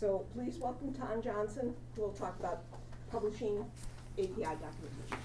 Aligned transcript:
So 0.00 0.24
please 0.32 0.56
welcome 0.56 0.94
Tom 0.94 1.20
Johnson, 1.20 1.74
who 1.94 2.00
will 2.00 2.12
talk 2.12 2.34
about 2.40 2.62
publishing 3.10 3.62
API 4.18 4.30
documentation. 4.38 5.18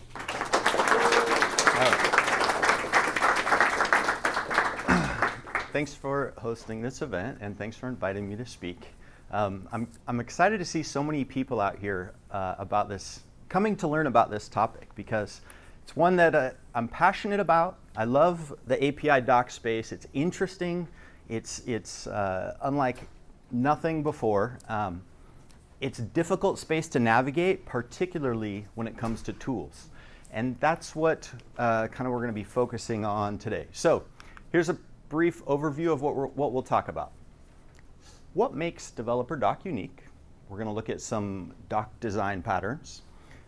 Thanks 5.71 5.93
for 5.93 6.33
hosting 6.38 6.81
this 6.81 7.01
event 7.01 7.38
and 7.39 7.57
thanks 7.57 7.77
for 7.77 7.88
inviting 7.88 8.27
me 8.27 8.35
to 8.35 8.46
speak. 8.46 8.88
Um, 9.31 9.65
I'm, 9.71 9.88
I'm 10.09 10.20
excited 10.20 10.57
to 10.57 10.66
see 10.66 10.84
so 10.84 11.02
many 11.02 11.23
people 11.23 11.62
out 11.62 11.80
here 11.80 12.12
uh, 12.32 12.55
about 12.57 12.89
this, 12.89 13.21
coming 13.48 13.78
to 13.78 13.88
learn 13.88 14.07
about 14.07 14.30
this 14.30 14.50
topic 14.50 14.89
because 14.94 15.39
it's 15.84 15.96
one 15.96 16.18
that 16.18 16.36
uh, 16.36 16.50
I'm 16.73 16.89
passionate 16.89 17.39
about. 17.39 17.78
I 17.96 18.04
love 18.04 18.54
the 18.68 18.86
API 18.86 19.26
doc 19.26 19.52
space. 19.52 19.94
It's 19.94 20.07
interesting. 20.14 20.86
It's, 21.30 21.62
it's 21.66 22.07
uh, 22.07 22.57
unlike 22.62 23.07
nothing 23.52 24.04
before. 24.04 24.59
Um, 24.70 25.02
it's 25.82 26.00
difficult 26.00 26.57
space 26.57 26.88
to 26.89 27.00
navigate, 27.00 27.65
particularly 27.65 28.65
when 28.75 28.88
it 28.88 28.97
comes 28.97 29.21
to 29.24 29.33
tools. 29.33 29.89
And 30.32 30.57
that's 30.60 30.96
what 30.96 31.29
uh, 31.57 31.88
kind 31.88 32.08
of 32.08 32.14
we're 32.14 32.19
going 32.19 32.30
to 32.30 32.33
be 32.33 32.44
focusing 32.44 33.05
on 33.05 33.38
today. 33.38 33.67
So 33.72 34.03
here's 34.52 34.69
a 34.69 34.78
brief 35.09 35.44
overview 35.45 35.92
of 35.92 36.02
what, 36.02 36.16
we're 36.16 36.28
what 36.28 36.52
we'll 36.53 36.64
talk 36.64 36.88
about. 36.88 37.11
What 38.33 38.53
makes 38.53 38.92
developer 38.92 39.36
doc 39.36 39.64
unique? 39.64 40.03
We're 40.50 40.58
going 40.58 40.67
to 40.67 40.73
look 40.73 40.89
at 40.89 41.02
some 41.02 41.53
doc 41.69 41.91
design 42.00 42.41
patterns, 42.41 43.03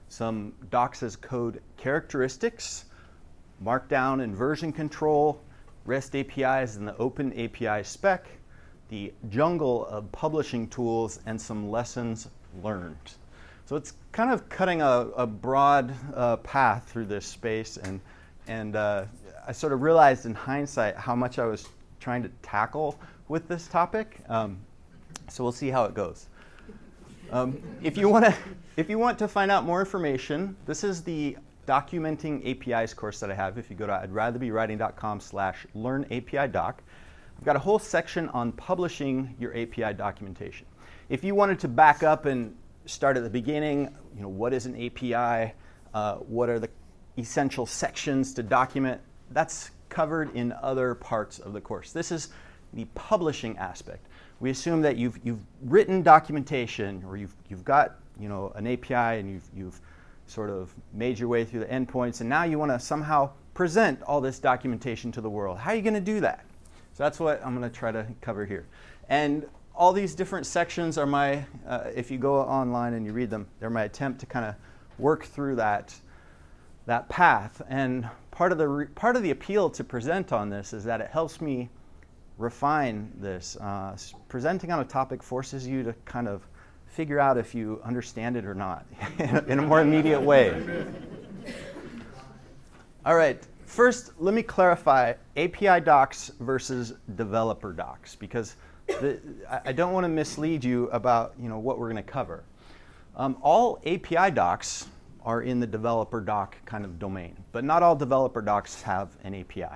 some 0.07 0.54
docs 0.70 1.04
as 1.04 1.16
code 1.16 1.62
characteristics, 1.76 2.85
markdown 3.63 4.23
and 4.23 4.35
version 4.35 4.71
control, 4.71 5.41
REST 5.85 6.16
APIs 6.16 6.76
and 6.76 6.88
the 6.88 6.95
Open 6.98 7.32
API 7.40 7.84
spec, 7.84 8.27
the 8.90 9.14
jungle 9.30 9.86
of 9.88 10.12
publishing 10.12 10.68
tools, 10.68 11.20
and 11.26 11.40
some 11.40 11.70
lessons 11.70 12.27
learned. 12.64 12.96
So 13.66 13.76
it's 13.76 13.94
kind 14.13 14.32
of 14.32 14.48
cutting 14.50 14.82
a, 14.82 15.07
a 15.18 15.27
broad 15.27 15.94
uh, 16.16 16.38
path 16.38 16.90
through 16.90 17.05
this 17.05 17.26
space, 17.26 17.77
and, 17.77 17.99
and 18.48 18.76
uh, 18.76 19.05
I 19.46 19.52
sort 19.52 19.74
of 19.74 19.82
realized 19.82 20.26
in 20.26 20.34
hindsight 20.34 20.96
how 20.96 21.16
much 21.16 21.38
I 21.38 21.46
was 21.46 21.68
trying 21.99 22.24
to 22.24 22.29
tackle 22.41 22.98
with 23.27 23.48
this 23.48 23.68
topic. 23.68 24.20
Um, 24.29 24.57
so 25.29 25.44
we'll 25.44 25.51
see 25.51 25.70
how 25.70 25.85
it 25.85 25.94
goes. 25.94 26.27
Um, 27.32 27.62
if 27.84 27.98
you 27.98 28.07
want 28.07 28.26
to, 28.26 28.34
if 28.77 28.90
you 28.90 28.98
want 28.98 29.20
to 29.20 29.27
find 29.27 29.51
out 29.51 29.66
more 29.66 29.82
information, 29.82 30.55
this 30.66 30.84
is 30.84 31.04
the 31.04 31.35
documenting 31.68 32.41
APIs 32.49 32.94
course 32.94 33.20
that 33.20 33.29
I 33.29 33.35
have. 33.35 33.57
If 33.57 33.70
you 33.70 33.76
go 33.76 33.85
to 33.88 33.94
I'd 33.94 34.13
rather 34.13 34.40
be 34.40 34.51
writing.com 34.51 35.20
slash 35.20 35.68
learn 35.74 36.05
API 36.05 36.48
doc, 36.48 36.82
I've 37.38 37.46
got 37.46 37.55
a 37.55 37.60
whole 37.60 37.80
section 37.80 38.30
on 38.30 38.52
publishing 38.54 39.35
your 39.40 39.55
API 39.55 39.93
documentation. 39.93 40.66
If 41.10 41.24
you 41.24 41.35
wanted 41.35 41.60
to 41.60 41.68
back 41.68 42.04
up 42.04 42.26
and 42.26 42.55
start 42.85 43.16
at 43.16 43.24
the 43.24 43.29
beginning, 43.29 43.94
you 44.16 44.24
know, 44.24 44.29
what 44.29 44.54
is 44.54 44.66
an 44.66 44.76
API? 44.76 45.54
Uh, 45.94 46.16
what 46.16 46.49
are 46.49 46.60
the 46.60 46.70
essential 47.18 47.66
sections 47.66 48.34
to 48.34 48.44
document? 48.44 48.99
That's 49.32 49.71
covered 49.90 50.35
in 50.35 50.54
other 50.62 50.96
parts 50.96 51.40
of 51.40 51.54
the 51.54 51.62
course. 51.62 51.91
This 51.91 52.12
is 52.12 52.29
the 52.74 52.85
publishing 52.96 53.57
aspect. 53.57 54.07
We 54.40 54.49
assume 54.49 54.82
that 54.82 54.98
you've, 54.98 55.20
you've 55.24 55.41
written 55.63 56.01
documentation 56.01 57.04
or 57.07 57.18
you've, 57.18 57.35
you've 57.49 57.63
got 57.63 57.99
you 58.20 58.29
know, 58.29 58.51
an 58.55 58.68
API 58.68 59.20
and 59.20 59.29
you've, 59.29 59.49
you've 59.55 59.79
sort 60.26 60.49
of 60.49 60.74
made 60.94 61.18
your 61.20 61.29
way 61.29 61.46
through 61.46 61.62
the 61.62 61.68
endpoints, 61.68 62.20
and 62.20 62.29
now 62.29 62.44
you 62.44 62.60
want 62.60 62.72
to 62.72 62.79
somehow 62.79 63.29
present 63.54 64.01
all 64.03 64.19
this 64.22 64.40
documentation 64.40 65.12
to 65.13 65.22
the 65.22 65.29
world. 65.29 65.57
How 65.57 65.72
are 65.72 65.75
you 65.75 65.81
going 65.81 65.94
to 65.94 66.01
do 66.01 66.19
that? 66.19 66.47
So 66.97 67.03
that's 67.03 67.19
what 67.19 67.45
I'm 67.45 67.56
going 67.56 67.69
to 67.69 67.75
try 67.78 67.91
to 67.91 68.07
cover 68.22 68.44
here. 68.44 68.66
And 69.07 69.45
all 69.75 69.94
these 69.94 70.16
different 70.16 70.47
sections 70.47 70.97
are 70.97 71.06
my, 71.06 71.45
uh, 71.67 71.91
if 71.94 72.09
you 72.09 72.17
go 72.17 72.38
online 72.38 72.95
and 72.95 73.06
you 73.06 73.13
read 73.13 73.29
them, 73.29 73.45
they're 73.59 73.69
my 73.69 73.84
attempt 73.84 74.19
to 74.22 74.25
kind 74.25 74.47
of 74.47 74.56
work 74.97 75.23
through 75.23 75.57
that, 75.57 75.94
that 76.88 77.07
path. 77.07 77.62
And 77.69 78.09
part 78.31 78.51
of, 78.51 78.57
the 78.57 78.67
re- 78.67 78.88
part 78.88 79.16
of 79.16 79.22
the 79.22 79.29
appeal 79.29 79.69
to 79.69 79.83
present 79.83 80.33
on 80.33 80.49
this 80.49 80.73
is 80.73 80.83
that 80.85 80.99
it 80.99 81.11
helps 81.11 81.39
me 81.39 81.69
refine 82.39 83.11
this. 83.19 83.57
Uh, 83.57 83.95
presenting 84.27 84.72
on 84.72 84.79
a 84.79 84.85
topic 84.85 85.22
forces 85.22 85.67
you 85.67 85.83
to 85.83 85.93
kind 86.05 86.27
of 86.27 86.47
figure 86.88 87.19
out 87.19 87.38
if 87.38 87.53
you 87.53 87.79
understand 87.85 88.35
it 88.35 88.43
or 88.43 88.55
not 88.55 88.88
in 89.19 89.59
a 89.59 89.61
more 89.61 89.81
immediate 89.81 90.22
way. 90.22 90.83
All 93.05 93.16
right, 93.16 93.45
first, 93.67 94.13
let 94.19 94.33
me 94.33 94.41
clarify 94.41 95.13
API 95.35 95.81
docs 95.81 96.31
versus 96.39 96.94
developer 97.16 97.73
docs 97.73 98.16
because 98.16 98.55
the, 98.88 99.19
I 99.66 99.72
don't 99.72 99.94
want 99.94 100.05
to 100.05 100.09
mislead 100.09 100.63
you 100.63 100.89
about 100.89 101.33
you 101.39 101.50
know, 101.50 101.59
what 101.59 101.78
we're 101.78 101.91
going 101.91 102.03
to 102.03 102.11
cover. 102.11 102.44
Um, 103.16 103.38
all 103.41 103.79
API 103.85 104.31
docs 104.31 104.88
are 105.23 105.41
in 105.41 105.59
the 105.59 105.67
developer 105.67 106.22
doc 106.22 106.55
kind 106.66 106.85
of 106.85 106.97
domain, 106.97 107.35
but 107.51 107.63
not 107.63 107.83
all 107.83 107.95
developer 107.95 108.41
docs 108.41 108.81
have 108.81 109.09
an 109.23 109.35
API. 109.35 109.75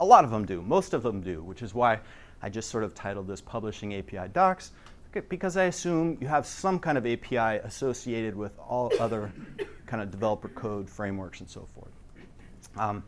A 0.00 0.04
lot 0.04 0.24
of 0.24 0.30
them 0.30 0.44
do, 0.44 0.60
most 0.60 0.92
of 0.92 1.02
them 1.02 1.22
do, 1.22 1.42
which 1.42 1.62
is 1.62 1.74
why 1.74 1.98
I 2.42 2.50
just 2.50 2.68
sort 2.68 2.84
of 2.84 2.94
titled 2.94 3.26
this 3.26 3.40
Publishing 3.40 3.94
API 3.94 4.28
Docs 4.32 4.72
because 5.28 5.56
I 5.56 5.64
assume 5.64 6.16
you 6.20 6.28
have 6.28 6.46
some 6.46 6.78
kind 6.78 6.96
of 6.96 7.06
API 7.06 7.58
associated 7.64 8.36
with 8.36 8.58
all 8.58 8.92
other 9.00 9.32
kind 9.86 10.02
of 10.02 10.10
developer 10.10 10.48
code 10.48 10.88
frameworks 10.88 11.40
and 11.40 11.50
so 11.50 11.66
forth. 11.74 11.90
Um, 12.76 13.02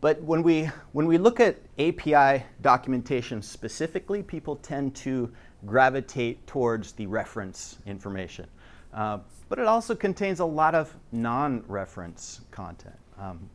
but 0.00 0.20
when 0.22 0.42
we, 0.42 0.70
when 0.92 1.06
we 1.06 1.18
look 1.18 1.40
at 1.40 1.58
API 1.78 2.44
documentation 2.62 3.42
specifically, 3.42 4.22
people 4.22 4.56
tend 4.56 4.94
to 4.96 5.30
gravitate 5.66 6.46
towards 6.46 6.92
the 6.92 7.06
reference 7.06 7.78
information. 7.86 8.46
Uh, 8.94 9.18
but 9.48 9.58
it 9.58 9.66
also 9.66 9.94
contains 9.94 10.40
a 10.40 10.44
lot 10.44 10.74
of 10.74 10.94
non 11.12 11.62
reference 11.68 12.40
content. 12.50 12.94
Um, 13.18 13.50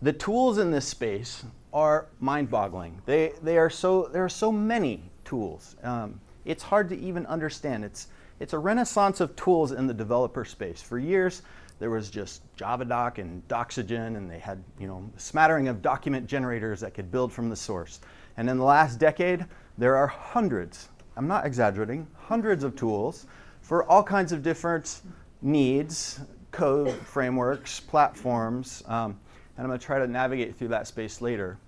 the 0.00 0.12
tools 0.12 0.58
in 0.58 0.70
this 0.70 0.86
space 0.86 1.44
are 1.72 2.08
mind 2.18 2.50
boggling. 2.50 3.00
They, 3.06 3.32
they 3.42 3.56
are 3.58 3.70
so, 3.70 4.08
there 4.12 4.24
are 4.24 4.28
so 4.28 4.50
many 4.50 5.04
tools. 5.24 5.76
Um, 5.82 6.20
it's 6.44 6.62
hard 6.62 6.88
to 6.88 6.98
even 6.98 7.24
understand. 7.26 7.84
It's, 7.84 8.08
it's 8.40 8.52
a 8.52 8.58
renaissance 8.58 9.20
of 9.20 9.36
tools 9.36 9.70
in 9.70 9.86
the 9.86 9.94
developer 9.94 10.44
space. 10.44 10.82
For 10.82 10.98
years, 10.98 11.42
there 11.82 11.90
was 11.90 12.10
just 12.10 12.42
JavaDoc 12.54 13.18
and 13.18 13.42
Doxygen, 13.48 14.16
and 14.16 14.30
they 14.30 14.38
had 14.38 14.62
you 14.78 14.86
know 14.86 15.10
a 15.16 15.18
smattering 15.18 15.66
of 15.66 15.82
document 15.82 16.28
generators 16.28 16.78
that 16.78 16.94
could 16.94 17.10
build 17.10 17.32
from 17.32 17.50
the 17.50 17.56
source. 17.56 17.98
And 18.36 18.48
in 18.48 18.56
the 18.56 18.64
last 18.64 19.00
decade, 19.00 19.44
there 19.78 19.96
are 19.96 20.06
hundreds, 20.06 20.90
I'm 21.16 21.26
not 21.26 21.44
exaggerating, 21.44 22.06
hundreds 22.16 22.62
of 22.62 22.76
tools 22.76 23.26
for 23.62 23.82
all 23.90 24.04
kinds 24.04 24.30
of 24.30 24.44
different 24.44 25.02
needs, 25.42 26.20
code 26.52 26.92
frameworks, 27.04 27.80
platforms, 27.80 28.84
um, 28.86 29.18
and 29.56 29.64
I'm 29.64 29.66
going 29.66 29.80
to 29.80 29.84
try 29.84 29.98
to 29.98 30.06
navigate 30.06 30.54
through 30.54 30.68
that 30.68 30.86
space 30.86 31.20
later. 31.20 31.58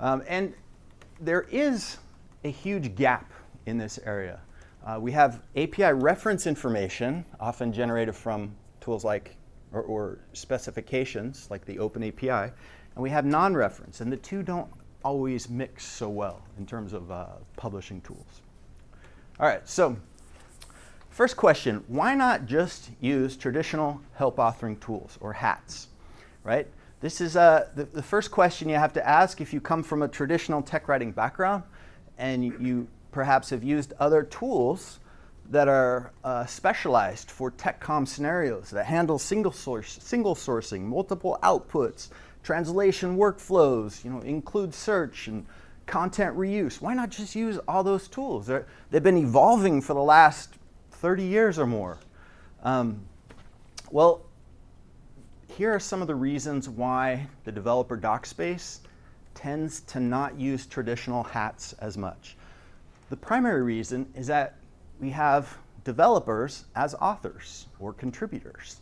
Um, 0.00 0.24
and 0.26 0.52
there 1.20 1.42
is 1.42 1.98
a 2.42 2.50
huge 2.50 2.96
gap 2.96 3.32
in 3.66 3.78
this 3.78 4.00
area. 4.04 4.40
Uh, 4.84 4.98
we 5.00 5.12
have 5.12 5.42
API 5.54 5.92
reference 5.92 6.48
information, 6.48 7.24
often 7.38 7.72
generated 7.72 8.16
from 8.16 8.56
tools 8.80 9.04
like 9.04 9.36
or, 9.74 9.82
or 9.82 10.18
specifications 10.32 11.48
like 11.50 11.64
the 11.64 11.78
Open 11.78 12.02
API, 12.04 12.52
and 12.94 13.02
we 13.02 13.10
have 13.10 13.24
non-reference, 13.24 14.00
and 14.00 14.10
the 14.12 14.16
two 14.16 14.42
don't 14.42 14.70
always 15.04 15.50
mix 15.50 15.84
so 15.84 16.08
well 16.08 16.42
in 16.58 16.64
terms 16.64 16.92
of 16.92 17.10
uh, 17.10 17.26
publishing 17.56 18.00
tools. 18.00 18.40
All 19.40 19.46
right, 19.46 19.68
so 19.68 19.96
first 21.10 21.36
question: 21.36 21.82
Why 21.88 22.14
not 22.14 22.46
just 22.46 22.90
use 23.00 23.36
traditional 23.36 24.00
help 24.14 24.36
authoring 24.36 24.80
tools 24.80 25.18
or 25.20 25.32
HATs, 25.32 25.88
right? 26.44 26.68
This 27.00 27.20
is 27.20 27.36
uh, 27.36 27.68
the, 27.74 27.84
the 27.84 28.02
first 28.02 28.30
question 28.30 28.68
you 28.68 28.76
have 28.76 28.94
to 28.94 29.06
ask 29.06 29.40
if 29.40 29.52
you 29.52 29.60
come 29.60 29.82
from 29.82 30.02
a 30.02 30.08
traditional 30.08 30.62
tech 30.62 30.88
writing 30.88 31.12
background 31.12 31.64
and 32.16 32.44
you 32.44 32.88
perhaps 33.12 33.50
have 33.50 33.62
used 33.62 33.92
other 34.00 34.22
tools 34.22 35.00
that 35.50 35.68
are 35.68 36.12
uh, 36.22 36.46
specialized 36.46 37.30
for 37.30 37.50
TechCom 37.50 38.08
scenarios 38.08 38.70
that 38.70 38.86
handle 38.86 39.18
single 39.18 39.52
source, 39.52 39.98
single 40.02 40.34
sourcing, 40.34 40.82
multiple 40.82 41.38
outputs, 41.42 42.08
translation 42.42 43.16
workflows, 43.16 44.04
you 44.04 44.10
know, 44.10 44.20
include 44.20 44.74
search 44.74 45.28
and 45.28 45.46
content 45.86 46.36
reuse. 46.36 46.80
Why 46.80 46.94
not 46.94 47.10
just 47.10 47.34
use 47.34 47.58
all 47.68 47.84
those 47.84 48.08
tools? 48.08 48.46
They're, 48.46 48.66
they've 48.90 49.02
been 49.02 49.18
evolving 49.18 49.82
for 49.82 49.94
the 49.94 50.02
last 50.02 50.54
30 50.92 51.24
years 51.24 51.58
or 51.58 51.66
more. 51.66 51.98
Um, 52.62 53.02
well, 53.90 54.24
here 55.48 55.74
are 55.74 55.80
some 55.80 56.00
of 56.00 56.08
the 56.08 56.14
reasons 56.14 56.68
why 56.68 57.28
the 57.44 57.52
developer 57.52 57.96
doc 57.96 58.26
space 58.26 58.80
tends 59.34 59.80
to 59.82 60.00
not 60.00 60.38
use 60.38 60.66
traditional 60.66 61.22
hats 61.22 61.74
as 61.74 61.98
much. 61.98 62.36
The 63.10 63.16
primary 63.16 63.62
reason 63.62 64.06
is 64.14 64.26
that 64.28 64.56
we 65.00 65.10
have 65.10 65.56
developers 65.84 66.64
as 66.74 66.94
authors 66.94 67.66
or 67.78 67.92
contributors. 67.92 68.80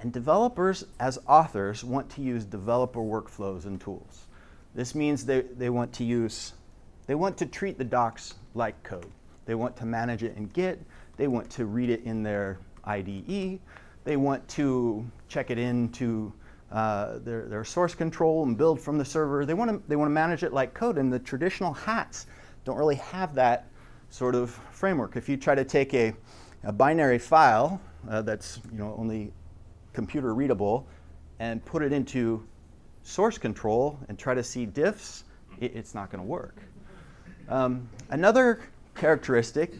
And 0.00 0.12
developers 0.12 0.84
as 0.98 1.18
authors 1.26 1.84
want 1.84 2.10
to 2.10 2.22
use 2.22 2.44
developer 2.44 3.00
workflows 3.00 3.66
and 3.66 3.80
tools. 3.80 4.26
This 4.74 4.94
means 4.94 5.24
they, 5.24 5.42
they 5.42 5.70
want 5.70 5.92
to 5.94 6.04
use, 6.04 6.54
they 7.06 7.14
want 7.14 7.36
to 7.38 7.46
treat 7.46 7.78
the 7.78 7.84
docs 7.84 8.34
like 8.54 8.82
code. 8.82 9.10
They 9.44 9.54
want 9.54 9.76
to 9.76 9.86
manage 9.86 10.22
it 10.22 10.36
in 10.36 10.46
Git. 10.46 10.80
They 11.16 11.28
want 11.28 11.50
to 11.50 11.66
read 11.66 11.90
it 11.90 12.02
in 12.04 12.22
their 12.22 12.58
IDE. 12.84 13.60
They 14.04 14.16
want 14.16 14.46
to 14.48 15.08
check 15.28 15.50
it 15.50 15.58
into 15.58 16.32
uh, 16.70 17.18
their, 17.18 17.46
their 17.48 17.64
source 17.64 17.94
control 17.94 18.44
and 18.44 18.56
build 18.56 18.80
from 18.80 18.98
the 18.98 19.04
server. 19.04 19.44
They 19.44 19.54
want 19.54 19.70
to 19.70 19.82
they 19.88 19.96
want 19.96 20.08
to 20.08 20.12
manage 20.12 20.42
it 20.42 20.52
like 20.52 20.74
code. 20.74 20.98
And 20.98 21.12
the 21.12 21.18
traditional 21.18 21.72
hats 21.72 22.26
don't 22.64 22.76
really 22.76 22.96
have 22.96 23.34
that 23.34 23.66
sort 24.12 24.34
of 24.34 24.50
framework. 24.70 25.16
If 25.16 25.26
you 25.26 25.38
try 25.38 25.54
to 25.54 25.64
take 25.64 25.94
a, 25.94 26.12
a 26.64 26.72
binary 26.72 27.18
file 27.18 27.80
uh, 28.08 28.20
that's 28.20 28.60
you 28.70 28.78
know 28.78 28.94
only 28.98 29.32
computer 29.94 30.34
readable 30.34 30.86
and 31.38 31.64
put 31.64 31.82
it 31.82 31.92
into 31.92 32.46
source 33.02 33.38
control 33.38 33.98
and 34.08 34.18
try 34.18 34.34
to 34.34 34.42
see 34.42 34.66
diffs, 34.66 35.24
it, 35.60 35.74
it's 35.74 35.94
not 35.94 36.10
going 36.10 36.22
to 36.22 36.28
work. 36.28 36.56
Um, 37.48 37.88
another 38.10 38.60
characteristic 38.94 39.72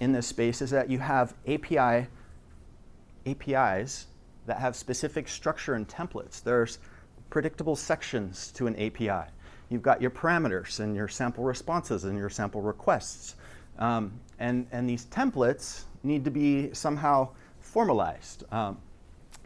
in 0.00 0.12
this 0.12 0.26
space 0.26 0.60
is 0.62 0.70
that 0.70 0.90
you 0.90 0.98
have 0.98 1.34
API 1.46 2.08
APIs 3.24 4.06
that 4.46 4.58
have 4.58 4.74
specific 4.74 5.28
structure 5.28 5.74
and 5.74 5.86
templates. 5.86 6.42
There's 6.42 6.78
predictable 7.28 7.76
sections 7.76 8.50
to 8.52 8.66
an 8.66 8.74
API. 8.74 9.30
You've 9.68 9.82
got 9.82 10.02
your 10.02 10.10
parameters 10.10 10.80
and 10.80 10.96
your 10.96 11.06
sample 11.06 11.44
responses 11.44 12.02
and 12.02 12.18
your 12.18 12.30
sample 12.30 12.60
requests. 12.60 13.36
Um, 13.80 14.12
and, 14.38 14.66
and 14.72 14.88
these 14.88 15.06
templates 15.06 15.84
need 16.02 16.24
to 16.24 16.30
be 16.30 16.72
somehow 16.72 17.28
formalized 17.60 18.44
um, 18.52 18.78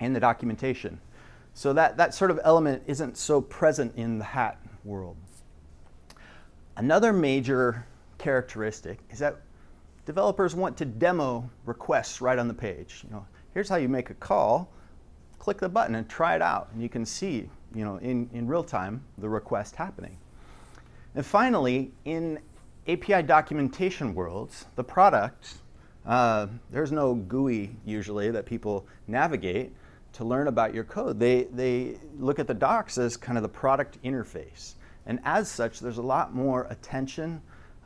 in 0.00 0.12
the 0.12 0.20
documentation. 0.20 1.00
So 1.54 1.72
that, 1.72 1.96
that 1.96 2.14
sort 2.14 2.30
of 2.30 2.40
element 2.44 2.82
isn't 2.86 3.16
so 3.16 3.40
present 3.40 3.94
in 3.96 4.18
the 4.18 4.24
hat 4.24 4.58
world. 4.84 5.16
Another 6.76 7.12
major 7.12 7.86
characteristic 8.18 8.98
is 9.10 9.20
that 9.20 9.36
developers 10.04 10.54
want 10.54 10.76
to 10.78 10.84
demo 10.84 11.48
requests 11.64 12.20
right 12.20 12.38
on 12.38 12.48
the 12.48 12.54
page. 12.54 13.04
You 13.04 13.10
know, 13.10 13.26
here's 13.52 13.68
how 13.68 13.76
you 13.76 13.88
make 13.88 14.10
a 14.10 14.14
call. 14.14 14.68
Click 15.38 15.58
the 15.58 15.68
button 15.68 15.94
and 15.94 16.08
try 16.08 16.34
it 16.34 16.42
out, 16.42 16.70
and 16.72 16.82
you 16.82 16.88
can 16.88 17.06
see, 17.06 17.48
you 17.74 17.84
know, 17.84 17.96
in, 17.98 18.28
in 18.32 18.48
real 18.48 18.64
time 18.64 19.04
the 19.18 19.28
request 19.28 19.76
happening. 19.76 20.16
And 21.14 21.24
finally, 21.24 21.92
in 22.04 22.40
API 22.86 23.22
documentation 23.22 24.14
worlds, 24.14 24.66
the 24.76 24.84
product, 24.84 25.54
uh, 26.06 26.46
there's 26.70 26.92
no 26.92 27.14
GUI 27.14 27.74
usually 27.84 28.30
that 28.30 28.44
people 28.44 28.86
navigate 29.06 29.72
to 30.12 30.24
learn 30.24 30.48
about 30.48 30.74
your 30.74 30.84
code. 30.84 31.18
They, 31.18 31.44
they 31.44 31.98
look 32.18 32.38
at 32.38 32.46
the 32.46 32.54
docs 32.54 32.98
as 32.98 33.16
kind 33.16 33.38
of 33.38 33.42
the 33.42 33.48
product 33.48 34.02
interface. 34.02 34.74
And 35.06 35.18
as 35.24 35.50
such, 35.50 35.80
there's 35.80 35.98
a 35.98 36.02
lot 36.02 36.34
more 36.34 36.66
attention, 36.70 37.40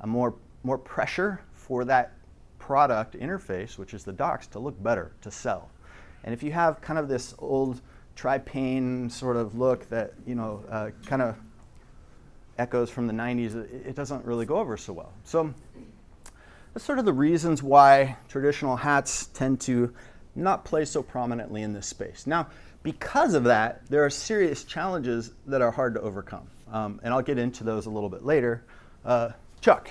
more, 0.05 0.35
more 0.63 0.79
pressure 0.79 1.41
for 1.53 1.85
that 1.85 2.13
product 2.59 3.15
interface, 3.19 3.79
which 3.79 3.95
is 3.95 4.05
the 4.05 4.13
docs, 4.13 4.47
to 4.49 4.59
look 4.59 4.81
better, 4.83 5.13
to 5.23 5.31
sell. 5.31 5.71
And 6.25 6.35
if 6.35 6.43
you 6.43 6.53
have 6.53 6.81
kind 6.81 6.99
of 6.99 7.09
this 7.09 7.35
old 7.39 7.81
tri-pane 8.17 9.09
sort 9.11 9.37
of 9.37 9.57
look 9.57 9.89
that, 9.89 10.13
you 10.27 10.35
know, 10.35 10.65
uh, 10.69 10.91
kind 11.07 11.23
of 11.23 11.37
echoes 12.59 12.91
from 12.91 13.07
the 13.07 13.13
90s, 13.13 13.55
it, 13.87 13.95
doesn't 13.95 14.25
really 14.25 14.47
go 14.47 14.57
over 14.57 14.77
so 14.77 14.93
well. 14.93 15.13
So 15.25 15.55
that's 16.75 16.85
sort 16.85 16.99
of 16.99 17.05
the 17.05 17.13
reasons 17.13 17.63
why 17.63 18.17
traditional 18.29 18.77
hats 18.77 19.27
tend 19.27 19.61
to 19.63 19.95
not 20.35 20.65
play 20.65 20.85
so 20.85 21.03
prominently 21.03 21.63
in 21.63 21.73
this 21.73 21.87
space. 21.87 22.27
Now, 22.27 22.49
because 22.83 23.35
of 23.35 23.45
that, 23.45 23.83
there 23.89 24.05
are 24.05 24.11
serious 24.11 24.65
challenges 24.65 25.33
that 25.47 25.63
are 25.63 25.71
hard 25.71 25.95
to 25.95 26.01
overcome. 26.01 26.49
Um, 26.71 27.01
and 27.03 27.13
I'll 27.13 27.23
get 27.23 27.39
into 27.39 27.65
those 27.65 27.87
a 27.87 27.91
little 27.91 28.11
bit 28.11 28.25
later. 28.25 28.65
Uh, 29.05 29.31
Chuck. 29.61 29.91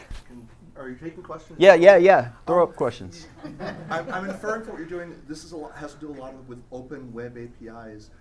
Are 0.78 0.90
you 0.90 0.96
taking 0.96 1.24
questions? 1.24 1.58
Yeah, 1.60 1.74
yeah, 1.74 1.98
yeah. 1.98 2.30
Throw 2.46 2.64
up 2.64 2.76
questions. 2.76 3.28
I'm, 3.90 4.14
I'm 4.14 4.30
inferring 4.30 4.62
from 4.62 4.74
what 4.74 4.80
you're 4.80 4.88
doing, 4.88 5.20
this 5.28 5.44
is 5.44 5.52
a 5.52 5.58
lot, 5.58 5.76
has 5.76 5.94
to 5.96 6.00
do 6.00 6.12
a 6.12 6.18
lot 6.18 6.36
with 6.46 6.62
open 6.72 7.12
web 7.12 7.36
APIs. 7.38 8.12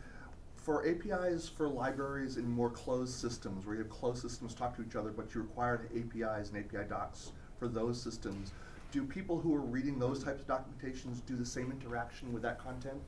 For 0.67 0.85
APIs 0.85 1.49
for 1.49 1.69
libraries 1.69 2.39
in 2.39 2.51
more 2.51 2.71
closed 2.71 3.15
systems, 3.15 3.65
where 3.65 3.77
you 3.77 3.83
have 3.85 3.89
closed 3.89 4.21
systems 4.21 4.53
talk 4.53 4.75
to 4.75 4.83
each 4.83 4.97
other, 4.97 5.13
but 5.13 5.33
you 5.33 5.43
require 5.43 5.81
the 5.81 6.01
APIs 6.01 6.51
and 6.51 6.59
API 6.59 6.89
docs 6.89 7.31
for 7.57 7.69
those 7.69 8.03
systems, 8.03 8.51
do 8.91 9.05
people 9.05 9.39
who 9.39 9.55
are 9.55 9.61
reading 9.61 10.01
those 10.01 10.25
types 10.25 10.43
of 10.43 10.49
documentations 10.49 11.25
do 11.25 11.37
the 11.37 11.47
same 11.47 11.71
interaction 11.71 12.33
with 12.33 12.43
that 12.43 12.59
content? 12.59 13.01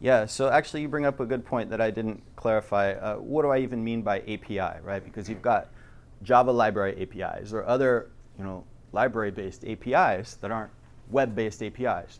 Yeah, 0.00 0.26
so 0.26 0.48
actually, 0.48 0.82
you 0.82 0.88
bring 0.88 1.06
up 1.06 1.20
a 1.20 1.24
good 1.24 1.44
point 1.44 1.70
that 1.70 1.80
I 1.80 1.92
didn't 1.92 2.20
clarify. 2.34 2.94
Uh, 2.94 3.14
what 3.18 3.42
do 3.42 3.50
I 3.50 3.58
even 3.58 3.84
mean 3.84 4.02
by 4.02 4.18
API, 4.22 4.80
right? 4.82 5.04
Because 5.04 5.28
you've 5.28 5.40
got 5.40 5.68
Java 6.24 6.50
library 6.50 7.00
APIs 7.00 7.52
or 7.52 7.64
other, 7.64 8.10
you 8.36 8.42
know, 8.42 8.64
library-based 8.90 9.64
APIs 9.64 10.34
that 10.40 10.50
aren't 10.50 10.72
web-based 11.10 11.62
APIs. 11.62 12.18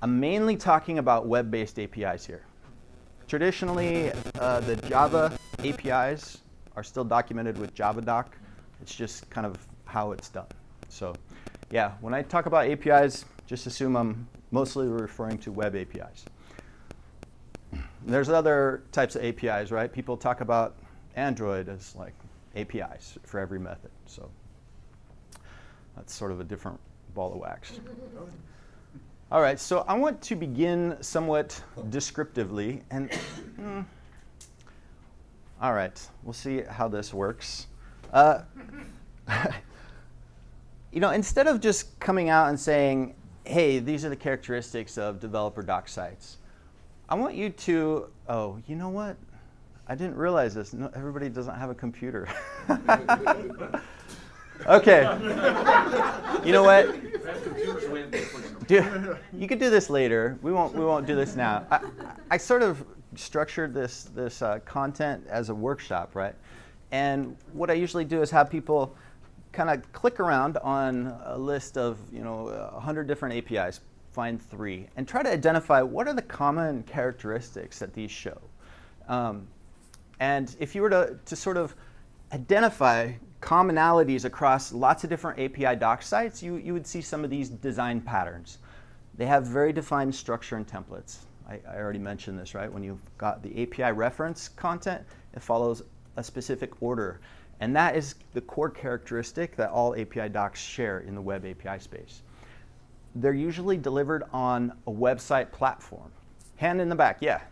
I'm 0.00 0.20
mainly 0.20 0.56
talking 0.56 0.98
about 0.98 1.26
web-based 1.26 1.80
APIs 1.80 2.24
here. 2.24 2.44
Traditionally, 3.32 4.12
uh, 4.40 4.60
the 4.60 4.76
Java 4.76 5.32
APIs 5.60 6.42
are 6.76 6.82
still 6.82 7.02
documented 7.02 7.56
with 7.56 7.74
JavaDoc. 7.74 8.26
It's 8.82 8.94
just 8.94 9.30
kind 9.30 9.46
of 9.46 9.56
how 9.86 10.12
it's 10.12 10.28
done. 10.28 10.44
So, 10.90 11.14
yeah, 11.70 11.92
when 12.02 12.12
I 12.12 12.20
talk 12.20 12.44
about 12.44 12.66
APIs, 12.66 13.24
just 13.46 13.66
assume 13.66 13.96
I'm 13.96 14.28
mostly 14.50 14.86
referring 14.86 15.38
to 15.38 15.50
web 15.50 15.74
APIs. 15.74 16.26
There's 18.04 18.28
other 18.28 18.82
types 18.92 19.16
of 19.16 19.24
APIs, 19.24 19.70
right? 19.70 19.90
People 19.90 20.18
talk 20.18 20.42
about 20.42 20.76
Android 21.16 21.70
as 21.70 21.96
like 21.96 22.12
APIs 22.54 23.16
for 23.24 23.40
every 23.40 23.58
method. 23.58 23.92
So 24.04 24.28
that's 25.96 26.14
sort 26.14 26.32
of 26.32 26.40
a 26.40 26.44
different 26.44 26.78
ball 27.14 27.32
of 27.32 27.38
wax. 27.38 27.80
All 29.32 29.40
right, 29.40 29.58
so 29.58 29.82
I 29.88 29.94
want 29.94 30.20
to 30.24 30.36
begin 30.36 30.98
somewhat 31.00 31.58
descriptively. 31.88 32.82
And 32.90 33.10
mm, 33.58 33.82
all 35.58 35.72
right, 35.72 35.98
we'll 36.22 36.34
see 36.34 36.60
how 36.60 36.86
this 36.86 37.14
works. 37.14 37.66
Uh, 38.12 38.42
you 40.92 41.00
know, 41.00 41.12
instead 41.12 41.46
of 41.46 41.62
just 41.62 41.98
coming 41.98 42.28
out 42.28 42.50
and 42.50 42.60
saying, 42.60 43.14
"Hey, 43.44 43.78
these 43.78 44.04
are 44.04 44.10
the 44.10 44.16
characteristics 44.16 44.98
of 44.98 45.18
developer 45.18 45.62
doc 45.62 45.88
sites," 45.88 46.36
I 47.08 47.14
want 47.14 47.34
you 47.34 47.48
to. 47.48 48.10
Oh, 48.28 48.58
you 48.66 48.76
know 48.76 48.90
what? 48.90 49.16
I 49.88 49.94
didn't 49.94 50.16
realize 50.16 50.52
this. 50.52 50.74
No, 50.74 50.90
everybody 50.94 51.30
doesn't 51.30 51.54
have 51.56 51.70
a 51.70 51.74
computer. 51.74 52.28
okay. 54.66 55.04
you 56.44 56.52
know 56.52 56.64
what? 56.64 56.94
Do, 58.80 59.16
you 59.38 59.46
could 59.46 59.58
do 59.58 59.70
this 59.70 59.90
later. 59.90 60.38
We 60.42 60.52
won't. 60.52 60.74
We 60.74 60.84
won't 60.84 61.06
do 61.06 61.14
this 61.14 61.36
now. 61.36 61.66
I, 61.70 61.80
I 62.30 62.36
sort 62.36 62.62
of 62.62 62.84
structured 63.14 63.74
this 63.74 64.04
this 64.14 64.40
uh, 64.42 64.60
content 64.64 65.24
as 65.28 65.50
a 65.50 65.54
workshop, 65.54 66.14
right? 66.14 66.34
And 66.90 67.36
what 67.52 67.70
I 67.70 67.74
usually 67.74 68.04
do 68.04 68.22
is 68.22 68.30
have 68.30 68.50
people 68.50 68.96
kind 69.52 69.68
of 69.68 69.92
click 69.92 70.20
around 70.20 70.56
on 70.58 71.14
a 71.24 71.36
list 71.36 71.76
of 71.76 71.98
you 72.12 72.24
know 72.24 72.44
100 72.72 73.06
different 73.06 73.34
APIs, 73.34 73.80
find 74.12 74.40
three, 74.40 74.88
and 74.96 75.06
try 75.06 75.22
to 75.22 75.30
identify 75.30 75.82
what 75.82 76.08
are 76.08 76.14
the 76.14 76.22
common 76.22 76.82
characteristics 76.84 77.78
that 77.78 77.92
these 77.92 78.10
show. 78.10 78.40
Um, 79.08 79.46
and 80.20 80.54
if 80.60 80.74
you 80.74 80.82
were 80.82 80.90
to, 80.90 81.18
to 81.24 81.36
sort 81.36 81.56
of 81.56 81.74
identify 82.32 83.12
commonalities 83.42 84.24
across 84.24 84.72
lots 84.72 85.04
of 85.04 85.10
different 85.10 85.38
API 85.38 85.76
doc 85.76 86.00
sites, 86.02 86.42
you, 86.42 86.56
you 86.56 86.72
would 86.72 86.86
see 86.86 87.00
some 87.00 87.24
of 87.24 87.30
these 87.30 87.48
design 87.48 88.00
patterns. 88.00 88.58
They 89.16 89.26
have 89.26 89.46
very 89.46 89.72
defined 89.72 90.14
structure 90.14 90.56
and 90.56 90.66
templates. 90.66 91.18
I, 91.48 91.60
I 91.68 91.76
already 91.76 91.98
mentioned 91.98 92.38
this, 92.38 92.54
right? 92.54 92.72
When 92.72 92.82
you've 92.82 93.00
got 93.18 93.42
the 93.42 93.62
API 93.62 93.92
reference 93.92 94.48
content, 94.48 95.02
it 95.34 95.42
follows 95.42 95.82
a 96.16 96.24
specific 96.24 96.80
order. 96.80 97.20
And 97.60 97.76
that 97.76 97.94
is 97.94 98.14
the 98.32 98.40
core 98.40 98.70
characteristic 98.70 99.54
that 99.56 99.70
all 99.70 99.94
API 99.94 100.28
docs 100.28 100.60
share 100.60 101.00
in 101.00 101.14
the 101.14 101.20
web 101.20 101.44
API 101.44 101.78
space. 101.80 102.22
They're 103.14 103.34
usually 103.34 103.76
delivered 103.76 104.24
on 104.32 104.72
a 104.86 104.90
website 104.90 105.52
platform. 105.52 106.10
Hand 106.56 106.80
in 106.80 106.88
the 106.88 106.94
back, 106.94 107.18
yeah. 107.20 107.42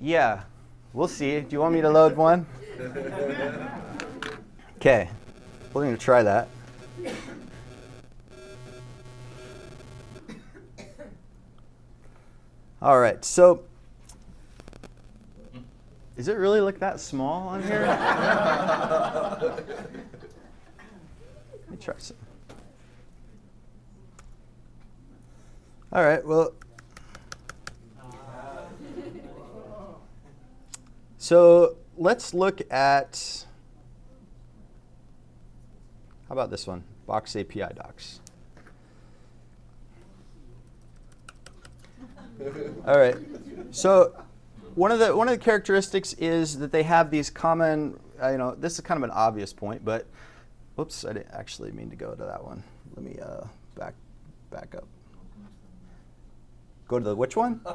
Yeah, 0.00 0.42
we'll 0.92 1.08
see. 1.08 1.40
Do 1.40 1.46
you 1.50 1.60
want 1.60 1.74
me 1.74 1.80
to 1.80 1.90
load 1.90 2.16
one? 2.16 2.46
Okay, 4.76 5.08
we're 5.72 5.84
going 5.84 5.96
to 5.96 6.02
try 6.02 6.22
that. 6.22 6.48
All 12.82 13.00
right, 13.00 13.24
so 13.24 13.64
is 16.16 16.28
it 16.28 16.34
really 16.34 16.60
look 16.60 16.78
that 16.78 17.00
small 17.00 17.48
on 17.48 17.62
here? 17.62 17.86
Let 19.40 19.58
me 21.70 21.76
try 21.80 21.94
some. 21.98 22.16
All 25.92 26.04
right, 26.04 26.24
well, 26.24 26.52
So 31.26 31.74
let's 31.96 32.34
look 32.34 32.62
at 32.70 33.46
How 36.28 36.32
about 36.32 36.50
this 36.50 36.66
one? 36.66 36.82
Box 37.06 37.36
API 37.36 37.66
docs. 37.74 38.20
All 42.86 42.98
right. 42.98 43.16
So 43.70 44.14
one 44.74 44.90
of 44.90 44.98
the 44.98 45.16
one 45.16 45.28
of 45.28 45.38
the 45.38 45.42
characteristics 45.42 46.12
is 46.14 46.58
that 46.58 46.72
they 46.72 46.82
have 46.82 47.10
these 47.10 47.30
common. 47.30 47.98
Uh, 48.20 48.30
you 48.30 48.38
know, 48.38 48.54
this 48.54 48.74
is 48.74 48.80
kind 48.80 48.98
of 48.98 49.04
an 49.04 49.10
obvious 49.10 49.52
point, 49.52 49.84
but 49.84 50.06
whoops, 50.74 51.04
I 51.04 51.12
didn't 51.12 51.32
actually 51.32 51.70
mean 51.72 51.90
to 51.90 51.96
go 51.96 52.14
to 52.14 52.24
that 52.24 52.42
one. 52.42 52.62
Let 52.94 53.04
me 53.04 53.18
uh, 53.20 53.44
back 53.74 53.94
back 54.50 54.74
up. 54.74 54.86
Go 56.88 56.98
to 56.98 57.04
the 57.04 57.16
which 57.16 57.36
one? 57.36 57.60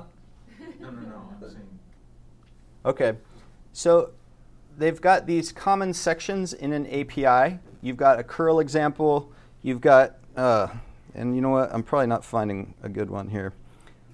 No, 0.80 0.90
no, 0.90 1.02
no. 1.02 1.48
Okay. 2.86 3.14
So 3.72 4.12
they've 4.78 5.00
got 5.00 5.28
these 5.28 5.52
common 5.52 5.94
sections 5.94 6.54
in 6.54 6.74
an 6.74 6.88
API. 6.88 7.60
You've 7.82 7.98
got 7.98 8.20
a 8.20 8.24
curl 8.24 8.60
example. 8.60 9.32
You've 9.64 9.82
got, 9.82 10.18
uh, 10.36 10.68
and 11.16 11.36
you 11.36 11.42
know 11.42 11.50
what? 11.50 11.74
I'm 11.74 11.84
probably 11.84 12.08
not 12.08 12.24
finding 12.24 12.74
a 12.84 12.90
good 12.90 13.10
one 13.10 13.30
here. 13.30 13.54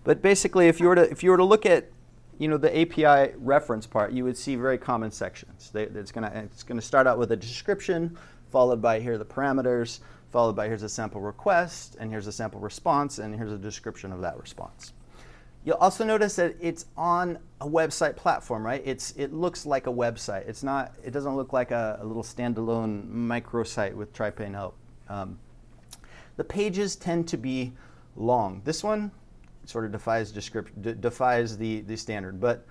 But 0.03 0.21
basically, 0.21 0.67
if 0.67 0.79
you 0.79 0.87
were 0.87 0.95
to 0.95 1.09
if 1.11 1.21
you 1.21 1.31
were 1.31 1.37
to 1.37 1.43
look 1.43 1.65
at, 1.65 1.89
you 2.37 2.47
know, 2.47 2.57
the 2.57 2.79
API 2.79 3.33
reference 3.37 3.85
part, 3.85 4.13
you 4.13 4.23
would 4.23 4.37
see 4.37 4.55
very 4.55 4.77
common 4.77 5.11
sections. 5.11 5.69
They, 5.71 5.83
it's 5.83 6.11
gonna 6.11 6.31
it's 6.33 6.63
gonna 6.63 6.81
start 6.81 7.07
out 7.07 7.17
with 7.17 7.31
a 7.33 7.35
description, 7.35 8.17
followed 8.49 8.81
by 8.81 9.01
here 9.01 9.13
are 9.13 9.17
the 9.17 9.25
parameters, 9.25 9.99
followed 10.31 10.55
by 10.55 10.67
here's 10.67 10.83
a 10.83 10.89
sample 10.89 11.19
request, 11.19 11.97
and 11.99 12.09
here's 12.09 12.27
a 12.27 12.31
sample 12.31 12.61
response, 12.61 13.19
and 13.19 13.35
here's 13.35 13.51
a 13.51 13.57
description 13.57 14.13
of 14.13 14.21
that 14.21 14.39
response. 14.39 14.93
You'll 15.67 15.75
also 15.75 16.05
notice 16.05 16.37
that 16.37 16.55
it's 16.61 16.85
on 16.95 17.39
a 17.59 17.67
website 17.67 18.15
platform, 18.15 18.65
right? 18.65 18.81
It's, 18.85 19.11
it 19.17 19.33
looks 19.33 19.65
like 19.65 19.85
a 19.85 19.91
website. 19.91 20.47
It's 20.47 20.63
not, 20.63 20.93
it 21.03 21.11
doesn't 21.11 21.35
look 21.35 21.51
like 21.51 21.71
a, 21.71 21.99
a 22.01 22.05
little 22.05 22.23
standalone 22.23 23.11
microsite 23.11 23.93
with 23.93 24.13
TriPane 24.13 24.53
help. 24.53 24.77
Um, 25.09 25.37
the 26.37 26.45
pages 26.45 26.95
tend 26.95 27.27
to 27.27 27.37
be 27.37 27.73
long. 28.15 28.61
This 28.63 28.81
one 28.81 29.11
sort 29.65 29.83
of 29.83 29.91
defies, 29.91 30.31
defies 30.31 31.57
the, 31.57 31.81
the 31.81 31.97
standard, 31.97 32.39
but 32.39 32.65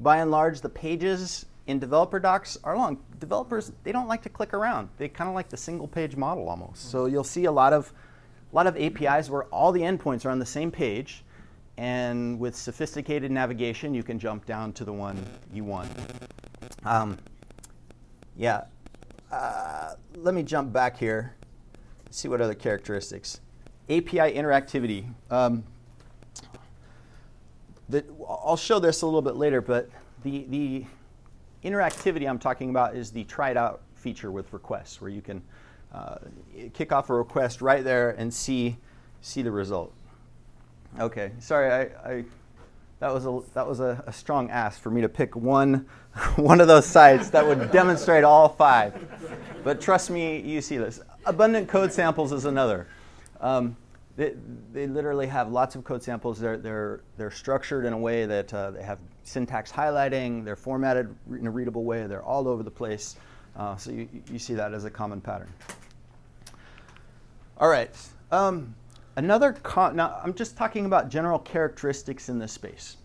by 0.00 0.16
and 0.16 0.32
large, 0.32 0.60
the 0.60 0.68
pages 0.68 1.46
in 1.68 1.78
developer 1.78 2.18
docs 2.18 2.58
are 2.64 2.76
long. 2.76 2.98
Developers, 3.20 3.70
they 3.84 3.92
don't 3.92 4.08
like 4.08 4.22
to 4.22 4.28
click 4.28 4.54
around. 4.54 4.88
They 4.98 5.06
kind 5.08 5.28
of 5.28 5.36
like 5.36 5.50
the 5.50 5.56
single 5.56 5.86
page 5.86 6.16
model 6.16 6.48
almost. 6.48 6.90
So 6.90 7.06
you'll 7.06 7.22
see 7.22 7.44
a 7.44 7.52
lot 7.52 7.72
of, 7.72 7.92
a 8.52 8.56
lot 8.56 8.66
of 8.66 8.76
APIs 8.76 9.30
where 9.30 9.44
all 9.54 9.70
the 9.70 9.82
endpoints 9.82 10.26
are 10.26 10.30
on 10.30 10.40
the 10.40 10.46
same 10.46 10.72
page 10.72 11.22
and 11.76 12.38
with 12.38 12.54
sophisticated 12.54 13.30
navigation, 13.30 13.94
you 13.94 14.02
can 14.02 14.18
jump 14.18 14.44
down 14.46 14.72
to 14.74 14.84
the 14.84 14.92
one 14.92 15.24
you 15.52 15.64
want. 15.64 15.90
Um, 16.84 17.18
yeah, 18.36 18.64
uh, 19.32 19.94
let 20.16 20.34
me 20.34 20.42
jump 20.42 20.72
back 20.72 20.96
here, 20.96 21.34
see 22.10 22.28
what 22.28 22.40
other 22.40 22.54
characteristics. 22.54 23.40
API 23.88 24.32
interactivity. 24.32 25.06
Um, 25.30 25.64
the, 27.88 28.04
I'll 28.28 28.56
show 28.56 28.78
this 28.78 29.02
a 29.02 29.06
little 29.06 29.22
bit 29.22 29.36
later, 29.36 29.60
but 29.60 29.90
the, 30.22 30.46
the 30.48 30.84
interactivity 31.64 32.28
I'm 32.28 32.38
talking 32.38 32.70
about 32.70 32.94
is 32.94 33.10
the 33.10 33.24
tried 33.24 33.56
out 33.56 33.82
feature 33.94 34.30
with 34.30 34.52
requests, 34.52 35.00
where 35.00 35.10
you 35.10 35.20
can 35.20 35.42
uh, 35.92 36.16
kick 36.72 36.92
off 36.92 37.10
a 37.10 37.14
request 37.14 37.60
right 37.60 37.82
there 37.82 38.10
and 38.10 38.32
see, 38.32 38.76
see 39.20 39.42
the 39.42 39.50
result. 39.50 39.92
Okay, 40.98 41.32
sorry, 41.38 41.70
I, 41.70 42.10
I 42.10 42.24
that 42.98 43.12
was 43.14 43.24
a 43.26 43.40
that 43.54 43.66
was 43.66 43.80
a, 43.80 44.02
a, 44.06 44.12
strong 44.12 44.50
ask 44.50 44.80
for 44.80 44.90
me 44.90 45.00
to 45.00 45.08
pick 45.08 45.34
one 45.36 45.86
one 46.36 46.60
of 46.60 46.68
those 46.68 46.84
sites 46.84 47.30
that 47.30 47.46
would 47.46 47.70
demonstrate 47.70 48.24
all 48.24 48.48
five. 48.48 48.94
But 49.64 49.80
trust 49.80 50.10
me, 50.10 50.40
you 50.40 50.60
see 50.60 50.76
this. 50.76 51.00
Abundant 51.24 51.68
code 51.68 51.92
samples 51.92 52.32
is 52.32 52.44
another. 52.44 52.88
Um, 53.40 53.76
they, 54.16 54.34
they 54.72 54.86
literally 54.86 55.26
have 55.28 55.50
lots 55.50 55.76
of 55.76 55.84
code 55.84 56.02
samples. 56.02 56.38
They're, 56.38 56.58
they're, 56.58 57.00
they're 57.16 57.30
structured 57.30 57.86
in 57.86 57.94
a 57.94 57.98
way 57.98 58.26
that 58.26 58.52
uh, 58.52 58.72
they 58.72 58.82
have 58.82 58.98
syntax 59.24 59.72
highlighting. 59.72 60.44
They're 60.44 60.56
formatted 60.56 61.14
in 61.30 61.46
a 61.46 61.50
readable 61.50 61.84
way. 61.84 62.06
They're 62.06 62.22
all 62.22 62.46
over 62.46 62.62
the 62.62 62.70
place. 62.70 63.16
Uh, 63.56 63.76
so 63.76 63.90
you, 63.90 64.08
you 64.30 64.38
see 64.38 64.52
that 64.54 64.74
as 64.74 64.84
a 64.84 64.90
common 64.90 65.22
pattern. 65.22 65.48
All 67.56 67.68
right. 67.68 67.90
Um, 68.30 68.74
Another, 69.20 69.52
con- 69.52 69.96
now 69.96 70.18
I'm 70.24 70.32
just 70.32 70.56
talking 70.56 70.86
about 70.86 71.10
general 71.10 71.38
characteristics 71.40 72.30
in 72.30 72.38
this 72.38 72.52
space. 72.52 72.96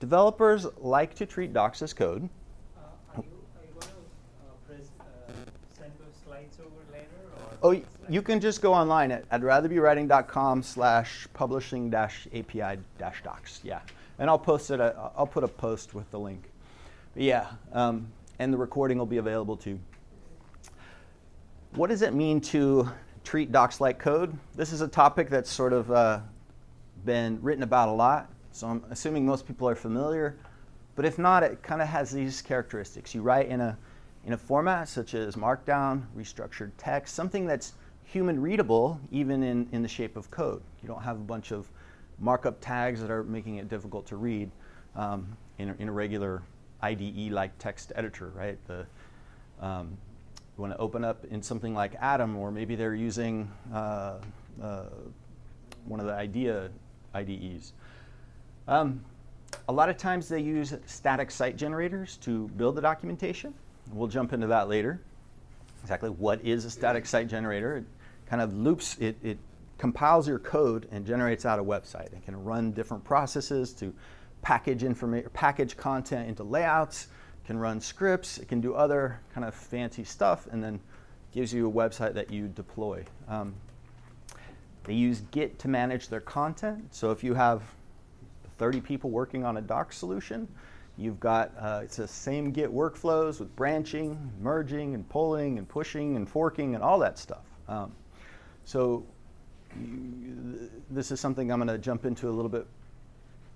Developers 0.00 0.66
like 0.78 1.14
to 1.14 1.24
treat 1.24 1.52
docs 1.52 1.82
as 1.82 1.92
code. 1.92 2.28
Uh, 2.76 2.80
are, 3.14 3.22
you, 3.22 3.22
are 3.54 3.64
you 3.64 3.80
to 3.80 3.86
uh, 3.86 4.50
pres- 4.66 4.90
uh, 4.98 5.04
send 5.78 5.92
those 6.00 6.16
slides 6.24 6.58
over 6.58 6.92
later? 6.92 7.06
Or 7.62 7.76
Oh, 7.76 7.80
you 8.08 8.22
can 8.22 8.40
just 8.40 8.60
go 8.60 8.74
online 8.74 9.12
at 9.12 9.24
I'd 9.30 9.44
rather 9.44 9.68
be 9.68 9.78
writing.com 9.78 10.64
slash 10.64 11.28
publishing 11.32 11.90
dash 11.90 12.26
API 12.34 12.80
dash 12.98 13.22
docs. 13.22 13.60
Yeah. 13.62 13.82
And 14.18 14.28
I'll 14.28 14.40
post 14.40 14.72
it, 14.72 14.80
i 14.80 14.92
I'll 15.16 15.28
put 15.28 15.44
a 15.44 15.48
post 15.48 15.94
with 15.94 16.10
the 16.10 16.18
link. 16.18 16.50
But 17.14 17.22
yeah, 17.22 17.46
um, 17.72 18.08
and 18.40 18.52
the 18.52 18.58
recording 18.58 18.98
will 18.98 19.06
be 19.06 19.18
available 19.18 19.56
too. 19.56 19.78
What 21.76 21.88
does 21.88 22.02
it 22.02 22.14
mean 22.14 22.40
to 22.40 22.90
treat 23.26 23.50
docs 23.50 23.80
like 23.80 23.98
code. 23.98 24.32
This 24.54 24.72
is 24.72 24.82
a 24.82 24.88
topic 24.88 25.28
that's 25.28 25.50
sort 25.50 25.72
of 25.72 25.90
uh, 25.90 26.20
been 27.04 27.42
written 27.42 27.64
about 27.64 27.88
a 27.88 27.92
lot, 27.92 28.30
so 28.52 28.68
I'm 28.68 28.84
assuming 28.90 29.26
most 29.26 29.48
people 29.48 29.68
are 29.68 29.74
familiar. 29.74 30.36
But 30.94 31.04
if 31.04 31.18
not, 31.18 31.42
it 31.42 31.60
kind 31.60 31.82
of 31.82 31.88
has 31.88 32.12
these 32.12 32.40
characteristics. 32.40 33.16
You 33.16 33.22
write 33.22 33.48
in 33.48 33.60
a, 33.60 33.76
in 34.24 34.32
a 34.32 34.36
format 34.38 34.88
such 34.88 35.14
as 35.14 35.34
Markdown, 35.34 36.04
restructured 36.16 36.70
text, 36.78 37.16
something 37.16 37.46
that's 37.46 37.72
human 38.04 38.40
readable 38.40 39.00
even 39.10 39.42
in, 39.42 39.68
in 39.72 39.82
the 39.82 39.88
shape 39.88 40.16
of 40.16 40.30
code. 40.30 40.62
You 40.80 40.86
don't 40.86 41.02
have 41.02 41.16
a 41.16 41.24
bunch 41.24 41.50
of 41.50 41.68
markup 42.20 42.60
tags 42.60 43.00
that 43.00 43.10
are 43.10 43.24
making 43.24 43.56
it 43.56 43.68
difficult 43.68 44.06
to 44.06 44.16
read 44.16 44.52
um, 44.94 45.36
in, 45.58 45.70
a, 45.70 45.74
in 45.80 45.88
a 45.88 45.92
regular 45.92 46.42
IDE 46.80 47.32
like 47.32 47.58
text 47.58 47.92
editor, 47.96 48.28
right? 48.36 48.56
The, 48.68 48.86
um, 49.60 49.98
you 50.56 50.62
want 50.62 50.72
to 50.72 50.78
open 50.78 51.04
up 51.04 51.24
in 51.30 51.42
something 51.42 51.74
like 51.74 51.94
Atom, 52.00 52.36
or 52.36 52.50
maybe 52.50 52.76
they're 52.76 52.94
using 52.94 53.50
uh, 53.72 54.14
uh, 54.62 54.84
one 55.84 56.00
of 56.00 56.06
the 56.06 56.14
IDEA 56.14 56.70
IDEs. 57.14 57.72
Um, 58.68 59.04
a 59.68 59.72
lot 59.72 59.88
of 59.88 59.96
times 59.96 60.28
they 60.28 60.40
use 60.40 60.74
static 60.86 61.30
site 61.30 61.56
generators 61.56 62.16
to 62.18 62.48
build 62.56 62.74
the 62.74 62.80
documentation. 62.80 63.54
We'll 63.92 64.08
jump 64.08 64.32
into 64.32 64.46
that 64.48 64.68
later. 64.68 65.00
Exactly 65.82 66.10
what 66.10 66.44
is 66.44 66.64
a 66.64 66.70
static 66.70 67.06
site 67.06 67.28
generator? 67.28 67.78
It 67.78 67.84
kind 68.26 68.42
of 68.42 68.54
loops, 68.54 68.96
it, 68.98 69.16
it 69.22 69.38
compiles 69.78 70.26
your 70.26 70.38
code 70.38 70.88
and 70.90 71.06
generates 71.06 71.44
out 71.44 71.58
a 71.58 71.64
website. 71.64 72.12
It 72.12 72.24
can 72.24 72.42
run 72.42 72.72
different 72.72 73.04
processes 73.04 73.72
to 73.74 73.94
package 74.42 74.82
information, 74.82 75.30
package 75.32 75.76
content 75.76 76.28
into 76.28 76.42
layouts, 76.42 77.08
can 77.46 77.58
run 77.58 77.80
scripts, 77.80 78.38
it 78.38 78.48
can 78.48 78.60
do 78.60 78.74
other 78.74 79.20
kind 79.32 79.46
of 79.46 79.54
fancy 79.54 80.04
stuff, 80.04 80.48
and 80.50 80.62
then 80.62 80.80
gives 81.32 81.52
you 81.52 81.68
a 81.68 81.72
website 81.72 82.14
that 82.14 82.30
you 82.30 82.48
deploy. 82.48 83.04
Um, 83.28 83.54
they 84.84 84.94
use 84.94 85.22
Git 85.30 85.58
to 85.60 85.68
manage 85.68 86.08
their 86.08 86.20
content. 86.20 86.94
So 86.94 87.10
if 87.10 87.22
you 87.22 87.34
have 87.34 87.62
30 88.58 88.80
people 88.80 89.10
working 89.10 89.44
on 89.44 89.58
a 89.58 89.60
doc 89.60 89.92
solution, 89.92 90.48
you've 90.96 91.20
got 91.20 91.52
uh, 91.58 91.80
it's 91.84 91.96
the 91.96 92.08
same 92.08 92.50
Git 92.50 92.72
workflows 92.72 93.38
with 93.38 93.54
branching, 93.54 94.32
merging, 94.40 94.94
and 94.94 95.08
pulling, 95.08 95.58
and 95.58 95.68
pushing, 95.68 96.16
and 96.16 96.28
forking, 96.28 96.74
and 96.74 96.82
all 96.82 96.98
that 96.98 97.18
stuff. 97.18 97.44
Um, 97.68 97.92
so 98.64 99.04
you, 99.78 100.70
this 100.90 101.10
is 101.10 101.20
something 101.20 101.52
I'm 101.52 101.58
going 101.58 101.68
to 101.68 101.78
jump 101.78 102.06
into 102.06 102.28
a 102.28 102.32
little 102.32 102.48
bit 102.48 102.66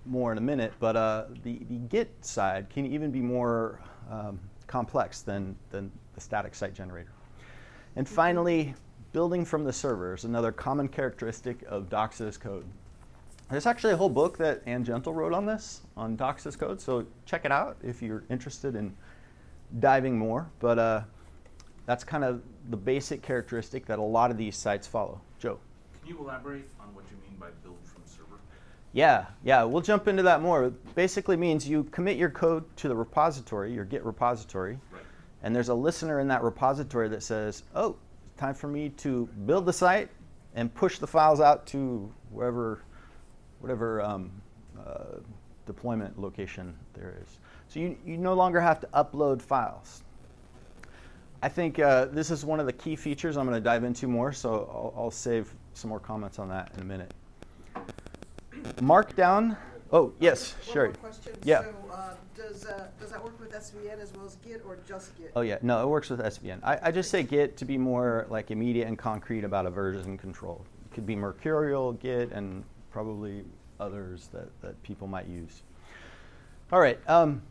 more 0.05 0.31
in 0.31 0.37
a 0.37 0.41
minute, 0.41 0.73
but 0.79 0.95
uh, 0.95 1.25
the, 1.43 1.59
the 1.69 1.77
Git 1.77 2.13
side 2.21 2.69
can 2.69 2.85
even 2.85 3.11
be 3.11 3.19
more 3.19 3.79
um, 4.09 4.39
complex 4.67 5.21
than, 5.21 5.55
than 5.69 5.91
the 6.15 6.21
static 6.21 6.55
site 6.55 6.73
generator. 6.73 7.11
And 7.95 8.07
finally, 8.07 8.73
building 9.13 9.45
from 9.45 9.63
the 9.63 9.73
server 9.73 10.13
is 10.13 10.23
another 10.23 10.51
common 10.51 10.87
characteristic 10.87 11.63
of 11.67 11.89
Docs 11.89 12.21
as 12.21 12.37
code. 12.37 12.65
There's 13.49 13.65
actually 13.65 13.93
a 13.93 13.97
whole 13.97 14.09
book 14.09 14.37
that 14.37 14.61
Anne 14.65 14.85
Gentle 14.85 15.13
wrote 15.13 15.33
on 15.33 15.45
this, 15.45 15.81
on 15.97 16.15
Docs 16.15 16.45
as 16.45 16.55
code, 16.55 16.79
so 16.79 17.05
check 17.25 17.43
it 17.43 17.51
out 17.51 17.77
if 17.83 18.01
you're 18.01 18.23
interested 18.29 18.75
in 18.75 18.95
diving 19.79 20.17
more. 20.17 20.49
But 20.59 20.79
uh, 20.79 21.01
that's 21.85 22.05
kind 22.05 22.23
of 22.23 22.41
the 22.69 22.77
basic 22.77 23.21
characteristic 23.21 23.85
that 23.87 23.99
a 23.99 24.03
lot 24.03 24.31
of 24.31 24.37
these 24.37 24.55
sites 24.55 24.87
follow. 24.87 25.19
Joe. 25.37 25.59
Can 25.99 26.09
you 26.15 26.19
elaborate 26.19 26.69
on 26.79 26.95
what 26.95 27.03
you 27.11 27.17
mean 27.27 27.37
by 27.37 27.47
build 27.61 27.75
from 27.75 27.80
server? 27.80 27.80
Yeah, 28.93 29.25
yeah, 29.43 29.63
we'll 29.63 29.81
jump 29.81 30.07
into 30.07 30.23
that 30.23 30.41
more. 30.41 30.65
It 30.65 30.95
basically 30.95 31.37
means 31.37 31.67
you 31.67 31.85
commit 31.85 32.17
your 32.17 32.29
code 32.29 32.65
to 32.77 32.89
the 32.89 32.95
repository, 32.95 33.73
your 33.73 33.85
Git 33.85 34.03
repository, 34.03 34.79
Right. 34.91 35.01
and 35.43 35.55
there's 35.55 35.69
a 35.69 35.73
listener 35.73 36.19
in 36.19 36.27
that 36.27 36.43
repository 36.43 37.07
that 37.09 37.23
says, 37.23 37.63
oh, 37.73 37.95
time 38.35 38.53
for 38.53 38.67
me 38.67 38.89
to 38.89 39.27
build 39.45 39.65
the 39.65 39.73
site 39.73 40.09
and 40.55 40.73
push 40.73 40.97
the 40.99 41.07
files 41.07 41.39
out 41.39 41.65
to 41.67 42.11
wherever, 42.31 42.83
whatever 43.61 44.01
um, 44.01 44.29
uh, 44.85 45.19
deployment 45.65 46.19
location 46.19 46.75
there 46.93 47.15
is. 47.23 47.39
So 47.69 47.79
you, 47.79 47.97
you 48.05 48.17
no 48.17 48.33
longer 48.33 48.59
have 48.59 48.81
to 48.81 48.87
upload 48.87 49.41
files. 49.41 50.03
I 51.41 51.47
think 51.47 51.79
uh, 51.79 52.05
this 52.05 52.29
is 52.29 52.43
one 52.43 52.59
of 52.59 52.65
the 52.65 52.73
key 52.73 52.97
features 52.97 53.37
I'm 53.37 53.47
going 53.47 53.57
to 53.57 53.63
dive 53.63 53.85
into 53.85 54.07
more, 54.07 54.33
so 54.33 54.69
I'll, 54.69 55.03
I'll 55.05 55.11
save 55.11 55.53
some 55.73 55.89
more 55.89 55.99
comments 55.99 56.39
on 56.39 56.49
that 56.49 56.71
in 56.75 56.81
a 56.81 56.85
minute. 56.85 57.13
Markdown. 58.77 59.57
Oh, 59.91 60.13
yes, 60.19 60.53
One 60.53 60.73
sure. 60.73 60.85
more 60.85 60.93
question. 60.95 61.33
Yeah. 61.43 61.61
So, 61.61 61.73
uh, 61.91 62.13
does, 62.35 62.65
uh, 62.65 62.87
does 62.99 63.11
that 63.11 63.23
work 63.23 63.39
with 63.39 63.51
SVN 63.51 63.99
as 63.99 64.13
well 64.13 64.25
as 64.25 64.35
Git 64.37 64.63
or 64.65 64.77
just 64.87 65.17
Git? 65.17 65.31
Oh 65.35 65.41
yeah, 65.41 65.57
no, 65.61 65.83
it 65.83 65.87
works 65.87 66.09
with 66.09 66.21
SVN. 66.21 66.59
I, 66.63 66.79
I 66.83 66.91
just 66.91 67.09
say 67.09 67.23
Git 67.23 67.57
to 67.57 67.65
be 67.65 67.77
more 67.77 68.25
like 68.29 68.51
immediate 68.51 68.87
and 68.87 68.97
concrete 68.97 69.43
about 69.43 69.65
a 69.65 69.69
version 69.69 70.17
control. 70.17 70.65
It 70.85 70.95
could 70.95 71.05
be 71.05 71.15
Mercurial, 71.15 71.93
Git, 71.93 72.31
and 72.31 72.63
probably 72.89 73.43
others 73.79 74.29
that, 74.31 74.47
that 74.61 74.81
people 74.83 75.07
might 75.07 75.27
use. 75.27 75.63
All 76.71 76.79
right. 76.79 76.99
Um, 77.07 77.41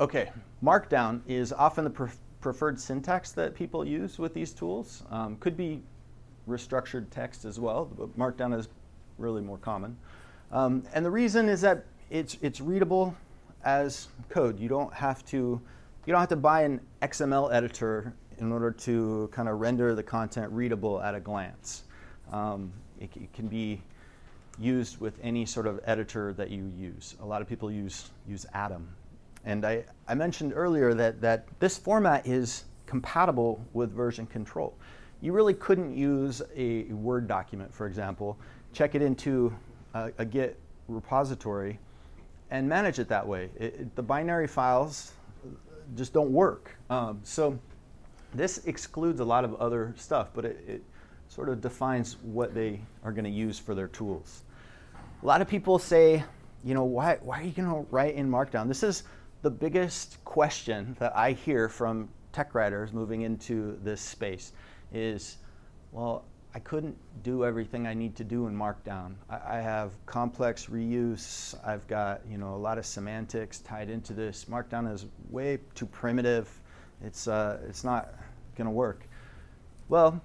okay, 0.00 0.30
Markdown 0.62 1.20
is 1.26 1.52
often 1.52 1.84
the 1.84 1.90
pref- 1.90 2.18
preferred 2.40 2.80
syntax 2.80 3.30
that 3.32 3.54
people 3.54 3.84
use 3.84 4.18
with 4.18 4.34
these 4.34 4.52
tools. 4.52 5.04
Um, 5.10 5.36
could 5.36 5.56
be 5.56 5.82
restructured 6.48 7.10
text 7.10 7.44
as 7.44 7.58
well, 7.58 7.90
but 7.96 8.16
Markdown 8.18 8.58
is 8.58 8.68
really 9.18 9.42
more 9.42 9.58
common. 9.58 9.96
Um, 10.52 10.84
and 10.92 11.04
the 11.04 11.10
reason 11.10 11.48
is 11.48 11.60
that 11.62 11.84
it's, 12.10 12.36
it's 12.42 12.60
readable 12.60 13.16
as 13.64 14.08
code. 14.28 14.60
You 14.60 14.68
don't 14.68 14.92
have 14.92 15.24
to 15.26 15.60
you 16.06 16.12
don't 16.12 16.20
have 16.20 16.28
to 16.28 16.36
buy 16.36 16.62
an 16.62 16.80
XML 17.02 17.52
editor 17.52 18.12
in 18.38 18.52
order 18.52 18.70
to 18.70 19.28
kind 19.32 19.48
of 19.48 19.60
render 19.60 19.94
the 19.94 20.02
content 20.02 20.52
readable 20.52 21.00
at 21.00 21.14
a 21.14 21.20
glance. 21.20 21.84
Um, 22.30 22.72
it, 23.00 23.10
it 23.16 23.32
can 23.32 23.48
be 23.48 23.80
used 24.58 25.00
with 25.00 25.18
any 25.22 25.46
sort 25.46 25.66
of 25.66 25.80
editor 25.84 26.34
that 26.34 26.50
you 26.50 26.70
use. 26.76 27.16
A 27.22 27.26
lot 27.26 27.42
of 27.42 27.48
people 27.48 27.70
use 27.70 28.10
use 28.28 28.46
Atom, 28.54 28.86
and 29.44 29.64
I, 29.64 29.84
I 30.06 30.14
mentioned 30.14 30.52
earlier 30.54 30.94
that 30.94 31.20
that 31.22 31.46
this 31.58 31.78
format 31.78 32.26
is 32.26 32.64
compatible 32.86 33.64
with 33.72 33.92
version 33.92 34.26
control. 34.26 34.76
You 35.24 35.32
really 35.32 35.54
couldn't 35.54 35.96
use 35.96 36.42
a 36.54 36.82
Word 36.92 37.26
document, 37.26 37.72
for 37.72 37.86
example, 37.86 38.38
check 38.74 38.94
it 38.94 39.00
into 39.00 39.54
a, 39.94 40.12
a 40.18 40.24
Git 40.26 40.60
repository, 40.86 41.78
and 42.50 42.68
manage 42.68 42.98
it 42.98 43.08
that 43.08 43.26
way. 43.26 43.48
It, 43.58 43.74
it- 43.74 43.96
the 43.96 44.02
binary 44.02 44.46
files 44.46 45.12
just 45.96 46.12
don't 46.12 46.30
work. 46.30 46.76
Um, 46.90 47.20
so 47.22 47.58
this 48.34 48.66
excludes 48.66 49.20
a 49.20 49.24
lot 49.24 49.46
of 49.46 49.54
other 49.54 49.94
stuff, 49.96 50.28
but 50.34 50.44
it, 50.44 50.62
it 50.68 50.82
sort 51.28 51.48
of 51.48 51.62
defines 51.62 52.18
what 52.22 52.54
they 52.54 52.80
are 53.02 53.10
going 53.10 53.24
to 53.24 53.30
use 53.30 53.58
for 53.58 53.74
their 53.74 53.88
tools. 53.88 54.42
A 55.22 55.26
lot 55.26 55.40
of 55.40 55.48
people 55.48 55.78
say, 55.78 56.22
you 56.62 56.74
know, 56.74 56.84
why, 56.84 57.16
why 57.22 57.40
are 57.40 57.44
you 57.44 57.52
going 57.52 57.70
to 57.70 57.90
write 57.90 58.14
in 58.14 58.28
Markdown? 58.30 58.68
This 58.68 58.82
is 58.82 59.04
the 59.40 59.50
biggest 59.50 60.22
question 60.26 60.94
that 60.98 61.16
I 61.16 61.32
hear 61.32 61.70
from 61.70 62.10
tech 62.32 62.54
writers 62.54 62.92
moving 62.92 63.22
into 63.22 63.78
this 63.82 64.02
space 64.02 64.52
is, 64.94 65.36
well, 65.92 66.24
I 66.54 66.60
couldn't 66.60 66.96
do 67.24 67.44
everything 67.44 67.86
I 67.86 67.94
need 67.94 68.14
to 68.16 68.24
do 68.24 68.46
in 68.46 68.56
Markdown. 68.56 69.14
I, 69.28 69.58
I 69.58 69.60
have 69.60 69.92
complex 70.06 70.66
reuse. 70.66 71.54
I've 71.66 71.86
got 71.88 72.20
you 72.30 72.38
know 72.38 72.54
a 72.54 72.56
lot 72.56 72.78
of 72.78 72.86
semantics 72.86 73.58
tied 73.58 73.90
into 73.90 74.12
this. 74.12 74.44
Markdown 74.44 74.90
is 74.92 75.06
way 75.30 75.58
too 75.74 75.86
primitive. 75.86 76.48
It's 77.02 77.26
uh, 77.26 77.58
it's 77.68 77.82
not 77.82 78.14
going 78.56 78.66
to 78.66 78.70
work. 78.70 79.08
Well, 79.88 80.20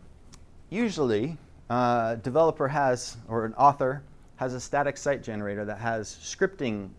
usually, 0.69 1.35
uh, 1.69 2.15
developer 2.15 2.67
has 2.67 3.17
or 3.27 3.45
an 3.45 3.55
author 3.55 4.03
has 4.35 4.53
a 4.53 4.59
static 4.59 4.97
site 4.97 5.23
generator 5.23 5.65
that 5.65 5.79
has 5.79 6.15
scripting 6.21 6.89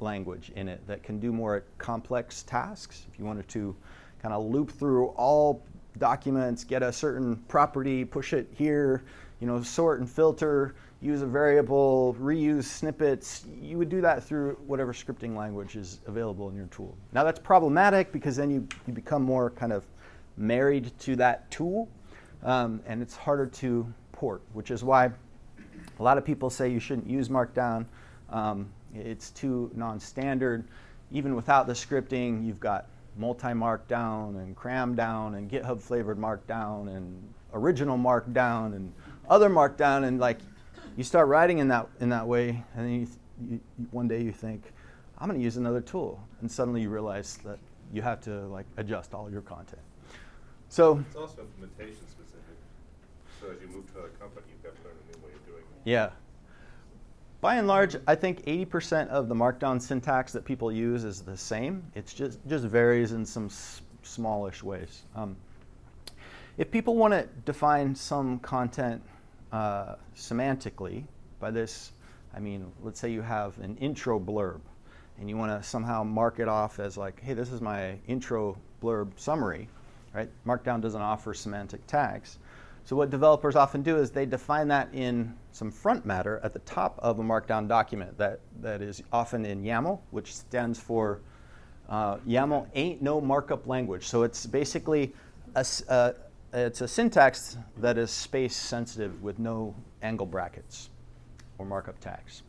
language 0.00 0.50
in 0.56 0.66
it 0.66 0.84
that 0.86 1.02
can 1.02 1.20
do 1.20 1.30
more 1.30 1.64
complex 1.76 2.42
tasks. 2.42 3.06
If 3.12 3.18
you 3.18 3.24
wanted 3.26 3.48
to 3.48 3.76
kind 4.22 4.34
of 4.34 4.44
loop 4.46 4.70
through 4.70 5.08
all 5.08 5.62
documents, 5.98 6.64
get 6.64 6.82
a 6.82 6.92
certain 6.92 7.36
property, 7.48 8.04
push 8.04 8.32
it 8.32 8.48
here, 8.54 9.04
you 9.40 9.46
know, 9.46 9.62
sort 9.62 10.00
and 10.00 10.08
filter, 10.08 10.74
use 11.00 11.22
a 11.22 11.26
variable, 11.26 12.16
reuse 12.20 12.64
snippets, 12.64 13.44
you 13.60 13.78
would 13.78 13.88
do 13.88 14.00
that 14.00 14.22
through 14.22 14.58
whatever 14.66 14.92
scripting 14.92 15.36
language 15.36 15.76
is 15.76 16.00
available 16.06 16.48
in 16.48 16.56
your 16.56 16.66
tool. 16.66 16.96
Now 17.12 17.22
that's 17.24 17.38
problematic 17.38 18.10
because 18.12 18.36
then 18.36 18.50
you, 18.50 18.66
you 18.86 18.92
become 18.92 19.22
more 19.22 19.50
kind 19.50 19.72
of 19.72 19.84
married 20.36 20.92
to 21.00 21.16
that 21.16 21.50
tool 21.50 21.88
um, 22.42 22.80
and 22.86 23.02
it's 23.02 23.16
harder 23.16 23.46
to 23.46 23.92
port, 24.12 24.42
which 24.52 24.70
is 24.70 24.82
why 24.82 25.10
a 25.98 26.02
lot 26.02 26.18
of 26.18 26.24
people 26.24 26.50
say 26.50 26.68
you 26.68 26.80
shouldn't 26.80 27.08
use 27.08 27.28
Markdown. 27.28 27.86
Um, 28.30 28.70
it's 28.94 29.30
too 29.30 29.70
non-standard. 29.74 30.64
Even 31.10 31.34
without 31.34 31.66
the 31.66 31.72
scripting, 31.72 32.44
you've 32.44 32.60
got 32.60 32.86
multi-markdown 33.18 34.36
and 34.36 34.56
kramdown 34.56 35.36
and 35.36 35.50
GitHub 35.50 35.80
flavored 35.80 36.18
markdown 36.18 36.96
and 36.96 37.34
original 37.52 37.98
markdown 37.98 38.74
and 38.74 38.92
other 39.28 39.50
markdown 39.50 40.04
and 40.04 40.20
like 40.20 40.38
you 40.96 41.04
start 41.04 41.28
writing 41.28 41.58
in 41.58 41.68
that 41.68 41.88
in 42.00 42.08
that 42.08 42.26
way 42.26 42.62
and 42.74 42.86
then 42.86 42.92
you, 43.00 43.06
th- 43.06 43.18
you, 43.50 43.60
one 43.90 44.08
day 44.08 44.22
you 44.22 44.32
think 44.32 44.72
I'm 45.18 45.28
going 45.28 45.38
to 45.38 45.44
use 45.44 45.56
another 45.56 45.80
tool 45.80 46.22
and 46.40 46.50
suddenly 46.50 46.80
you 46.82 46.90
realize 46.90 47.38
that 47.44 47.58
you 47.92 48.02
have 48.02 48.20
to 48.22 48.46
like 48.46 48.66
adjust 48.76 49.14
all 49.14 49.30
your 49.30 49.42
content. 49.42 49.82
So 50.68 51.02
It's 51.08 51.16
also 51.16 51.42
implementation 51.42 52.06
specific. 52.08 52.56
So 53.40 53.50
as 53.50 53.60
you 53.60 53.68
move 53.68 53.92
to 53.94 54.00
a 54.00 54.08
company, 54.20 54.46
you've 54.50 54.62
got 54.62 54.76
to 54.76 54.88
learn 54.88 54.96
a 54.96 55.16
new 55.16 55.24
way 55.26 55.32
of 55.32 55.46
doing 55.46 55.62
it. 55.62 55.90
Yeah. 55.90 56.10
By 57.40 57.56
and 57.56 57.68
large, 57.68 57.96
I 58.06 58.16
think 58.16 58.44
80% 58.46 59.08
of 59.08 59.28
the 59.28 59.34
Markdown 59.34 59.80
syntax 59.80 60.32
that 60.32 60.44
people 60.44 60.72
use 60.72 61.04
is 61.04 61.20
the 61.20 61.36
same. 61.36 61.84
It's 61.94 62.12
just 62.12 62.40
just 62.48 62.64
varies 62.64 63.12
in 63.12 63.24
some 63.24 63.46
s- 63.46 63.82
smallish 64.02 64.62
ways. 64.62 65.02
Um, 65.14 65.36
if 66.56 66.70
people 66.70 66.96
want 66.96 67.14
to 67.14 67.28
define 67.44 67.94
some 67.94 68.40
content 68.40 69.00
uh, 69.52 69.94
semantically, 70.16 71.04
by 71.38 71.52
this 71.52 71.92
I 72.34 72.40
mean, 72.40 72.70
let's 72.82 73.00
say 73.00 73.10
you 73.10 73.22
have 73.22 73.58
an 73.58 73.76
intro 73.78 74.20
blurb, 74.20 74.60
and 75.18 75.28
you 75.28 75.36
want 75.36 75.50
to 75.60 75.66
somehow 75.66 76.04
mark 76.04 76.38
it 76.38 76.48
off 76.48 76.78
as 76.78 76.96
like, 76.96 77.20
hey, 77.20 77.34
this 77.34 77.50
is 77.50 77.60
my 77.60 77.98
intro 78.06 78.56
blurb 78.82 79.10
summary, 79.16 79.68
right? 80.14 80.28
Markdown 80.46 80.80
doesn't 80.80 81.00
offer 81.00 81.34
semantic 81.34 81.86
tags. 81.86 82.38
So 82.88 82.96
what 82.96 83.10
developers 83.10 83.54
often 83.54 83.82
do 83.82 83.98
is 83.98 84.10
they 84.10 84.24
define 84.24 84.66
that 84.68 84.88
in 84.94 85.34
some 85.52 85.70
front 85.70 86.06
matter 86.06 86.40
at 86.42 86.54
the 86.54 86.60
top 86.60 86.98
of 87.00 87.18
a 87.18 87.22
Markdown 87.22 87.68
document 87.68 88.16
that, 88.16 88.40
that 88.62 88.80
is 88.80 89.02
often 89.12 89.44
in 89.44 89.62
YAML, 89.62 90.00
which 90.10 90.34
stands 90.34 90.80
for 90.80 91.20
uh, 91.90 92.16
YAML 92.26 92.66
ain't 92.74 93.02
no 93.02 93.20
markup 93.20 93.66
language. 93.66 94.06
So 94.06 94.22
it's 94.22 94.46
basically 94.46 95.12
a, 95.54 95.66
uh, 95.90 96.12
it's 96.54 96.80
a 96.80 96.88
syntax 96.88 97.58
that 97.76 97.98
is 97.98 98.10
space 98.10 98.56
sensitive 98.56 99.22
with 99.22 99.38
no 99.38 99.74
angle 100.00 100.24
brackets 100.24 100.88
or 101.58 101.66
markup 101.66 102.00
tags. 102.00 102.42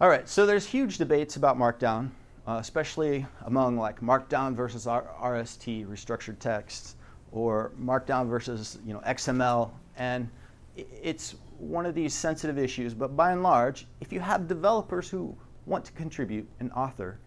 All 0.00 0.08
right, 0.08 0.26
so 0.26 0.46
there's 0.46 0.64
huge 0.64 0.96
debates 0.96 1.36
about 1.36 1.58
Markdown, 1.58 2.08
uh, 2.48 2.56
especially 2.58 3.26
among 3.44 3.76
like 3.76 4.00
Markdown 4.00 4.54
versus 4.54 4.86
R- 4.86 5.04
RST, 5.20 5.86
restructured 5.86 6.38
text, 6.38 6.96
or 7.32 7.72
Markdown 7.80 8.28
versus 8.28 8.78
you 8.86 8.92
know 8.92 9.00
XML, 9.00 9.70
and 9.96 10.28
it's 10.76 11.34
one 11.58 11.86
of 11.86 11.94
these 11.94 12.14
sensitive 12.14 12.58
issues. 12.58 12.94
But 12.94 13.16
by 13.16 13.32
and 13.32 13.42
large, 13.42 13.86
if 14.00 14.12
you 14.12 14.20
have 14.20 14.46
developers 14.46 15.08
who 15.08 15.36
want 15.66 15.84
to 15.86 15.92
contribute 15.92 16.48
and 16.60 16.70
author, 16.72 17.18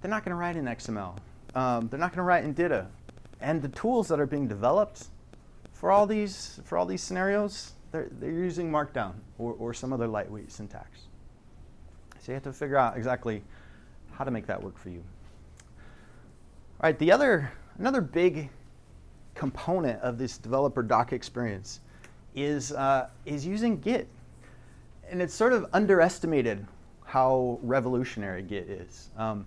they're 0.00 0.10
not 0.10 0.24
going 0.24 0.30
to 0.30 0.36
write 0.36 0.56
in 0.56 0.64
XML. 0.64 1.16
Um, 1.54 1.88
they're 1.88 1.98
not 1.98 2.10
going 2.10 2.18
to 2.18 2.22
write 2.22 2.44
in 2.44 2.52
DITA, 2.52 2.86
and 3.40 3.60
the 3.60 3.68
tools 3.68 4.08
that 4.08 4.20
are 4.20 4.26
being 4.26 4.46
developed 4.46 5.06
for 5.72 5.90
all 5.90 6.06
these 6.06 6.60
for 6.64 6.78
all 6.78 6.86
these 6.86 7.02
scenarios, 7.02 7.72
they're, 7.92 8.08
they're 8.20 8.30
using 8.30 8.70
Markdown 8.70 9.14
or, 9.38 9.54
or 9.54 9.74
some 9.74 9.92
other 9.92 10.06
lightweight 10.06 10.52
syntax. 10.52 11.02
So 12.20 12.32
you 12.32 12.34
have 12.34 12.42
to 12.44 12.52
figure 12.52 12.76
out 12.76 12.96
exactly 12.96 13.42
how 14.12 14.24
to 14.24 14.30
make 14.30 14.46
that 14.46 14.62
work 14.62 14.76
for 14.76 14.90
you. 14.90 15.02
All 16.80 16.88
right, 16.88 16.98
the 16.98 17.10
other 17.10 17.50
another 17.78 18.00
big 18.00 18.50
component 19.38 20.02
of 20.02 20.18
this 20.18 20.36
developer 20.36 20.82
doc 20.82 21.12
experience 21.12 21.80
is 22.34 22.72
uh, 22.72 23.08
is 23.24 23.46
using 23.46 23.78
Git, 23.78 24.08
and 25.08 25.22
it's 25.22 25.32
sort 25.32 25.52
of 25.52 25.66
underestimated 25.72 26.66
how 27.04 27.58
revolutionary 27.62 28.42
Git 28.42 28.68
is. 28.68 29.10
Um, 29.16 29.46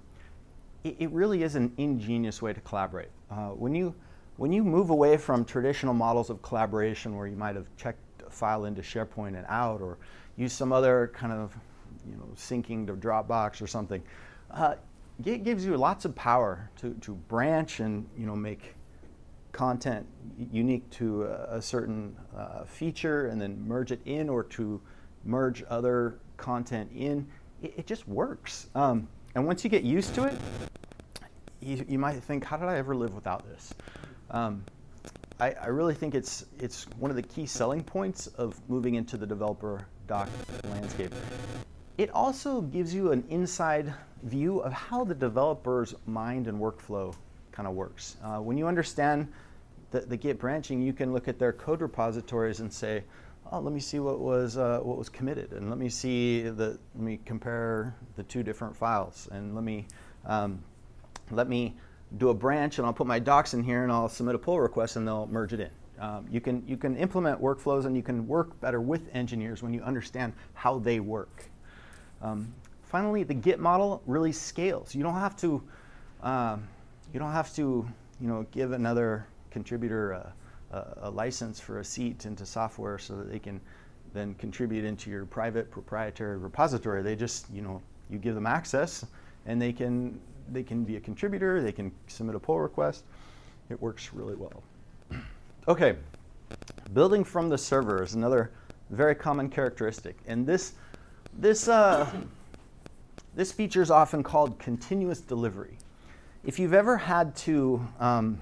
it, 0.85 0.95
it 0.97 1.11
really 1.11 1.43
is 1.43 1.55
an 1.55 1.73
ingenious 1.77 2.41
way 2.41 2.53
to 2.53 2.61
collaborate. 2.61 3.09
Uh, 3.29 3.49
when 3.49 3.75
you 3.75 3.93
when 4.37 4.53
you 4.53 4.63
move 4.63 4.89
away 4.91 5.17
from 5.17 5.43
traditional 5.43 5.93
models 5.93 6.29
of 6.29 6.41
collaboration, 6.41 7.15
where 7.17 7.27
you 7.27 7.35
might 7.35 7.55
have 7.55 7.67
checked 7.75 7.99
a 8.25 8.29
file 8.29 8.65
into 8.65 8.81
SharePoint 8.81 9.35
and 9.35 9.45
out, 9.49 9.81
or 9.81 9.97
use 10.37 10.53
some 10.53 10.71
other 10.71 11.11
kind 11.13 11.33
of 11.33 11.53
you 12.09 12.15
know 12.15 12.29
syncing 12.37 12.87
to 12.87 12.93
Dropbox 12.93 13.61
or 13.61 13.67
something, 13.67 14.01
uh, 14.51 14.75
Git 15.21 15.43
gives 15.43 15.65
you 15.65 15.75
lots 15.75 16.05
of 16.05 16.15
power 16.15 16.69
to, 16.77 16.93
to 17.01 17.11
branch 17.27 17.81
and 17.81 18.07
you 18.17 18.25
know 18.25 18.37
make 18.37 18.75
content 19.51 20.05
unique 20.51 20.89
to 20.91 21.23
a, 21.23 21.61
certain 21.61 22.15
uh, 22.35 22.63
feature 22.63 23.27
and 23.27 23.39
then 23.39 23.67
merge 23.67 23.91
it 23.91 24.01
in 24.05 24.29
or 24.29 24.43
to 24.43 24.81
merge 25.23 25.63
other 25.69 26.19
content 26.37 26.89
in. 26.95 27.27
It, 27.61 27.73
it 27.77 27.87
just 27.87 28.07
works. 28.07 28.67
Um, 28.75 29.07
and 29.35 29.45
once 29.45 29.63
you 29.63 29.69
get 29.69 29.83
used 29.83 30.15
to 30.15 30.25
it, 30.25 30.37
you, 31.59 31.85
you 31.87 31.99
might 31.99 32.15
think, 32.15 32.43
how 32.43 32.57
did 32.57 32.67
I 32.67 32.77
ever 32.77 32.95
live 32.95 33.13
without 33.13 33.47
this? 33.47 33.73
Um, 34.31 34.63
I, 35.39 35.51
I 35.53 35.67
really 35.67 35.95
think 35.95 36.13
it's 36.13 36.45
it's 36.59 36.85
one 36.99 37.09
of 37.09 37.17
the 37.17 37.23
key 37.23 37.47
selling 37.47 37.83
points 37.83 38.27
of 38.27 38.59
moving 38.69 38.95
into 38.95 39.17
the 39.17 39.25
developer 39.25 39.87
doc 40.07 40.29
landscape. 40.69 41.13
It 41.97 42.11
also 42.11 42.61
gives 42.61 42.93
you 42.93 43.11
an 43.11 43.23
inside 43.29 43.93
view 44.23 44.59
of 44.59 44.71
how 44.71 45.03
the 45.03 45.15
developer's 45.15 45.95
mind 46.05 46.47
and 46.47 46.59
workflow 46.59 47.15
kind 47.51 47.67
of 47.67 47.73
works. 47.73 48.17
Uh, 48.23 48.37
when 48.37 48.57
you 48.57 48.67
understand 48.67 49.27
the, 49.91 50.01
the 50.01 50.17
Git 50.17 50.39
branching, 50.39 50.81
you 50.81 50.93
can 50.93 51.13
look 51.13 51.27
at 51.27 51.37
their 51.37 51.53
code 51.53 51.81
repositories 51.81 52.59
and 52.59 52.71
say, 52.71 53.03
oh, 53.51 53.59
let 53.59 53.73
me 53.73 53.79
see 53.79 53.99
what 53.99 54.19
was 54.19 54.57
uh, 54.57 54.79
what 54.81 54.97
was 54.97 55.09
committed, 55.09 55.51
and 55.51 55.69
let 55.69 55.77
me 55.77 55.89
see 55.89 56.43
the 56.43 56.79
let 56.95 57.03
me 57.03 57.19
compare 57.25 57.95
the 58.15 58.23
two 58.23 58.43
different 58.43 58.75
files, 58.75 59.27
and 59.31 59.53
let 59.55 59.63
me 59.63 59.85
um, 60.25 60.63
let 61.31 61.49
me 61.49 61.75
do 62.17 62.29
a 62.29 62.33
branch, 62.33 62.77
and 62.77 62.85
I'll 62.85 62.93
put 62.93 63.07
my 63.07 63.19
docs 63.19 63.53
in 63.53 63.63
here, 63.63 63.83
and 63.83 63.91
I'll 63.91 64.09
submit 64.09 64.35
a 64.35 64.39
pull 64.39 64.59
request, 64.59 64.95
and 64.95 65.07
they'll 65.07 65.27
merge 65.27 65.53
it 65.53 65.59
in. 65.59 65.69
Um, 65.99 66.25
you 66.31 66.41
can 66.41 66.63
you 66.67 66.77
can 66.77 66.95
implement 66.97 67.41
workflows, 67.41 67.85
and 67.85 67.95
you 67.95 68.03
can 68.03 68.27
work 68.27 68.59
better 68.59 68.81
with 68.81 69.13
engineers 69.13 69.61
when 69.61 69.73
you 69.73 69.81
understand 69.81 70.33
how 70.53 70.79
they 70.79 70.99
work. 70.99 71.45
Um, 72.21 72.53
finally, 72.83 73.23
the 73.23 73.33
Git 73.33 73.59
model 73.59 74.01
really 74.05 74.31
scales. 74.31 74.95
You 74.95 75.03
don't 75.03 75.15
have 75.15 75.35
to 75.37 75.61
um, 76.23 76.67
you 77.13 77.19
don't 77.19 77.31
have 77.31 77.53
to 77.55 77.87
you 78.19 78.27
know 78.27 78.45
give 78.51 78.71
another 78.71 79.25
contributor 79.49 80.11
a, 80.11 80.33
a, 80.71 80.97
a 81.03 81.09
license 81.09 81.59
for 81.59 81.79
a 81.79 81.83
seat 81.83 82.25
into 82.25 82.45
software 82.45 82.97
so 82.97 83.15
that 83.17 83.29
they 83.29 83.39
can 83.39 83.59
then 84.13 84.33
contribute 84.35 84.83
into 84.83 85.09
your 85.09 85.25
private 85.25 85.71
proprietary 85.71 86.37
repository. 86.37 87.01
They 87.01 87.15
just 87.15 87.49
you 87.51 87.61
know 87.61 87.81
you 88.09 88.17
give 88.17 88.35
them 88.35 88.47
access, 88.47 89.05
and 89.45 89.61
they 89.61 89.73
can 89.73 90.19
they 90.51 90.63
can 90.63 90.83
be 90.83 90.97
a 90.97 90.99
contributor, 90.99 91.61
they 91.61 91.71
can 91.71 91.91
submit 92.07 92.35
a 92.35 92.39
pull 92.39 92.59
request. 92.59 93.03
It 93.69 93.81
works 93.81 94.13
really 94.13 94.35
well. 94.35 94.63
okay, 95.67 95.95
building 96.93 97.23
from 97.23 97.49
the 97.49 97.57
server 97.57 98.03
is 98.03 98.15
another 98.15 98.51
very 98.89 99.15
common 99.15 99.49
characteristic. 99.49 100.17
And 100.27 100.45
this, 100.45 100.73
this, 101.39 101.67
uh, 101.67 102.09
this 103.35 103.51
feature 103.51 103.81
is 103.81 103.89
often 103.89 104.23
called 104.23 104.59
continuous 104.59 105.21
delivery. 105.21 105.77
If 106.43 106.57
you've 106.57 106.73
ever 106.73 106.97
had 106.97 107.35
to 107.37 107.87
um, 107.99 108.41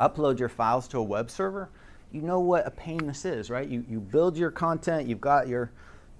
upload 0.00 0.40
your 0.40 0.48
files 0.48 0.88
to 0.88 0.98
a 0.98 1.02
web 1.02 1.30
server, 1.30 1.70
you 2.10 2.22
know 2.22 2.40
what 2.40 2.66
a 2.66 2.72
pain 2.72 3.06
this 3.06 3.24
is, 3.24 3.50
right? 3.50 3.68
You, 3.68 3.84
you 3.88 4.00
build 4.00 4.36
your 4.36 4.50
content, 4.50 5.08
you've 5.08 5.20
got 5.20 5.46
your 5.48 5.70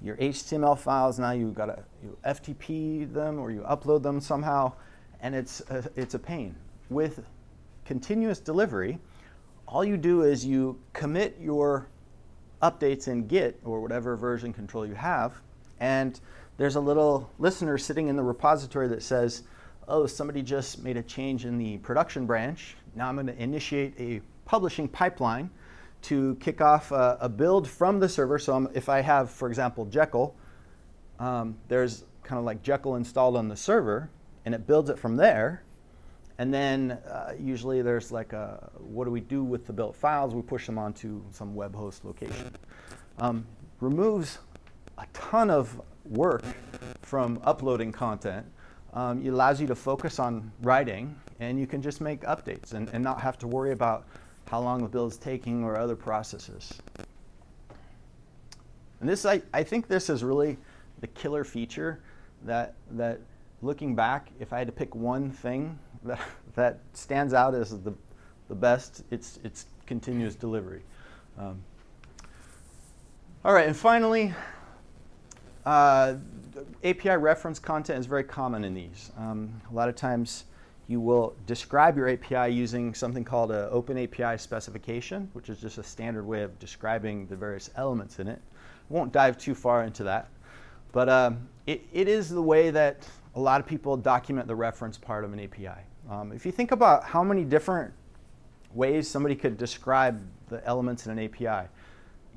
your 0.01 0.17
HTML 0.17 0.77
files. 0.79 1.19
Now 1.19 1.31
you've 1.31 1.55
got 1.55 1.67
to 1.67 1.79
you 2.03 2.17
FTP 2.25 3.13
them 3.13 3.39
or 3.39 3.51
you 3.51 3.61
upload 3.63 4.03
them 4.03 4.21
somehow, 4.21 4.73
and 5.21 5.35
it's 5.35 5.61
a, 5.71 5.85
it's 5.97 6.15
a 6.15 6.19
pain. 6.19 6.55
With 6.91 7.25
continuous 7.85 8.39
delivery, 8.39 8.99
all 9.67 9.85
you 9.85 9.97
do 9.97 10.23
is 10.23 10.45
you 10.45 10.79
commit 10.93 11.37
your 11.41 11.89
updates 12.63 13.09
in 13.09 13.27
Git 13.27 13.61
or 13.65 13.81
whatever 13.81 14.17
version 14.17 14.53
control 14.53 14.87
you 14.87 14.95
have, 14.95 15.35
and 15.81 16.21
there's 16.57 16.77
a 16.77 16.81
little 16.81 17.31
listener 17.39 17.79
sitting 17.79 18.09
in 18.09 18.17
the 18.17 18.23
repository 18.23 18.87
that 18.89 19.03
says, 19.03 19.43
"Oh, 19.89 20.07
somebody 20.07 20.43
just 20.43 20.83
made 20.83 20.97
a 20.97 21.03
change 21.03 21.45
in 21.45 21.59
the 21.59 21.79
production 21.79 22.27
branch. 22.27 22.77
Now 22.95 23.09
I'm 23.09 23.15
going 23.15 23.27
to 23.27 23.43
initiate 23.43 23.95
a 23.99 24.21
publishing 24.45 24.89
pipeline." 24.89 25.51
to 26.03 26.35
kick 26.41 26.61
off 26.61 26.91
a, 26.91 27.17
a 27.21 27.29
build 27.29 27.69
from 27.69 28.01
the 28.01 28.09
server. 28.09 28.39
So 28.39 28.55
I'm, 28.55 28.69
if 28.75 28.89
I 28.89 29.01
have, 29.01 29.31
for 29.31 29.49
example, 29.49 29.87
Jekyll, 29.87 30.35
um, 31.19 31.57
there's 31.69 32.05
kind 32.23 32.39
of 32.39 32.45
like 32.45 32.63
Jekyll 32.63 32.97
installed 32.97 33.37
on 33.37 33.49
the 33.49 33.57
server, 33.57 34.11
and 34.45 34.55
it 34.55 34.67
builds 34.67 34.91
it 34.91 34.99
from 34.99 35.17
there. 35.17 35.63
And 36.39 36.53
then 36.53 36.93
uh, 36.93 37.35
usually 37.39 37.83
there's 37.83 38.11
like 38.11 38.33
a, 38.33 38.71
what 38.79 39.05
do 39.05 39.11
we 39.11 39.21
do 39.21 39.45
with 39.45 39.67
the 39.67 39.73
built 39.73 39.95
files? 39.95 40.35
We 40.35 40.43
push 40.43 40.67
them 40.67 40.79
onto 40.79 41.23
some 41.31 41.55
web 41.55 41.75
host 41.75 42.05
location. 42.05 42.53
Um, 43.19 43.47
removes 43.81 44.39
a 44.99 45.07
ton 45.13 45.51
of 45.51 45.81
work 46.05 46.43
from 47.03 47.41
uploading 47.45 47.93
content. 47.93 48.47
Um, 48.95 49.25
it 49.25 49.31
allows 49.31 49.61
you 49.61 49.67
to 49.69 49.75
focus 49.75 50.19
on 50.19 50.53
writing, 50.63 51.15
and 51.41 51.59
you 51.59 51.67
can 51.67 51.81
just 51.81 52.01
make 52.01 52.23
updates 52.23 52.75
and, 52.75 52.89
and 52.91 53.03
not 53.03 53.21
have 53.21 53.39
to 53.39 53.47
worry 53.47 53.73
about 53.73 54.07
how 54.49 54.61
long 54.61 54.83
the 54.83 54.89
build 54.89 55.13
is 55.13 55.19
taking, 55.19 55.65
or 55.65 55.79
other 55.79 55.97
processes. 55.97 56.75
And 59.01 59.09
this, 59.09 59.25
I, 59.25 59.43
I 59.55 59.63
think 59.63 59.89
this 59.89 60.11
is 60.11 60.23
really 60.23 60.59
the 61.01 61.07
killer 61.09 61.43
feature 61.43 62.01
that, 62.45 62.75
that 62.93 63.21
looking 63.63 63.95
back, 63.95 64.29
if 64.41 64.53
I 64.53 64.59
had 64.59 64.67
to 64.67 64.73
pick 64.73 64.95
one 64.95 65.31
thing 65.31 65.79
that, 66.05 66.21
that 66.55 66.81
stands 66.93 67.33
out 67.33 67.55
as 67.55 67.71
the, 67.83 67.95
the 68.49 68.55
best, 68.55 69.05
it's, 69.11 69.39
it's 69.43 69.67
continuous 69.87 70.35
delivery. 70.35 70.83
Um, 71.39 71.63
all 73.45 73.55
right, 73.55 73.67
and 73.67 73.77
finally, 73.77 74.33
uh, 75.65 76.15
API 76.85 77.17
reference 77.17 77.59
content 77.59 77.99
is 77.99 78.07
very 78.07 78.25
common 78.25 78.65
in 78.65 78.75
these. 78.75 79.11
Um, 79.17 79.53
a 79.71 79.75
lot 79.75 79.89
of 79.89 79.95
times, 79.95 80.45
you 80.89 81.01
will 81.01 81.35
describe 81.47 81.97
your 81.97 82.09
API 82.09 82.53
using 82.53 82.93
something 82.93 83.25
called 83.25 83.51
an 83.53 83.69
Open 83.71 83.97
API 83.97 84.37
specification, 84.37 85.31
which 85.33 85.49
is 85.49 85.61
just 85.61 85.79
a 85.79 85.83
standard 85.83 86.25
way 86.25 86.43
of 86.43 86.59
describing 86.59 87.27
the 87.27 87.37
various 87.37 87.71
elements 87.77 88.19
in 88.19 88.29
it. 88.29 88.41
I 88.91 88.95
won't 88.95 89.13
dive 89.13 89.39
too 89.39 89.55
far 89.55 89.85
into 89.85 90.05
that, 90.05 90.29
but 90.91 91.09
um, 91.09 91.49
it, 91.67 91.87
it 91.93 92.09
is 92.09 92.29
the 92.29 92.43
way 92.43 92.71
that 92.71 93.07
a 93.37 93.41
lot 93.41 93.61
of 93.61 93.67
people 93.67 93.97
document 93.97 94.49
the 94.49 94.55
reference 94.55 94.99
part 94.99 95.25
of 95.25 95.33
an 95.33 95.41
API. 95.41 95.81
Um, 96.11 96.33
if 96.33 96.45
you 96.45 96.53
think 96.53 96.73
about 96.73 97.05
how 97.05 97.23
many 97.23 97.45
different 97.45 97.93
ways 98.75 99.09
somebody 99.09 99.35
could 99.35 99.57
describe 99.57 100.21
the 100.49 100.67
elements 100.67 101.07
in 101.07 101.17
an 101.17 101.25
API, 101.25 101.69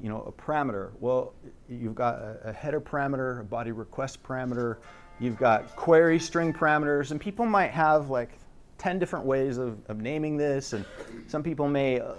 you 0.02 0.10
know, 0.10 0.22
a 0.24 0.32
parameter. 0.32 0.92
Well, 1.00 1.34
you've 1.70 1.96
got 1.96 2.16
a, 2.16 2.40
a 2.46 2.54
header 2.54 2.82
parameter, 2.82 3.42
a 3.42 3.44
body 3.44 3.72
request 3.72 4.22
parameter, 4.24 4.78
You've 5.18 5.38
got 5.38 5.76
query 5.78 6.20
string 6.20 6.52
parameters, 6.52 7.12
and 7.12 7.22
people 7.22 7.46
might 7.46 7.72
have 7.72 8.10
like 8.10 8.32
10 8.80 9.00
different 9.00 9.26
ways 9.26 9.58
of, 9.58 9.78
of 9.88 9.98
naming 10.02 10.36
this, 10.36 10.74
and 10.74 10.86
some 11.28 11.42
people 11.42 11.70
may 11.70 12.02
uh, 12.02 12.16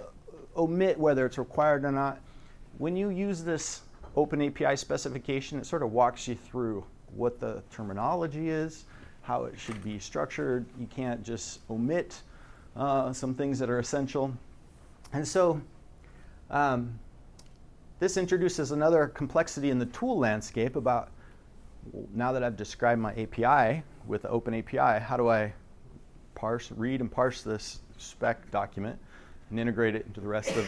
omit 0.55 0.97
whether 0.97 1.25
it's 1.25 1.37
required 1.37 1.85
or 1.85 1.91
not. 1.91 2.19
When 2.79 2.95
you 2.95 3.09
use 3.09 3.43
this 3.43 3.81
Open 4.15 4.41
API 4.41 4.75
specification, 4.75 5.59
it 5.59 5.67
sort 5.67 5.83
of 5.83 5.91
walks 5.91 6.27
you 6.27 6.33
through 6.33 6.83
what 7.15 7.39
the 7.39 7.61
terminology 7.69 8.49
is, 8.49 8.85
how 9.21 9.43
it 9.43 9.59
should 9.59 9.83
be 9.83 9.99
structured. 9.99 10.65
You 10.79 10.87
can't 10.87 11.21
just 11.21 11.59
omit 11.69 12.19
uh, 12.75 13.13
some 13.13 13.35
things 13.35 13.59
that 13.59 13.69
are 13.69 13.77
essential. 13.77 14.33
And 15.13 15.27
so 15.27 15.61
um, 16.49 16.97
this 17.99 18.17
introduces 18.17 18.71
another 18.71 19.07
complexity 19.07 19.69
in 19.69 19.79
the 19.79 19.85
tool 19.87 20.19
landscape 20.19 20.75
about 20.75 21.09
now 22.13 22.31
that 22.31 22.43
I've 22.43 22.57
described 22.57 23.01
my 23.01 23.11
API 23.13 23.83
with 24.05 24.23
the 24.23 24.29
Open 24.29 24.53
API, 24.53 25.03
how 25.03 25.17
do 25.17 25.29
I 25.29 25.53
parse, 26.35 26.71
read 26.71 27.01
and 27.01 27.11
parse 27.11 27.41
this 27.41 27.79
spec 27.97 28.51
document 28.51 28.99
and 29.49 29.59
integrate 29.59 29.95
it 29.95 30.05
into 30.05 30.21
the 30.21 30.27
rest 30.27 30.55
of 30.55 30.67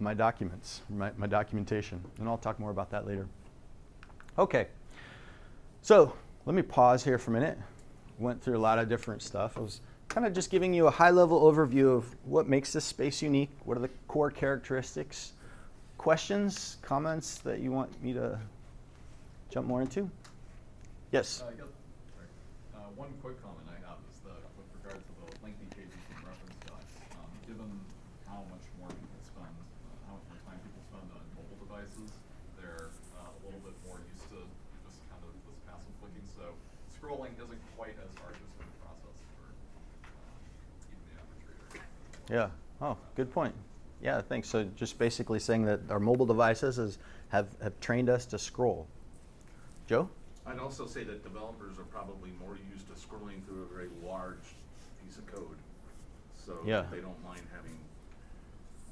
my 0.00 0.12
documents, 0.12 0.82
my, 0.90 1.10
my 1.16 1.26
documentation? 1.26 2.02
And 2.18 2.28
I'll 2.28 2.38
talk 2.38 2.58
more 2.58 2.70
about 2.70 2.90
that 2.90 3.06
later. 3.06 3.26
Okay, 4.38 4.66
so 5.82 6.12
let 6.44 6.54
me 6.54 6.62
pause 6.62 7.02
here 7.02 7.18
for 7.18 7.30
a 7.30 7.34
minute. 7.34 7.58
Went 8.18 8.42
through 8.42 8.56
a 8.56 8.60
lot 8.60 8.78
of 8.78 8.88
different 8.88 9.22
stuff. 9.22 9.56
I 9.56 9.60
was 9.60 9.80
kind 10.08 10.26
of 10.26 10.32
just 10.32 10.50
giving 10.50 10.74
you 10.74 10.86
a 10.86 10.90
high 10.90 11.10
level 11.10 11.40
overview 11.40 11.96
of 11.96 12.14
what 12.24 12.48
makes 12.48 12.72
this 12.72 12.84
space 12.84 13.22
unique, 13.22 13.50
what 13.64 13.76
are 13.76 13.80
the 13.80 13.90
core 14.08 14.30
characteristics. 14.30 15.32
Questions, 15.98 16.76
comments 16.82 17.38
that 17.38 17.60
you 17.60 17.72
want 17.72 17.90
me 18.02 18.12
to 18.12 18.38
jump 19.50 19.66
more 19.66 19.82
into? 19.82 20.08
Yes. 21.10 21.42
Uh. 21.42 21.50
Uh, 21.50 22.78
one 22.94 23.10
quick 23.22 23.42
comment 23.42 23.66
I 23.66 23.80
have 23.88 23.98
is 24.12 24.20
that 24.22 24.38
with 24.54 24.68
regard 24.78 25.02
to 25.02 25.12
the 25.18 25.26
lengthy 25.42 25.66
pages 25.74 25.98
and 26.14 26.22
reference 26.22 26.54
docs, 26.62 26.94
um, 27.18 27.26
given 27.48 27.66
how 28.28 28.46
much 28.52 28.62
more 28.78 28.86
people 28.86 29.20
spend, 29.26 29.50
uh, 29.50 30.06
how 30.06 30.14
much 30.20 30.28
more 30.30 30.42
time 30.46 30.60
people 30.62 30.82
spend 30.86 31.08
on 31.10 31.24
mobile 31.34 31.58
devices, 31.58 32.14
they're 32.54 32.94
uh, 33.18 33.26
a 33.26 33.40
little 33.42 33.62
bit 33.66 33.74
more 33.82 33.98
used 34.06 34.28
to 34.30 34.38
just 34.86 35.02
kind 35.10 35.18
of 35.26 35.34
this 35.48 35.58
passive 35.66 35.90
clicking. 35.98 36.26
So 36.30 36.54
scrolling 36.94 37.34
isn't 37.40 37.62
quite 37.74 37.98
as 37.98 38.12
arduous 38.22 38.54
of 38.62 38.68
a 38.68 38.76
process 38.84 39.18
for 39.34 39.50
uh, 39.50 40.92
even 40.92 41.02
the 41.10 41.14
average 41.18 41.42
reader. 41.50 41.82
Yeah. 42.30 42.54
Oh, 42.78 42.94
good 43.18 43.32
point. 43.34 43.56
Yeah, 44.02 44.20
thanks. 44.20 44.48
So 44.48 44.64
just 44.76 44.98
basically 44.98 45.38
saying 45.38 45.64
that 45.64 45.80
our 45.90 46.00
mobile 46.00 46.26
devices 46.26 46.78
is, 46.78 46.98
have, 47.28 47.48
have 47.62 47.78
trained 47.80 48.08
us 48.08 48.26
to 48.26 48.38
scroll. 48.38 48.86
Joe? 49.86 50.08
I'd 50.46 50.58
also 50.58 50.86
say 50.86 51.02
that 51.04 51.22
developers 51.24 51.78
are 51.78 51.84
probably 51.84 52.30
more 52.40 52.56
used 52.72 52.86
to 52.88 52.94
scrolling 52.94 53.44
through 53.46 53.62
a 53.62 53.74
very 53.74 53.88
large 54.04 54.54
piece 55.02 55.16
of 55.18 55.26
code. 55.26 55.56
So 56.44 56.58
Yeah. 56.64 56.86
they 56.90 57.00
don't 57.00 57.22
mind 57.24 57.42
having, 57.54 57.78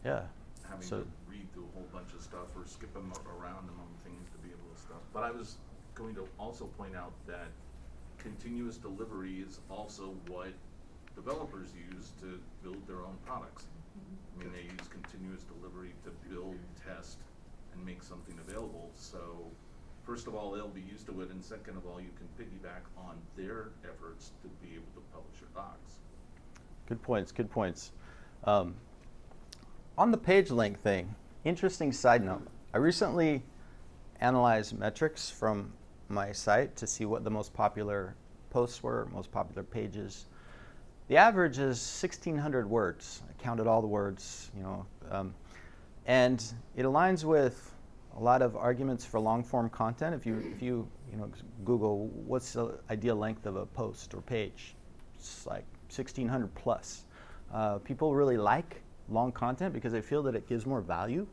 Yeah. 0.04 0.26
having 0.68 0.86
So- 0.86 1.00
to 1.02 1.06
read 1.28 1.52
through 1.52 1.66
a 1.66 1.78
whole 1.78 1.88
bunch 1.92 2.12
of 2.12 2.22
stuff 2.22 2.48
or 2.56 2.66
skip 2.66 2.92
them 2.92 3.12
around 3.38 3.68
among 3.68 3.88
things 4.04 4.28
to 4.30 4.38
be 4.38 4.50
able 4.50 4.74
to 4.74 4.80
stuff. 4.80 5.02
But 5.12 5.22
I 5.22 5.30
was 5.30 5.58
going 5.94 6.14
to 6.16 6.26
also 6.38 6.66
point 6.78 6.96
out 6.96 7.12
that 7.26 7.48
continuous 8.18 8.76
delivery 8.78 9.40
is 9.40 9.60
also 9.70 10.14
what 10.26 10.52
developers 11.14 11.68
use 11.92 12.10
to 12.20 12.40
build 12.62 12.84
their 12.88 13.02
own 13.02 13.16
products. 13.24 13.66
Mm-hmm. 13.96 14.14
I 14.34 14.42
mean, 14.42 14.52
they 14.52 14.62
use 14.62 14.88
continuous 14.88 15.42
delivery 15.44 15.94
to 16.04 16.10
build, 16.28 16.56
test, 16.86 17.18
and 17.72 17.84
make 17.84 18.02
something 18.02 18.38
available, 18.46 18.90
so 18.94 19.50
first 20.04 20.26
of 20.26 20.34
all, 20.34 20.50
they'll 20.50 20.68
be 20.68 20.82
used 20.82 21.06
to 21.06 21.20
it, 21.22 21.30
and 21.30 21.42
second 21.42 21.76
of 21.76 21.86
all, 21.86 22.00
you 22.00 22.10
can 22.16 22.26
piggyback 22.38 22.82
on 22.96 23.16
their 23.36 23.68
efforts 23.84 24.32
to 24.42 24.48
be 24.64 24.74
able 24.74 24.92
to 24.94 25.00
publish 25.12 25.40
your 25.40 25.50
docs. 25.54 25.98
Good 26.86 27.02
points. 27.02 27.32
Good 27.32 27.50
points. 27.50 27.92
Um, 28.44 28.74
on 29.96 30.10
the 30.10 30.18
page 30.18 30.50
link 30.50 30.80
thing, 30.80 31.14
interesting 31.44 31.92
side 31.92 32.24
note. 32.24 32.46
I 32.74 32.78
recently 32.78 33.42
analyzed 34.20 34.78
metrics 34.78 35.30
from 35.30 35.72
my 36.08 36.32
site 36.32 36.76
to 36.76 36.86
see 36.86 37.04
what 37.04 37.24
the 37.24 37.30
most 37.30 37.54
popular 37.54 38.14
posts 38.50 38.82
were, 38.82 39.08
most 39.12 39.30
popular 39.32 39.62
pages. 39.62 40.26
The 41.08 41.18
average 41.18 41.58
is 41.58 41.78
1,600 42.02 42.68
words. 42.68 43.22
I 43.28 43.42
counted 43.42 43.66
all 43.66 43.82
the 43.82 43.86
words, 43.86 44.50
you 44.56 44.62
know, 44.62 44.86
um, 45.10 45.34
and 46.06 46.42
it 46.76 46.84
aligns 46.84 47.24
with 47.24 47.74
a 48.16 48.20
lot 48.20 48.40
of 48.40 48.56
arguments 48.56 49.04
for 49.04 49.20
long 49.20 49.42
form 49.44 49.68
content. 49.68 50.14
If 50.14 50.24
you 50.24 50.36
if 50.54 50.62
you 50.62 50.88
you 51.10 51.18
know 51.18 51.30
Google 51.64 52.06
what's 52.26 52.54
the 52.54 52.78
ideal 52.88 53.16
length 53.16 53.44
of 53.44 53.56
a 53.56 53.66
post 53.66 54.14
or 54.14 54.22
page, 54.22 54.74
it's 55.14 55.46
like 55.46 55.64
1,600 55.94 56.54
plus. 56.54 57.04
Uh, 57.52 57.78
people 57.78 58.14
really 58.14 58.38
like 58.38 58.80
long 59.10 59.30
content 59.30 59.74
because 59.74 59.92
they 59.92 60.00
feel 60.00 60.22
that 60.22 60.34
it 60.34 60.48
gives 60.48 60.64
more 60.64 60.80
value, 60.80 61.26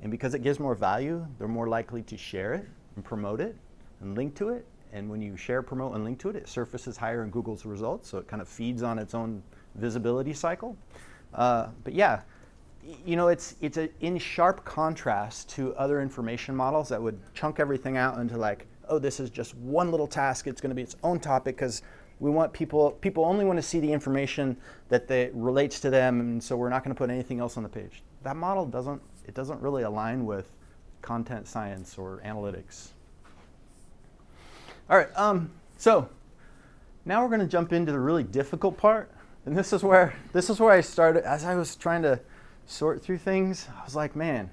and 0.00 0.10
because 0.10 0.32
it 0.32 0.42
gives 0.42 0.58
more 0.58 0.74
value, 0.74 1.26
they're 1.38 1.46
more 1.46 1.68
likely 1.68 2.02
to 2.02 2.16
share 2.16 2.54
it 2.54 2.66
and 2.96 3.04
promote 3.04 3.40
it 3.40 3.54
and 4.00 4.16
link 4.16 4.34
to 4.36 4.48
it. 4.48 4.64
And 4.94 5.10
when 5.10 5.20
you 5.20 5.36
share, 5.36 5.60
promote, 5.60 5.94
and 5.94 6.04
link 6.04 6.20
to 6.20 6.30
it, 6.30 6.36
it 6.36 6.48
surfaces 6.48 6.96
higher 6.96 7.24
in 7.24 7.30
Google's 7.30 7.66
results, 7.66 8.08
so 8.08 8.18
it 8.18 8.28
kind 8.28 8.40
of 8.40 8.48
feeds 8.48 8.82
on 8.82 8.98
its 8.98 9.12
own 9.12 9.42
visibility 9.74 10.32
cycle. 10.32 10.76
Uh, 11.34 11.66
but 11.82 11.94
yeah, 11.94 12.20
you 13.04 13.16
know, 13.16 13.28
it's 13.28 13.56
it's 13.60 13.76
a, 13.76 13.88
in 14.00 14.18
sharp 14.18 14.64
contrast 14.64 15.50
to 15.50 15.74
other 15.74 16.00
information 16.00 16.54
models 16.54 16.88
that 16.90 17.02
would 17.02 17.18
chunk 17.34 17.58
everything 17.58 17.96
out 17.96 18.18
into 18.18 18.36
like, 18.36 18.66
oh, 18.88 19.00
this 19.00 19.18
is 19.18 19.30
just 19.30 19.56
one 19.56 19.90
little 19.90 20.06
task. 20.06 20.46
It's 20.46 20.60
going 20.60 20.70
to 20.70 20.76
be 20.76 20.82
its 20.82 20.96
own 21.02 21.18
topic 21.18 21.56
because 21.56 21.82
we 22.20 22.30
want 22.30 22.52
people 22.52 22.92
people 22.92 23.24
only 23.24 23.44
want 23.44 23.58
to 23.58 23.62
see 23.62 23.80
the 23.80 23.92
information 23.92 24.56
that 24.90 25.08
they, 25.08 25.30
relates 25.34 25.80
to 25.80 25.90
them, 25.90 26.20
and 26.20 26.42
so 26.42 26.56
we're 26.56 26.68
not 26.68 26.84
going 26.84 26.94
to 26.94 26.98
put 26.98 27.10
anything 27.10 27.40
else 27.40 27.56
on 27.56 27.64
the 27.64 27.68
page. 27.68 28.02
That 28.22 28.36
model 28.36 28.64
doesn't 28.64 29.02
it 29.26 29.34
doesn't 29.34 29.60
really 29.60 29.82
align 29.82 30.24
with 30.24 30.46
content 31.02 31.48
science 31.48 31.98
or 31.98 32.22
analytics. 32.24 32.93
All 34.90 34.98
right, 34.98 35.08
um, 35.16 35.50
so 35.78 36.10
now 37.06 37.22
we're 37.22 37.30
going 37.30 37.40
to 37.40 37.46
jump 37.46 37.72
into 37.72 37.90
the 37.90 37.98
really 37.98 38.22
difficult 38.22 38.76
part, 38.76 39.10
and 39.46 39.56
this 39.56 39.72
is 39.72 39.82
where 39.82 40.14
this 40.34 40.50
is 40.50 40.60
where 40.60 40.72
I 40.72 40.82
started 40.82 41.24
as 41.24 41.42
I 41.46 41.54
was 41.54 41.74
trying 41.74 42.02
to 42.02 42.20
sort 42.66 43.02
through 43.02 43.16
things. 43.16 43.66
I 43.74 43.82
was 43.82 43.96
like, 43.96 44.14
man, 44.14 44.50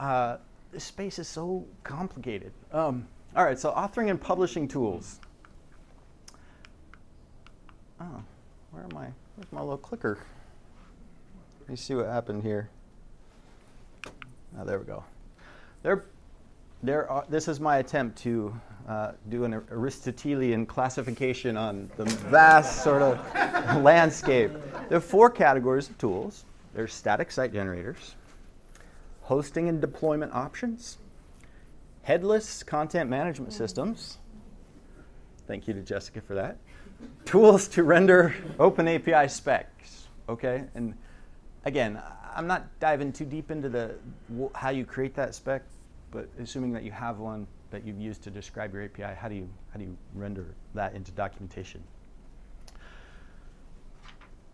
uh, 0.00 0.38
this 0.72 0.82
space 0.82 1.20
is 1.20 1.28
so 1.28 1.64
complicated. 1.84 2.52
Um, 2.72 3.06
all 3.36 3.44
right, 3.44 3.56
so 3.56 3.70
authoring 3.70 4.10
and 4.10 4.20
publishing 4.20 4.66
tools. 4.66 5.20
Oh, 8.00 8.24
where 8.72 8.82
am 8.82 8.96
I? 8.96 9.12
Where's 9.36 9.52
my 9.52 9.60
little 9.60 9.78
clicker? 9.78 10.18
Let 11.60 11.70
me 11.70 11.76
see 11.76 11.94
what 11.94 12.06
happened 12.06 12.42
here. 12.42 12.68
Oh, 14.58 14.64
there 14.64 14.80
we 14.80 14.86
go. 14.86 15.04
There, 15.84 16.04
there 16.82 17.08
are, 17.08 17.24
this 17.28 17.46
is 17.46 17.60
my 17.60 17.78
attempt 17.78 18.18
to 18.22 18.60
uh, 18.88 19.12
do 19.28 19.44
an 19.44 19.54
Aristotelian 19.70 20.66
classification 20.66 21.56
on 21.56 21.90
the 21.96 22.04
vast 22.04 22.84
sort 22.84 23.02
of 23.02 23.18
landscape. 23.82 24.52
There 24.88 24.98
are 24.98 25.00
four 25.00 25.28
categories 25.30 25.88
of 25.88 25.98
tools. 25.98 26.44
There's 26.74 26.92
static 26.94 27.32
site 27.32 27.52
generators, 27.52 28.14
hosting 29.22 29.68
and 29.68 29.80
deployment 29.80 30.32
options, 30.34 30.98
headless 32.02 32.62
content 32.62 33.10
management 33.10 33.52
systems. 33.52 34.18
Thank 35.46 35.66
you 35.66 35.74
to 35.74 35.80
Jessica 35.80 36.20
for 36.20 36.34
that. 36.34 36.58
Tools 37.24 37.68
to 37.68 37.82
render 37.82 38.34
open 38.58 38.86
API 38.86 39.28
specs. 39.28 40.06
Okay, 40.28 40.64
and 40.74 40.94
again, 41.64 42.00
I'm 42.34 42.46
not 42.46 42.66
diving 42.78 43.12
too 43.12 43.24
deep 43.24 43.50
into 43.50 43.68
the 43.68 43.94
how 44.54 44.70
you 44.70 44.84
create 44.84 45.14
that 45.14 45.34
spec, 45.34 45.62
but 46.10 46.28
assuming 46.38 46.72
that 46.72 46.82
you 46.82 46.92
have 46.92 47.18
one 47.18 47.46
that 47.70 47.86
you've 47.86 48.00
used 48.00 48.22
to 48.22 48.30
describe 48.30 48.72
your 48.72 48.84
API, 48.84 49.14
how 49.18 49.28
do 49.28 49.34
you 49.34 49.48
how 49.72 49.78
do 49.78 49.84
you 49.84 49.96
render 50.14 50.46
that 50.74 50.94
into 50.94 51.12
documentation? 51.12 51.82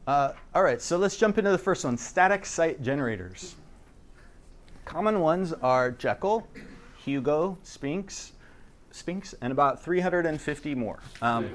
Uh, 0.07 0.33
all 0.55 0.63
right, 0.63 0.83
so 0.83 0.97
let's 0.97 1.17
jump 1.17 1.39
into 1.39 1.51
the 1.51 1.59
first 1.59 1.85
one: 1.85 1.97
static 1.97 2.45
site 2.45 2.83
generators. 2.83 3.55
Common 4.85 5.21
ones 5.21 5.53
are 5.53 5.93
Jekyll, 5.93 6.47
Hugo, 7.05 7.57
Sphinx, 7.63 8.33
Sphinx, 8.91 9.35
and 9.41 9.53
about 9.53 9.83
350 9.83 10.75
more. 10.75 10.99
Um, 11.21 11.49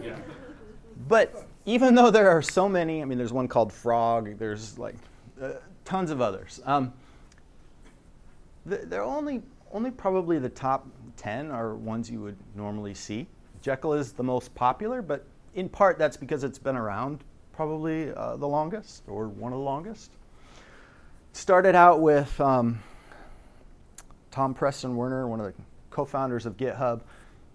but 1.08 1.46
even 1.65 1.93
though 1.93 2.10
there 2.10 2.30
are 2.30 2.41
so 2.41 2.70
many, 2.70 3.02
I 3.02 3.06
mean, 3.06 3.17
there's 3.17 3.34
one 3.34 3.48
called 3.48 3.74
Frog. 3.74 4.38
There's 4.39 4.80
like 4.80 4.96
uh, 5.41 5.54
tons 5.84 6.12
of 6.12 6.22
others. 6.22 6.62
Um, 6.65 6.93
they're 8.65 9.04
only 9.04 9.41
only 9.74 9.91
probably 9.91 10.39
the 10.39 10.50
top 10.50 10.88
10 11.17 11.51
are 11.51 11.75
ones 11.75 12.10
you 12.10 12.21
would 12.21 12.38
normally 12.56 12.93
see. 12.93 13.27
Jekyll 13.62 13.93
is 13.93 14.13
the 14.13 14.23
most 14.23 14.53
popular, 14.56 15.01
but 15.01 15.25
in 15.56 15.67
part 15.67 15.97
that's 15.97 16.15
because 16.15 16.43
it's 16.43 16.60
been 16.60 16.77
around 16.77 17.23
probably 17.53 18.13
uh, 18.13 18.38
the 18.38 18.47
longest 18.47 19.03
or 19.08 19.27
one 19.27 19.51
of 19.51 19.58
the 19.58 19.63
longest. 19.63 20.12
Started 21.34 21.75
out 21.75 22.01
with 22.01 22.39
um, 22.39 22.80
Tom 24.32 24.53
Preston 24.53 24.95
Werner, 24.95 25.27
one 25.27 25.39
of 25.39 25.47
the 25.47 25.53
co 25.89 26.06
founders 26.06 26.45
of 26.45 26.56
GitHub. 26.58 27.01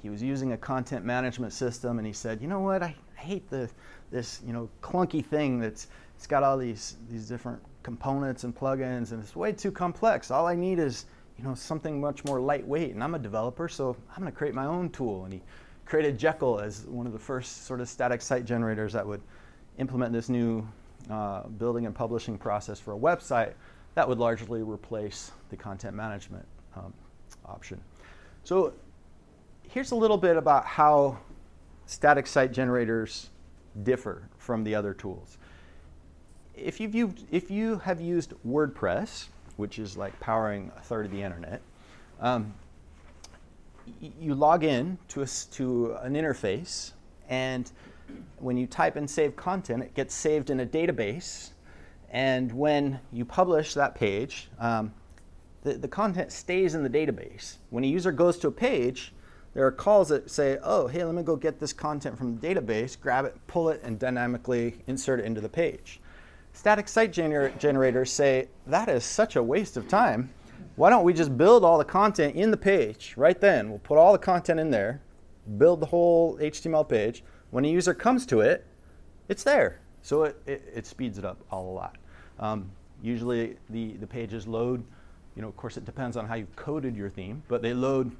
He 0.02 0.10
was 0.10 0.20
using 0.20 0.52
a 0.52 0.56
content 0.56 1.04
management 1.04 1.52
system 1.52 1.98
and 1.98 2.06
he 2.06 2.12
said, 2.12 2.42
you 2.42 2.48
know 2.48 2.60
what, 2.60 2.82
I, 2.82 2.96
I 3.16 3.20
hate 3.20 3.48
the, 3.48 3.70
this 4.10 4.40
you 4.44 4.52
know, 4.52 4.68
clunky 4.82 5.24
thing 5.24 5.60
that's 5.60 5.86
it's 6.16 6.26
got 6.26 6.42
all 6.42 6.58
these, 6.58 6.96
these 7.08 7.28
different 7.28 7.60
components 7.84 8.44
and 8.44 8.54
plugins 8.54 9.12
and 9.12 9.22
it's 9.22 9.36
way 9.36 9.52
too 9.52 9.70
complex. 9.70 10.30
All 10.32 10.46
I 10.46 10.56
need 10.56 10.80
is 10.80 11.06
you 11.42 11.48
know, 11.48 11.54
something 11.54 12.00
much 12.00 12.24
more 12.24 12.40
lightweight. 12.40 12.94
And 12.94 13.02
I'm 13.02 13.14
a 13.14 13.18
developer, 13.18 13.68
so 13.68 13.96
I'm 14.10 14.22
going 14.22 14.30
to 14.30 14.36
create 14.36 14.54
my 14.54 14.66
own 14.66 14.90
tool. 14.90 15.24
And 15.24 15.32
he 15.32 15.42
created 15.84 16.16
Jekyll 16.16 16.60
as 16.60 16.86
one 16.86 17.06
of 17.06 17.12
the 17.12 17.18
first 17.18 17.66
sort 17.66 17.80
of 17.80 17.88
static 17.88 18.22
site 18.22 18.44
generators 18.44 18.92
that 18.92 19.04
would 19.06 19.20
implement 19.78 20.12
this 20.12 20.28
new 20.28 20.66
uh, 21.10 21.42
building 21.48 21.86
and 21.86 21.94
publishing 21.94 22.38
process 22.38 22.78
for 22.78 22.94
a 22.94 22.96
website 22.96 23.54
that 23.94 24.08
would 24.08 24.18
largely 24.18 24.62
replace 24.62 25.32
the 25.50 25.56
content 25.56 25.96
management 25.96 26.46
um, 26.76 26.94
option. 27.44 27.80
So 28.44 28.72
here's 29.68 29.90
a 29.90 29.96
little 29.96 30.16
bit 30.16 30.36
about 30.36 30.64
how 30.64 31.18
static 31.86 32.28
site 32.28 32.52
generators 32.52 33.30
differ 33.82 34.28
from 34.38 34.62
the 34.62 34.74
other 34.74 34.94
tools. 34.94 35.38
If, 36.54 36.78
you've 36.78 37.14
if 37.30 37.50
you 37.50 37.78
have 37.78 38.00
used 38.00 38.34
WordPress, 38.46 39.26
which 39.62 39.78
is 39.78 39.96
like 39.96 40.18
powering 40.18 40.72
a 40.76 40.82
third 40.82 41.06
of 41.06 41.12
the 41.12 41.22
internet, 41.22 41.62
um, 42.20 42.52
y- 44.02 44.10
you 44.20 44.34
log 44.34 44.64
in 44.64 44.98
to, 45.06 45.22
a, 45.22 45.26
to 45.52 45.96
an 46.02 46.14
interface, 46.14 46.94
and 47.28 47.70
when 48.38 48.56
you 48.56 48.66
type 48.66 48.96
and 48.96 49.08
save 49.08 49.36
content, 49.36 49.80
it 49.84 49.94
gets 49.94 50.16
saved 50.16 50.50
in 50.50 50.58
a 50.58 50.66
database. 50.66 51.50
And 52.10 52.50
when 52.52 52.98
you 53.12 53.24
publish 53.24 53.74
that 53.74 53.94
page, 53.94 54.48
um, 54.58 54.92
the, 55.62 55.74
the 55.74 55.88
content 55.88 56.32
stays 56.32 56.74
in 56.74 56.82
the 56.82 56.90
database. 56.90 57.58
When 57.70 57.84
a 57.84 57.86
user 57.86 58.10
goes 58.10 58.38
to 58.38 58.48
a 58.48 58.52
page, 58.52 59.14
there 59.54 59.64
are 59.64 59.70
calls 59.70 60.08
that 60.08 60.28
say, 60.28 60.58
oh, 60.64 60.88
hey, 60.88 61.04
let 61.04 61.14
me 61.14 61.22
go 61.22 61.36
get 61.36 61.60
this 61.60 61.72
content 61.72 62.18
from 62.18 62.36
the 62.36 62.46
database, 62.48 63.00
grab 63.00 63.26
it, 63.26 63.36
pull 63.46 63.68
it, 63.68 63.80
and 63.84 63.96
dynamically 63.96 64.78
insert 64.88 65.20
it 65.20 65.24
into 65.24 65.40
the 65.40 65.48
page. 65.48 66.00
Static 66.52 66.86
site 66.86 67.12
gener- 67.12 67.56
generators 67.58 68.12
say, 68.12 68.48
that 68.66 68.88
is 68.88 69.04
such 69.04 69.36
a 69.36 69.42
waste 69.42 69.76
of 69.76 69.88
time. 69.88 70.32
Why 70.76 70.90
don't 70.90 71.04
we 71.04 71.12
just 71.12 71.36
build 71.36 71.64
all 71.64 71.78
the 71.78 71.84
content 71.84 72.34
in 72.36 72.50
the 72.50 72.56
page 72.56 73.14
right 73.16 73.40
then? 73.40 73.70
We'll 73.70 73.78
put 73.78 73.98
all 73.98 74.12
the 74.12 74.18
content 74.18 74.60
in 74.60 74.70
there, 74.70 75.00
build 75.58 75.80
the 75.80 75.86
whole 75.86 76.38
HTML 76.38 76.88
page. 76.88 77.24
When 77.50 77.64
a 77.64 77.68
user 77.68 77.94
comes 77.94 78.24
to 78.26 78.40
it, 78.40 78.66
it's 79.28 79.44
there. 79.44 79.80
So 80.02 80.24
it, 80.24 80.40
it, 80.46 80.62
it 80.74 80.86
speeds 80.86 81.18
it 81.18 81.24
up 81.24 81.38
a 81.50 81.58
lot. 81.58 81.96
Um, 82.38 82.70
usually 83.02 83.56
the, 83.70 83.92
the 83.94 84.06
pages 84.06 84.46
load, 84.46 84.84
you 85.36 85.42
know, 85.42 85.48
of 85.48 85.56
course 85.56 85.76
it 85.76 85.84
depends 85.84 86.16
on 86.16 86.26
how 86.26 86.34
you've 86.34 86.54
coded 86.56 86.96
your 86.96 87.10
theme, 87.10 87.42
but 87.48 87.62
they 87.62 87.74
load 87.74 88.14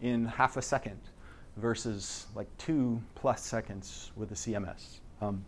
in 0.00 0.26
half 0.26 0.56
a 0.56 0.62
second 0.62 0.98
versus 1.56 2.26
like 2.34 2.46
two 2.58 3.02
plus 3.14 3.42
seconds 3.42 4.12
with 4.16 4.28
the 4.28 4.34
CMS. 4.34 5.00
Um, 5.20 5.44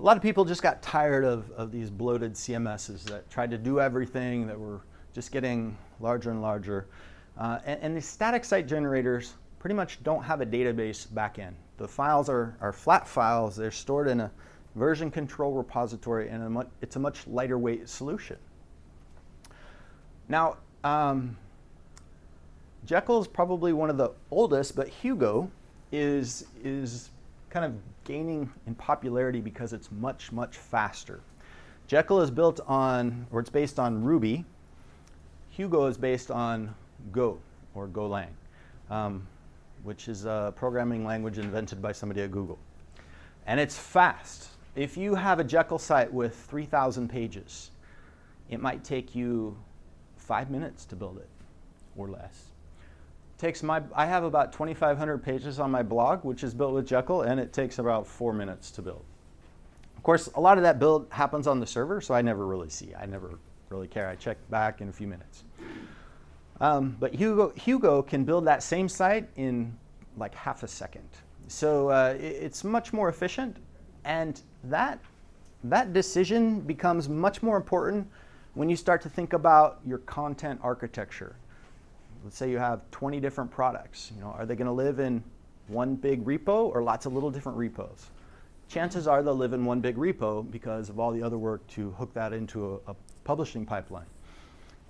a 0.00 0.02
lot 0.02 0.16
of 0.16 0.22
people 0.22 0.46
just 0.46 0.62
got 0.62 0.80
tired 0.80 1.24
of, 1.24 1.50
of 1.50 1.70
these 1.70 1.90
bloated 1.90 2.32
CMSs 2.32 3.04
that 3.04 3.28
tried 3.28 3.50
to 3.50 3.58
do 3.58 3.80
everything, 3.80 4.46
that 4.46 4.58
were 4.58 4.80
just 5.12 5.30
getting 5.30 5.76
larger 6.00 6.30
and 6.30 6.40
larger. 6.40 6.86
Uh, 7.36 7.58
and, 7.66 7.80
and 7.82 7.96
the 7.96 8.00
static 8.00 8.42
site 8.44 8.66
generators 8.66 9.34
pretty 9.58 9.74
much 9.74 10.02
don't 10.02 10.22
have 10.22 10.40
a 10.40 10.46
database 10.46 11.06
backend. 11.06 11.52
The 11.76 11.86
files 11.86 12.30
are, 12.30 12.56
are 12.62 12.72
flat 12.72 13.06
files, 13.06 13.56
they're 13.56 13.70
stored 13.70 14.08
in 14.08 14.20
a 14.20 14.30
version 14.74 15.10
control 15.10 15.52
repository, 15.52 16.30
and 16.30 16.44
a 16.44 16.48
mu- 16.48 16.64
it's 16.80 16.96
a 16.96 16.98
much 16.98 17.26
lighter 17.26 17.58
weight 17.58 17.86
solution. 17.86 18.38
Now, 20.30 20.56
um, 20.82 21.36
Jekyll 22.86 23.20
is 23.20 23.28
probably 23.28 23.74
one 23.74 23.90
of 23.90 23.98
the 23.98 24.12
oldest, 24.30 24.76
but 24.76 24.88
Hugo 24.88 25.50
is 25.92 26.46
is 26.64 27.10
kind 27.50 27.66
of 27.66 27.74
gaining 28.10 28.50
in 28.66 28.74
popularity 28.74 29.40
because 29.40 29.72
it's 29.72 29.88
much 29.92 30.32
much 30.32 30.56
faster. 30.56 31.20
Jekyll 31.86 32.20
is 32.20 32.30
built 32.30 32.58
on, 32.66 33.26
or 33.30 33.38
it's 33.38 33.50
based 33.50 33.78
on 33.78 34.02
Ruby. 34.02 34.44
Hugo 35.50 35.86
is 35.86 35.96
based 35.96 36.30
on 36.30 36.74
Go 37.12 37.38
or 37.72 37.86
Golang, 37.86 38.32
um, 38.90 39.26
which 39.84 40.08
is 40.08 40.24
a 40.24 40.52
programming 40.56 41.04
language 41.04 41.38
invented 41.38 41.80
by 41.80 41.92
somebody 41.92 42.22
at 42.22 42.32
Google, 42.32 42.58
and 43.46 43.60
it's 43.60 43.78
fast. 43.78 44.48
If 44.74 44.96
you 44.96 45.14
have 45.14 45.38
a 45.38 45.44
Jekyll 45.44 45.78
site 45.78 46.12
with 46.12 46.34
3,000 46.34 47.08
pages, 47.08 47.70
it 48.48 48.60
might 48.60 48.82
take 48.82 49.14
you 49.14 49.56
five 50.16 50.50
minutes 50.50 50.84
to 50.86 50.96
build 50.96 51.18
it 51.18 51.28
or 51.96 52.08
less 52.08 52.49
takes 53.40 53.62
my 53.62 53.82
i 53.94 54.04
have 54.04 54.22
about 54.22 54.52
2500 54.52 55.18
pages 55.18 55.58
on 55.58 55.70
my 55.70 55.82
blog 55.82 56.24
which 56.24 56.44
is 56.44 56.52
built 56.52 56.74
with 56.74 56.86
jekyll 56.86 57.22
and 57.22 57.40
it 57.40 57.52
takes 57.52 57.78
about 57.78 58.06
four 58.06 58.32
minutes 58.32 58.70
to 58.70 58.82
build. 58.82 59.04
Of 59.96 60.02
course 60.02 60.28
a 60.34 60.40
lot 60.40 60.58
of 60.58 60.62
that 60.64 60.78
build 60.78 61.06
happens 61.10 61.46
on 61.46 61.58
the 61.58 61.66
server 61.66 62.00
so 62.00 62.14
i 62.14 62.22
never 62.22 62.46
really 62.46 62.70
see 62.70 62.94
i 62.94 63.06
never 63.06 63.38
really 63.70 63.88
care. 63.88 64.08
I 64.08 64.16
check 64.16 64.36
back 64.50 64.80
in 64.80 64.88
a 64.88 64.92
few 64.92 65.06
minutes. 65.06 65.44
Um, 66.60 66.96
but 67.00 67.14
hugo, 67.14 67.50
hugo 67.50 68.02
can 68.02 68.24
build 68.24 68.44
that 68.46 68.62
same 68.62 68.88
site 68.88 69.28
in 69.36 69.76
like 70.16 70.34
half 70.34 70.62
a 70.62 70.68
second. 70.68 71.08
So 71.48 71.88
uh, 71.88 72.16
it, 72.18 72.24
it's 72.24 72.64
much 72.64 72.92
more 72.92 73.08
efficient 73.08 73.56
and 74.04 74.40
that 74.64 74.98
that 75.64 75.92
decision 75.92 76.60
becomes 76.60 77.08
much 77.08 77.42
more 77.42 77.56
important 77.56 78.08
when 78.54 78.68
you 78.68 78.76
start 78.76 79.00
to 79.02 79.08
think 79.08 79.32
about 79.32 79.80
your 79.86 79.98
content 79.98 80.58
architecture 80.62 81.36
let's 82.24 82.36
say 82.36 82.50
you 82.50 82.58
have 82.58 82.88
20 82.90 83.20
different 83.20 83.50
products 83.50 84.12
you 84.14 84.20
know 84.20 84.28
are 84.28 84.46
they 84.46 84.56
going 84.56 84.66
to 84.66 84.72
live 84.72 85.00
in 85.00 85.22
one 85.70 85.94
big 85.94 86.24
repo 86.24 86.74
or 86.74 86.82
lots 86.82 87.06
of 87.06 87.12
little 87.12 87.30
different 87.30 87.56
repos? 87.56 88.06
Chances 88.68 89.06
are 89.06 89.22
they'll 89.22 89.34
live 89.34 89.52
in 89.52 89.64
one 89.64 89.80
big 89.80 89.96
repo 89.96 90.48
because 90.48 90.88
of 90.88 91.00
all 91.00 91.10
the 91.12 91.22
other 91.22 91.38
work 91.38 91.66
to 91.68 91.90
hook 91.92 92.12
that 92.14 92.32
into 92.32 92.80
a, 92.86 92.90
a 92.92 92.96
publishing 93.24 93.64
pipeline. 93.64 94.06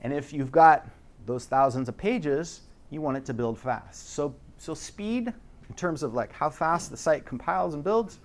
And 0.02 0.12
if 0.12 0.32
you've 0.32 0.52
got 0.52 0.86
those 1.26 1.44
thousands 1.44 1.88
of 1.88 1.96
pages 1.96 2.62
you 2.90 3.00
want 3.00 3.16
it 3.16 3.24
to 3.26 3.34
build 3.34 3.58
fast. 3.58 4.10
So 4.10 4.34
so 4.58 4.74
speed 4.74 5.32
in 5.68 5.74
terms 5.76 6.02
of 6.02 6.14
like 6.14 6.32
how 6.32 6.50
fast 6.50 6.90
the 6.90 6.96
site 6.96 7.24
compiles 7.24 7.74
and 7.74 7.84
builds 7.84 8.18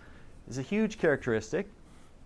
is 0.50 0.58
a 0.58 0.62
huge 0.62 0.98
characteristic. 0.98 1.70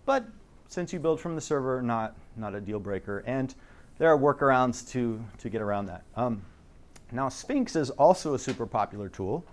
But 0.06 0.24
since 0.68 0.92
you 0.92 0.98
build 0.98 1.20
from 1.20 1.34
the 1.34 1.40
server 1.40 1.82
not 1.82 2.16
not 2.36 2.54
a 2.54 2.60
deal 2.60 2.80
breaker. 2.80 3.22
And 3.26 3.54
there 3.98 4.08
are 4.08 4.18
workarounds 4.18 4.88
to 4.92 5.22
to 5.38 5.50
get 5.50 5.60
around 5.60 5.86
that. 5.86 6.02
Um, 6.16 6.42
now, 7.12 7.28
Sphinx 7.28 7.76
is 7.76 7.90
also 7.90 8.34
a 8.34 8.38
super 8.38 8.66
popular 8.66 9.08
tool, 9.08 9.44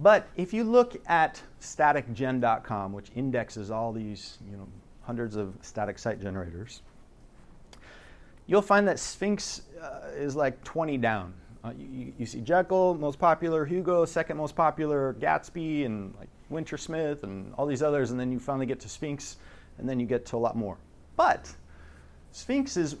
but 0.00 0.28
if 0.36 0.52
you 0.52 0.64
look 0.64 1.00
at 1.06 1.42
staticgen.com, 1.60 2.92
which 2.92 3.10
indexes 3.14 3.70
all 3.70 3.92
these 3.92 4.38
you 4.50 4.56
know, 4.56 4.66
hundreds 5.02 5.36
of 5.36 5.54
static 5.62 5.98
site 5.98 6.20
generators, 6.20 6.82
you'll 8.46 8.62
find 8.62 8.86
that 8.88 8.98
Sphinx 8.98 9.62
uh, 9.80 10.08
is 10.14 10.36
like 10.36 10.62
20 10.64 10.96
down. 10.98 11.34
Uh, 11.62 11.72
you, 11.78 12.12
you, 12.18 12.24
see 12.24 12.40
Jekyll, 12.40 12.94
most 12.94 13.18
popular, 13.18 13.66
Hugo, 13.66 14.06
second 14.06 14.38
most 14.38 14.56
popular, 14.56 15.14
Gatsby, 15.20 15.84
and 15.84 16.14
like 16.18 16.28
Wintersmith, 16.50 17.22
and 17.22 17.52
all 17.54 17.66
these 17.66 17.82
others, 17.82 18.10
and 18.10 18.18
then 18.18 18.32
you 18.32 18.38
finally 18.38 18.64
get 18.64 18.80
to 18.80 18.88
Sphinx, 18.88 19.36
and 19.78 19.86
then 19.86 20.00
you 20.00 20.06
get 20.06 20.24
to 20.26 20.36
a 20.36 20.38
lot 20.38 20.56
more. 20.56 20.78
But 21.16 21.52
Sphinx 22.32 22.78
is, 22.78 22.96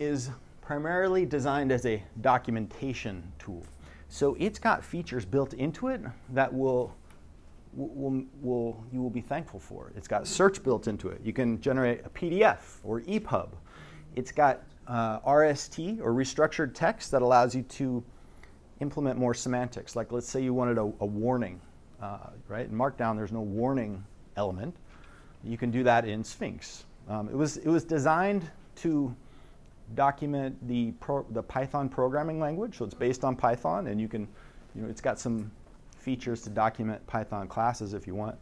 is 0.00 0.30
primarily 0.72 1.26
designed 1.26 1.70
as 1.70 1.84
a 1.84 2.02
documentation 2.22 3.22
tool. 3.38 3.62
So 4.08 4.34
it's 4.40 4.58
got 4.58 4.82
features 4.82 5.26
built 5.26 5.52
into 5.52 5.88
it 5.88 6.00
that 6.30 6.50
will, 6.50 6.94
will, 7.74 8.24
will, 8.40 8.82
you 8.90 9.02
will 9.02 9.10
be 9.10 9.20
thankful 9.20 9.60
for. 9.60 9.92
It's 9.98 10.08
got 10.08 10.26
search 10.26 10.62
built 10.62 10.88
into 10.88 11.10
it. 11.10 11.20
You 11.22 11.34
can 11.34 11.60
generate 11.60 12.06
a 12.06 12.08
PDF 12.08 12.78
or 12.84 13.02
EPUB. 13.02 13.50
It's 14.16 14.32
got 14.32 14.62
uh, 14.88 15.20
RST 15.20 16.00
or 16.00 16.14
restructured 16.14 16.72
text 16.72 17.10
that 17.10 17.20
allows 17.20 17.54
you 17.54 17.64
to 17.64 18.02
implement 18.80 19.18
more 19.18 19.34
semantics. 19.34 19.94
Like 19.94 20.10
let's 20.10 20.26
say 20.26 20.42
you 20.42 20.54
wanted 20.54 20.78
a, 20.78 20.90
a 21.00 21.06
warning, 21.06 21.60
uh, 22.00 22.30
right? 22.48 22.64
In 22.66 22.72
Markdown, 22.72 23.14
there's 23.14 23.30
no 23.30 23.42
warning 23.42 24.02
element. 24.38 24.74
You 25.44 25.58
can 25.58 25.70
do 25.70 25.82
that 25.82 26.08
in 26.08 26.24
Sphinx. 26.24 26.86
Um, 27.10 27.28
it, 27.28 27.36
was, 27.36 27.58
it 27.58 27.68
was 27.68 27.84
designed 27.84 28.50
to 28.76 29.14
document 29.94 30.56
the, 30.68 30.92
pro, 30.92 31.24
the 31.30 31.42
Python 31.42 31.88
programming 31.88 32.40
language. 32.40 32.78
So 32.78 32.84
it's 32.84 32.94
based 32.94 33.24
on 33.24 33.36
Python, 33.36 33.86
and 33.88 34.00
you 34.00 34.08
can, 34.08 34.28
you 34.74 34.82
know, 34.82 34.88
it's 34.88 35.00
got 35.00 35.18
some 35.18 35.50
features 35.96 36.42
to 36.42 36.50
document 36.50 37.06
Python 37.06 37.46
classes 37.48 37.94
if 37.94 38.06
you 38.06 38.14
want. 38.14 38.36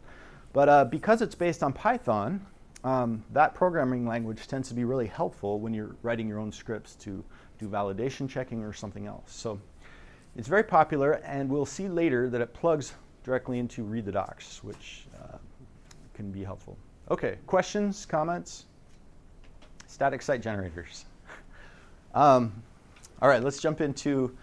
But 0.53 0.69
uh, 0.69 0.85
because 0.85 1.21
it's 1.21 1.35
based 1.35 1.63
on 1.63 1.73
Python, 1.73 2.45
um, 2.83 3.23
that 3.31 3.53
programming 3.53 4.05
language 4.05 4.47
tends 4.47 4.67
to 4.69 4.73
be 4.73 4.83
really 4.83 5.07
helpful 5.07 5.59
when 5.59 5.73
you're 5.73 5.95
writing 6.01 6.27
your 6.27 6.39
own 6.39 6.51
scripts 6.51 6.95
to 6.95 7.23
do 7.59 7.67
validation 7.67 8.27
checking 8.27 8.63
or 8.63 8.73
something 8.73 9.05
else. 9.05 9.31
So 9.31 9.59
it's 10.35 10.47
very 10.47 10.63
popular, 10.63 11.13
and 11.23 11.49
we'll 11.49 11.65
see 11.65 11.87
later 11.87 12.29
that 12.29 12.41
it 12.41 12.53
plugs 12.53 12.93
directly 13.23 13.59
into 13.59 13.83
Read 13.83 14.05
the 14.05 14.11
Docs, 14.11 14.63
which 14.63 15.05
uh, 15.21 15.37
can 16.13 16.31
be 16.31 16.43
helpful. 16.43 16.77
Okay, 17.11 17.37
questions, 17.45 18.05
comments? 18.05 18.65
Static 19.85 20.21
site 20.21 20.41
generators. 20.41 21.05
Um, 22.13 22.63
all 23.21 23.29
right, 23.29 23.43
let's 23.43 23.59
jump 23.59 23.81
into 23.81 24.35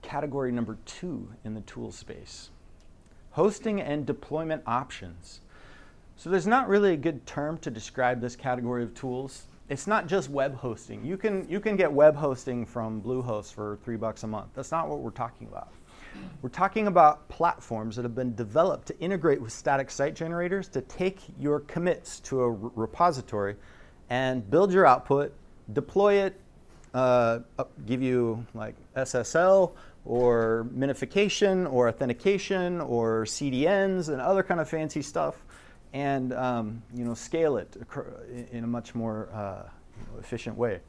category 0.00 0.52
number 0.52 0.78
two 0.84 1.28
in 1.44 1.54
the 1.54 1.60
tool 1.62 1.92
space 1.92 2.50
hosting 3.32 3.80
and 3.80 4.06
deployment 4.06 4.62
options. 4.66 5.40
So, 6.16 6.30
there's 6.30 6.46
not 6.46 6.68
really 6.68 6.92
a 6.92 6.96
good 6.96 7.26
term 7.26 7.58
to 7.58 7.70
describe 7.70 8.20
this 8.20 8.36
category 8.36 8.82
of 8.84 8.94
tools. 8.94 9.46
It's 9.68 9.86
not 9.86 10.06
just 10.06 10.28
web 10.28 10.54
hosting. 10.54 11.04
You 11.04 11.16
can, 11.16 11.48
you 11.48 11.58
can 11.58 11.76
get 11.76 11.90
web 11.90 12.14
hosting 12.14 12.66
from 12.66 13.00
Bluehost 13.00 13.54
for 13.54 13.78
three 13.82 13.96
bucks 13.96 14.22
a 14.22 14.26
month. 14.26 14.50
That's 14.54 14.70
not 14.70 14.88
what 14.88 14.98
we're 14.98 15.10
talking 15.10 15.48
about. 15.48 15.72
We're 16.42 16.50
talking 16.50 16.88
about 16.88 17.26
platforms 17.30 17.96
that 17.96 18.02
have 18.02 18.14
been 18.14 18.34
developed 18.34 18.86
to 18.88 18.98
integrate 19.00 19.40
with 19.40 19.50
static 19.50 19.90
site 19.90 20.14
generators 20.14 20.68
to 20.68 20.82
take 20.82 21.20
your 21.38 21.60
commits 21.60 22.20
to 22.20 22.42
a 22.42 22.50
repository 22.50 23.56
and 24.10 24.48
build 24.50 24.72
your 24.72 24.84
output 24.84 25.34
deploy 25.72 26.14
it, 26.14 26.40
uh, 26.94 27.40
give 27.86 28.02
you 28.02 28.44
like 28.54 28.74
SSL 28.96 29.72
or 30.04 30.66
minification 30.74 31.70
or 31.72 31.88
authentication 31.88 32.80
or 32.80 33.24
CDNs 33.24 34.08
and 34.08 34.20
other 34.20 34.42
kind 34.42 34.60
of 34.60 34.68
fancy 34.68 35.02
stuff, 35.02 35.36
and 35.92 36.32
um, 36.32 36.82
you 36.94 37.04
know 37.04 37.14
scale 37.14 37.56
it 37.56 37.76
in 38.50 38.64
a 38.64 38.66
much 38.66 38.94
more 38.94 39.28
uh, 39.32 39.62
efficient 40.18 40.56
way. 40.56 40.80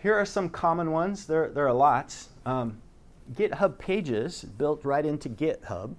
Here 0.00 0.14
are 0.14 0.24
some 0.24 0.48
common 0.48 0.92
ones. 0.92 1.26
There, 1.26 1.48
there 1.48 1.66
are 1.66 1.74
lots. 1.74 2.28
Um, 2.46 2.80
GitHub 3.34 3.78
Pages, 3.78 4.42
built 4.42 4.84
right 4.84 5.04
into 5.04 5.28
GitHub, 5.28 5.94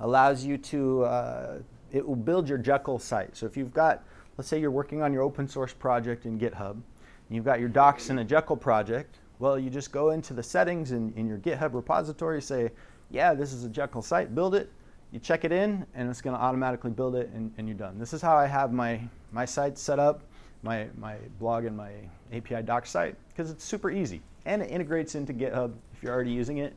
allows 0.00 0.44
you 0.44 0.58
to, 0.58 1.04
uh, 1.04 1.58
it 1.92 2.06
will 2.06 2.16
build 2.16 2.48
your 2.48 2.58
Jekyll 2.58 2.98
site. 2.98 3.36
So 3.36 3.46
if 3.46 3.56
you've 3.56 3.72
got 3.72 4.02
let's 4.38 4.48
say 4.48 4.58
you're 4.58 4.70
working 4.70 5.02
on 5.02 5.12
your 5.12 5.22
open 5.22 5.48
source 5.48 5.74
project 5.74 6.24
in 6.24 6.38
GitHub, 6.38 6.70
and 6.70 6.82
you've 7.28 7.44
got 7.44 7.60
your 7.60 7.68
docs 7.68 8.08
in 8.08 8.20
a 8.20 8.24
Jekyll 8.24 8.56
project. 8.56 9.18
Well, 9.40 9.58
you 9.58 9.68
just 9.68 9.92
go 9.92 10.10
into 10.10 10.32
the 10.32 10.42
settings 10.42 10.92
in, 10.92 11.12
in 11.14 11.26
your 11.26 11.38
GitHub 11.38 11.74
repository, 11.74 12.40
say, 12.40 12.70
yeah, 13.10 13.34
this 13.34 13.52
is 13.52 13.64
a 13.64 13.68
Jekyll 13.68 14.00
site, 14.00 14.34
build 14.34 14.54
it. 14.54 14.70
You 15.12 15.18
check 15.18 15.44
it 15.44 15.52
in, 15.52 15.84
and 15.94 16.08
it's 16.08 16.20
going 16.20 16.36
to 16.36 16.42
automatically 16.42 16.90
build 16.90 17.16
it, 17.16 17.30
and, 17.34 17.52
and, 17.58 17.66
you're 17.66 17.76
done. 17.76 17.98
This 17.98 18.12
is 18.12 18.22
how 18.22 18.36
I 18.36 18.46
have 18.46 18.72
my, 18.72 19.00
my 19.32 19.44
site 19.44 19.76
set 19.78 19.98
up, 19.98 20.22
my, 20.62 20.86
my 20.98 21.16
blog 21.38 21.64
and 21.64 21.76
my 21.76 21.92
API 22.32 22.62
doc 22.62 22.86
site, 22.86 23.16
because 23.28 23.50
it's 23.50 23.64
super 23.64 23.90
easy. 23.90 24.20
And 24.44 24.62
it 24.62 24.70
integrates 24.70 25.14
into 25.14 25.32
GitHub 25.32 25.72
if 25.92 26.02
you're 26.02 26.12
already 26.12 26.30
using 26.30 26.58
it. 26.58 26.74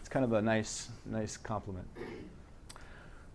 It's 0.00 0.08
kind 0.08 0.24
of 0.24 0.32
a 0.32 0.42
nice, 0.42 0.90
nice 1.06 1.36
complement. 1.36 1.86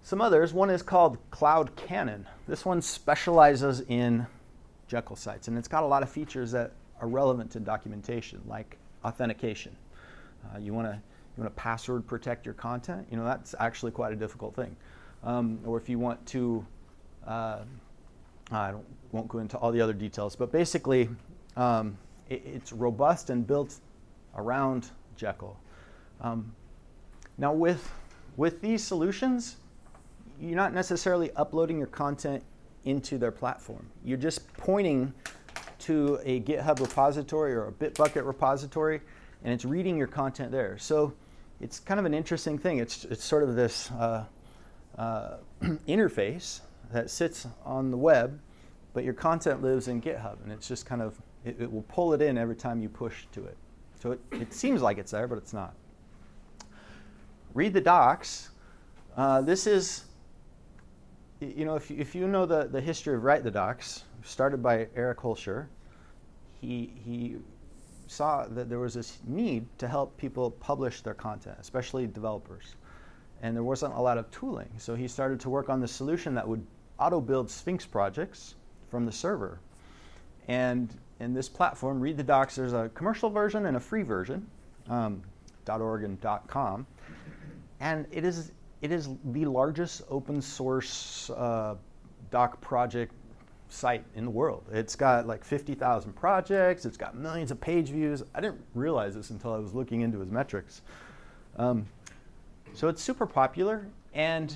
Some 0.08 0.22
others, 0.22 0.54
one 0.54 0.70
is 0.70 0.82
called 0.82 1.18
CloudCannon. 1.32 2.24
This 2.48 2.64
one 2.64 2.82
specializes 2.82 3.82
in 3.90 4.26
Jekyll 4.88 5.18
sites, 5.18 5.50
and 5.50 5.58
it's 5.58 5.68
got 5.68 5.84
a 5.84 5.86
lot 5.86 6.02
of 6.02 6.10
features 6.10 6.50
that 6.54 6.72
are 7.02 7.10
relevant 7.10 7.52
to 7.52 7.60
documentation, 7.60 8.42
like 8.48 8.78
authentication. 9.04 9.76
Uh, 10.46 10.60
you 10.60 10.74
want 10.74 10.88
to 10.88 10.94
you 10.94 11.44
want 11.44 11.54
to 11.54 11.62
password 11.62 12.08
protect 12.08 12.46
your 12.46 12.54
content. 12.54 13.06
You 13.12 13.18
know 13.18 13.26
that's 13.26 13.54
actually 13.60 13.92
quite 13.92 14.14
a 14.14 14.16
difficult 14.16 14.56
thing. 14.56 14.78
Um, 15.26 15.60
or 15.66 15.78
if 15.78 15.90
you 15.90 16.00
want 16.00 16.26
to, 16.28 16.66
uh, 17.28 17.64
I 18.50 18.76
won't 19.12 19.28
go 19.28 19.40
into 19.40 19.58
all 19.58 19.74
the 19.74 19.82
other 19.82 19.92
details, 19.92 20.38
but 20.38 20.54
basically, 20.54 21.10
um, 21.58 21.98
it, 22.30 22.44
it's 22.46 22.72
robust 22.72 23.30
and 23.30 23.46
built 23.46 23.76
around 24.38 24.90
Jekyll. 25.18 25.60
Um, 26.22 26.56
now 27.38 27.52
with 27.52 27.92
with 28.38 28.62
these 28.62 28.82
solutions, 28.82 29.58
you're 30.40 30.56
not 30.56 30.74
necessarily 30.74 31.32
uploading 31.32 31.78
your 31.78 31.88
content 31.88 32.44
into 32.86 33.18
their 33.18 33.32
platform. 33.32 33.90
You're 34.04 34.18
just 34.18 34.52
pointing 34.58 35.14
to 35.80 36.20
a 36.24 36.40
GitHub 36.42 36.80
repository 36.80 37.54
or 37.54 37.68
a 37.68 37.72
Bitbucket 37.72 38.26
repository, 38.26 39.02
and 39.44 39.54
it's 39.54 39.66
reading 39.66 39.98
your 39.98 40.08
content 40.08 40.52
there. 40.52 40.78
So 40.78 41.14
it's 41.60 41.80
kind 41.80 42.00
of 42.00 42.06
an 42.06 42.14
interesting 42.14 42.58
thing. 42.58 42.80
It's, 42.80 43.06
it's 43.06 43.24
sort 43.24 43.44
of 43.44 43.56
this 43.56 43.92
uh, 43.92 44.26
uh, 44.98 45.38
interface 45.88 46.62
that 46.92 47.10
sits 47.10 47.48
on 47.66 47.92
the 47.92 47.98
web, 47.98 48.40
but 48.94 49.04
your 49.04 49.14
content 49.14 49.62
lives 49.62 49.88
in 49.88 50.02
GitHub, 50.02 50.42
and 50.44 50.52
it's 50.52 50.68
just 50.68 50.86
kind 50.86 51.02
of, 51.02 51.20
it, 51.46 51.58
it 51.60 51.72
will 51.72 51.84
pull 51.84 52.14
it 52.14 52.22
in 52.22 52.38
every 52.38 52.56
time 52.56 52.82
you 52.82 52.90
push 52.90 53.26
to 53.34 53.46
it. 53.46 53.58
So 54.00 54.12
it, 54.12 54.20
it 54.32 54.54
seems 54.54 54.82
like 54.82 54.98
it's 54.98 55.12
there, 55.12 55.28
but 55.28 55.38
it's 55.38 55.54
not. 55.54 55.74
Read 57.54 57.74
the 57.74 57.82
docs. 57.82 58.50
Uh, 59.16 59.42
this 59.42 59.66
is, 59.68 60.06
you 61.40 61.66
know, 61.66 61.76
if 61.76 61.90
you, 61.90 61.98
if 62.00 62.16
you 62.16 62.28
know 62.28 62.46
the, 62.46 62.66
the 62.66 62.82
history 62.82 63.16
of 63.16 63.24
Write 63.24 63.44
the 63.44 63.52
Docs, 63.52 64.04
started 64.24 64.62
by 64.64 64.88
Eric 64.96 65.20
Holscher, 65.20 65.68
he, 66.60 66.92
he 67.04 67.38
saw 68.08 68.46
that 68.48 68.70
there 68.70 68.80
was 68.80 68.94
this 68.94 69.20
need 69.26 69.66
to 69.78 69.88
help 69.88 70.18
people 70.18 70.52
publish 70.52 71.02
their 71.02 71.14
content, 71.14 71.58
especially 71.60 72.08
developers. 72.08 72.76
And 73.42 73.56
there 73.56 73.64
wasn't 73.64 73.94
a 73.94 74.02
lot 74.02 74.18
of 74.18 74.30
tooling. 74.32 74.70
So 74.78 74.96
he 74.96 75.08
started 75.08 75.40
to 75.42 75.50
work 75.50 75.70
on 75.70 75.80
the 75.80 75.88
solution 75.88 76.34
that 76.36 76.48
would 76.48 76.66
auto 77.00 77.22
build 77.22 77.50
Sphinx 77.52 77.86
projects 77.86 78.56
from 78.90 79.06
the 79.06 79.12
server. 79.12 79.60
And 80.48 80.90
in 81.20 81.34
this 81.34 81.50
platform, 81.50 82.00
Read 82.00 82.18
the 82.18 82.24
Docs, 82.24 82.56
there's 82.56 82.74
a 82.74 82.90
commercial 82.96 83.30
version 83.30 83.68
and 83.68 83.78
a 83.78 83.80
free 83.80 84.04
version, 84.04 84.48
um, 84.90 85.22
.org 85.68 86.04
and 86.04 86.20
.com. 86.48 86.88
And 87.80 88.08
it 88.12 88.24
is, 88.24 88.52
it 88.82 88.92
is 88.92 89.10
the 89.26 89.46
largest 89.46 90.04
open 90.10 90.42
source 90.42 91.30
uh, 91.32 91.76
doc 92.32 92.62
project 92.62 93.14
site 93.70 94.04
in 94.16 94.24
the 94.24 94.32
world. 94.32 94.64
It's 94.72 94.96
got 94.96 95.28
like 95.28 95.44
50,000 95.44 96.14
projects, 96.14 96.86
it's 96.86 96.98
got 96.98 97.16
millions 97.16 97.52
of 97.52 97.60
page 97.60 97.90
views. 97.90 98.24
I 98.34 98.42
didn't 98.42 98.62
realize 98.74 99.16
this 99.16 99.30
until 99.30 99.54
I 99.54 99.58
was 99.58 99.74
looking 99.74 100.02
into 100.02 100.20
his 100.20 100.32
metrics. 100.32 100.82
Um, 101.58 101.86
so 102.74 102.88
it's 102.88 103.02
super 103.02 103.26
popular, 103.26 103.88
and 104.14 104.56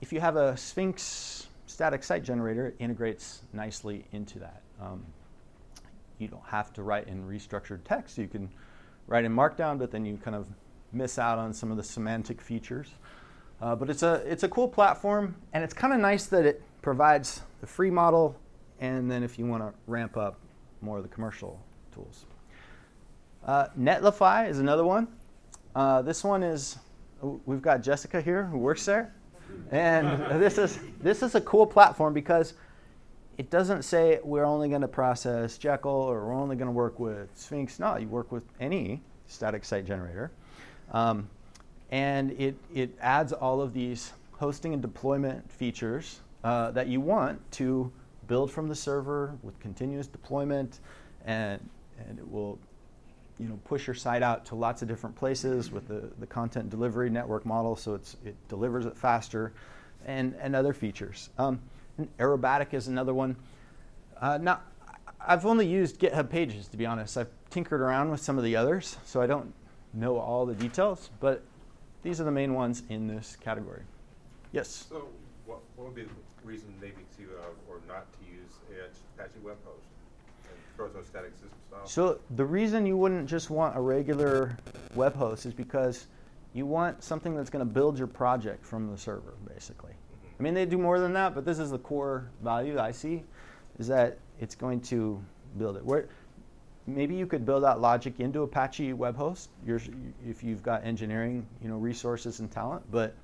if 0.00 0.12
you 0.12 0.20
have 0.20 0.36
a 0.36 0.56
Sphinx 0.56 1.48
static 1.66 2.04
site 2.04 2.22
generator, 2.22 2.68
it 2.68 2.76
integrates 2.78 3.42
nicely 3.52 4.04
into 4.12 4.38
that. 4.38 4.62
Um, 4.80 5.04
you 6.18 6.28
don't 6.28 6.44
have 6.46 6.72
to 6.74 6.82
write 6.82 7.08
in 7.08 7.26
restructured 7.26 7.80
text. 7.84 8.18
You 8.18 8.28
can 8.28 8.50
write 9.06 9.24
in 9.24 9.34
Markdown, 9.34 9.78
but 9.78 9.90
then 9.90 10.04
you 10.04 10.16
kind 10.18 10.36
of 10.36 10.46
miss 10.92 11.18
out 11.18 11.38
on 11.38 11.52
some 11.52 11.70
of 11.70 11.76
the 11.76 11.82
semantic 11.82 12.40
features. 12.40 12.88
Uh, 13.64 13.74
but 13.74 13.88
it's 13.88 14.02
a, 14.02 14.22
it's 14.26 14.42
a 14.42 14.48
cool 14.48 14.68
platform, 14.68 15.34
and 15.54 15.64
it's 15.64 15.72
kind 15.72 15.94
of 15.94 15.98
nice 15.98 16.26
that 16.26 16.44
it 16.44 16.62
provides 16.82 17.40
the 17.62 17.66
free 17.66 17.90
model, 17.90 18.38
and 18.78 19.10
then 19.10 19.22
if 19.22 19.38
you 19.38 19.46
want 19.46 19.62
to 19.62 19.72
ramp 19.86 20.18
up 20.18 20.38
more 20.82 20.98
of 20.98 21.02
the 21.02 21.08
commercial 21.08 21.58
tools. 21.90 22.26
Uh, 23.42 23.68
Netlify 23.80 24.50
is 24.50 24.58
another 24.58 24.84
one. 24.84 25.08
Uh, 25.74 26.02
this 26.02 26.22
one 26.22 26.42
is, 26.42 26.76
we've 27.46 27.62
got 27.62 27.82
Jessica 27.82 28.20
here 28.20 28.44
who 28.44 28.58
works 28.58 28.84
there. 28.84 29.14
And 29.70 30.42
this 30.42 30.58
is, 30.58 30.78
this 31.00 31.22
is 31.22 31.34
a 31.34 31.40
cool 31.40 31.66
platform 31.66 32.12
because 32.12 32.52
it 33.38 33.48
doesn't 33.48 33.82
say 33.82 34.20
we're 34.22 34.44
only 34.44 34.68
going 34.68 34.82
to 34.82 34.88
process 34.88 35.56
Jekyll 35.56 35.90
or 35.90 36.26
we're 36.26 36.34
only 36.34 36.56
going 36.56 36.68
to 36.68 36.72
work 36.72 37.00
with 37.00 37.30
Sphinx. 37.34 37.78
No, 37.80 37.96
you 37.96 38.08
work 38.08 38.30
with 38.30 38.44
any 38.60 39.02
static 39.26 39.64
site 39.64 39.86
generator. 39.86 40.32
Um, 40.92 41.30
and 41.90 42.32
it, 42.32 42.56
it 42.74 42.90
adds 43.00 43.32
all 43.32 43.60
of 43.60 43.72
these 43.72 44.12
hosting 44.32 44.72
and 44.72 44.82
deployment 44.82 45.50
features 45.50 46.20
uh, 46.42 46.70
that 46.72 46.88
you 46.88 47.00
want 47.00 47.40
to 47.52 47.90
build 48.26 48.50
from 48.50 48.68
the 48.68 48.74
server 48.74 49.32
with 49.42 49.58
continuous 49.60 50.06
deployment, 50.06 50.80
and, 51.24 51.60
and 52.08 52.18
it 52.18 52.30
will 52.30 52.58
you 53.38 53.48
know, 53.48 53.58
push 53.64 53.86
your 53.86 53.94
site 53.94 54.22
out 54.22 54.44
to 54.46 54.54
lots 54.54 54.82
of 54.82 54.88
different 54.88 55.14
places 55.16 55.70
with 55.70 55.88
the, 55.88 56.10
the 56.18 56.26
content 56.26 56.70
delivery 56.70 57.10
network 57.10 57.44
model, 57.44 57.76
so 57.76 57.94
it's, 57.94 58.16
it 58.24 58.36
delivers 58.48 58.86
it 58.86 58.96
faster, 58.96 59.52
and, 60.06 60.34
and 60.40 60.54
other 60.54 60.72
features. 60.72 61.30
Um, 61.38 61.60
and 61.98 62.08
Aerobatic 62.18 62.74
is 62.74 62.88
another 62.88 63.14
one. 63.14 63.36
Uh, 64.20 64.38
now, 64.38 64.60
I've 65.20 65.46
only 65.46 65.66
used 65.66 65.98
GitHub 65.98 66.28
Pages, 66.28 66.68
to 66.68 66.76
be 66.76 66.86
honest. 66.86 67.16
I've 67.16 67.30
tinkered 67.50 67.80
around 67.80 68.10
with 68.10 68.20
some 68.20 68.36
of 68.36 68.44
the 68.44 68.56
others, 68.56 68.96
so 69.04 69.22
I 69.22 69.26
don't 69.26 69.52
know 69.92 70.18
all 70.18 70.44
the 70.44 70.54
details, 70.54 71.10
but 71.20 71.42
these 72.04 72.20
are 72.20 72.24
the 72.24 72.30
main 72.30 72.54
ones 72.54 72.84
in 72.90 73.08
this 73.08 73.36
category. 73.40 73.82
Yes? 74.52 74.86
So 74.88 75.08
what, 75.46 75.58
what 75.74 75.86
would 75.86 75.96
be 75.96 76.02
the 76.02 76.10
reason 76.44 76.72
maybe 76.80 77.02
to, 77.16 77.24
uh, 77.40 77.46
or 77.68 77.80
not 77.88 78.06
to 78.12 78.18
use 78.30 78.52
Apache 79.16 79.40
Web 79.42 79.56
Host 79.64 79.86
and 80.44 80.76
Proto 80.76 81.04
Static 81.04 81.32
System 81.32 81.50
style? 81.68 81.86
So 81.86 82.20
the 82.36 82.44
reason 82.44 82.86
you 82.86 82.96
wouldn't 82.96 83.28
just 83.28 83.50
want 83.50 83.76
a 83.76 83.80
regular 83.80 84.56
web 84.94 85.16
host 85.16 85.46
is 85.46 85.54
because 85.54 86.06
you 86.52 86.66
want 86.66 87.02
something 87.02 87.34
that's 87.34 87.50
going 87.50 87.66
to 87.66 87.72
build 87.72 87.98
your 87.98 88.06
project 88.06 88.64
from 88.64 88.90
the 88.90 88.98
server, 88.98 89.34
basically. 89.52 89.92
I 90.38 90.42
mean, 90.42 90.54
they 90.54 90.66
do 90.66 90.78
more 90.78 91.00
than 91.00 91.12
that, 91.14 91.34
but 91.34 91.44
this 91.44 91.58
is 91.58 91.70
the 91.70 91.78
core 91.78 92.28
value 92.42 92.78
I 92.78 92.92
see, 92.92 93.24
is 93.78 93.88
that 93.88 94.18
it's 94.40 94.54
going 94.54 94.80
to 94.82 95.20
build 95.58 95.76
it. 95.76 95.84
Where 95.84 96.08
maybe 96.86 97.14
you 97.14 97.26
could 97.26 97.44
build 97.46 97.64
out 97.64 97.80
logic 97.80 98.20
into 98.20 98.42
Apache 98.42 98.92
web 98.92 99.16
host 99.16 99.48
if 99.66 100.42
you've 100.44 100.62
got 100.62 100.84
engineering, 100.84 101.46
you 101.62 101.68
know, 101.68 101.76
resources 101.76 102.40
and 102.40 102.50
talent, 102.50 102.82
but 102.90 103.14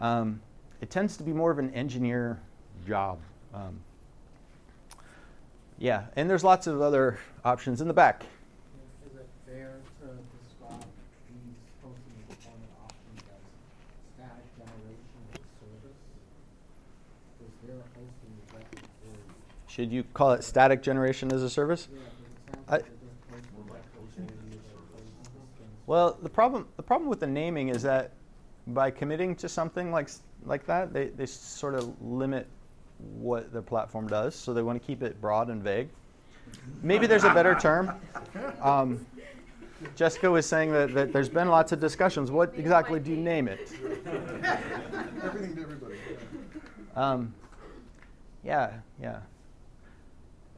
um, 0.00 0.40
it 0.80 0.90
tends 0.90 1.16
to 1.16 1.22
be 1.22 1.32
more 1.32 1.50
of 1.50 1.58
an 1.58 1.72
engineer 1.74 2.38
job. 2.86 3.18
Um, 3.54 3.80
yeah, 5.78 6.04
and 6.16 6.28
there's 6.28 6.44
lots 6.44 6.66
of 6.66 6.80
other 6.82 7.18
options 7.44 7.80
in 7.80 7.88
the 7.88 7.94
back. 7.94 8.24
Is 9.06 9.16
it 9.16 9.26
fair 9.46 9.76
to 10.00 10.06
describe 10.42 10.84
these 11.28 11.54
hosting 11.82 12.12
and 12.18 12.28
deployment 12.28 12.72
options 12.84 13.22
as 13.30 13.42
static 14.14 14.48
generation 14.58 15.20
as 15.32 15.38
a 15.38 15.46
service? 15.62 15.98
Is 17.40 17.52
there 17.66 17.82
hosting 17.94 18.34
directly 18.50 18.82
for 19.00 19.06
you? 19.06 19.22
Should 19.68 19.92
you 19.92 20.04
call 20.14 20.32
it 20.32 20.42
static 20.44 20.82
generation 20.82 21.32
as 21.32 21.42
a 21.42 21.50
service? 21.50 21.88
Yeah, 21.90 21.98
'cause 21.98 22.06
it 22.08 22.56
sounds 22.56 22.68
I- 22.68 22.72
like 22.72 22.84
they're 22.84 22.92
just 22.98 23.22
hosting 23.30 23.66
directly 23.66 24.02
for 24.02 24.22
you, 24.50 24.58
they're 24.58 24.82
hosting 24.98 25.24
systems. 25.30 25.77
Well, 25.88 26.18
the 26.22 26.28
problem 26.28 26.68
the 26.76 26.82
problem 26.82 27.08
with 27.08 27.18
the 27.18 27.26
naming 27.26 27.70
is 27.70 27.82
that 27.82 28.10
by 28.66 28.90
committing 28.90 29.34
to 29.36 29.48
something 29.48 29.90
like 29.90 30.10
like 30.44 30.66
that, 30.66 30.92
they, 30.92 31.06
they 31.06 31.24
sort 31.24 31.74
of 31.74 32.00
limit 32.02 32.46
what 32.98 33.54
the 33.54 33.62
platform 33.62 34.06
does. 34.06 34.34
So 34.34 34.52
they 34.52 34.60
want 34.60 34.78
to 34.78 34.86
keep 34.86 35.02
it 35.02 35.18
broad 35.18 35.48
and 35.48 35.62
vague. 35.62 35.88
Maybe 36.82 37.06
there's 37.06 37.24
a 37.24 37.32
better 37.32 37.54
term. 37.54 37.92
Um, 38.60 39.06
Jessica 39.96 40.30
was 40.30 40.44
saying 40.44 40.72
that, 40.72 40.92
that 40.92 41.12
there's 41.12 41.30
been 41.30 41.48
lots 41.48 41.72
of 41.72 41.80
discussions. 41.80 42.30
What 42.30 42.52
exactly 42.54 43.00
do 43.00 43.10
you 43.10 43.16
name 43.16 43.48
it? 43.48 43.72
Everything 45.22 45.56
to 45.56 45.62
everybody. 45.62 45.96
Um, 46.96 47.32
yeah, 48.44 48.74
yeah. 49.00 49.20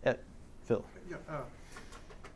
Yeah, 0.05 0.15
Phil. 0.65 0.85
Yeah, 1.09 1.17
uh, 1.29 1.43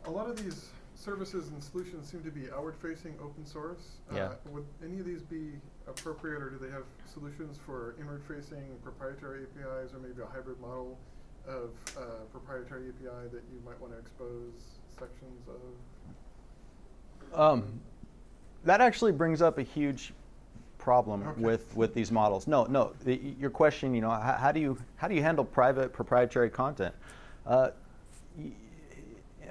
a 0.04 0.10
lot 0.10 0.30
of 0.30 0.36
these 0.36 0.68
services 1.08 1.48
and 1.48 1.62
solutions 1.62 2.08
seem 2.10 2.22
to 2.24 2.30
be 2.30 2.50
outward-facing 2.50 3.14
open 3.22 3.44
source. 3.44 3.98
Yeah. 4.14 4.24
Uh, 4.24 4.34
Would 4.52 4.64
any 4.82 4.98
of 5.00 5.06
these 5.06 5.22
be 5.22 5.52
appropriate, 5.86 6.40
or 6.42 6.48
do 6.50 6.56
they 6.58 6.70
have 6.70 6.84
solutions 7.12 7.58
for 7.64 7.94
inward-facing 8.00 8.64
proprietary 8.82 9.42
APIs, 9.42 9.92
or 9.92 9.98
maybe 9.98 10.22
a 10.22 10.26
hybrid 10.26 10.58
model 10.60 10.98
of 11.46 11.70
uh, 11.98 12.00
proprietary 12.32 12.88
API 12.88 13.28
that 13.32 13.42
you 13.52 13.60
might 13.66 13.78
want 13.80 13.92
to 13.92 13.98
expose 13.98 14.52
sections 14.98 15.46
of? 17.34 17.38
Um, 17.38 17.80
that 18.64 18.80
actually 18.80 19.12
brings 19.12 19.42
up 19.42 19.58
a 19.58 19.62
huge 19.62 20.14
problem 20.78 21.22
Okay. 21.28 21.40
with, 21.40 21.76
with 21.76 21.92
these 21.92 22.10
models. 22.10 22.46
No, 22.46 22.64
no. 22.64 22.92
The, 23.04 23.16
your 23.38 23.50
question, 23.50 23.94
you 23.94 24.00
know, 24.00 24.10
how, 24.10 24.34
how 24.34 24.52
do 24.52 24.60
you 24.60 24.78
how 24.96 25.08
do 25.08 25.14
you 25.14 25.22
handle 25.22 25.44
private 25.44 25.92
proprietary 25.92 26.50
content? 26.50 26.94
Uh, 27.46 27.70
y- 28.38 28.52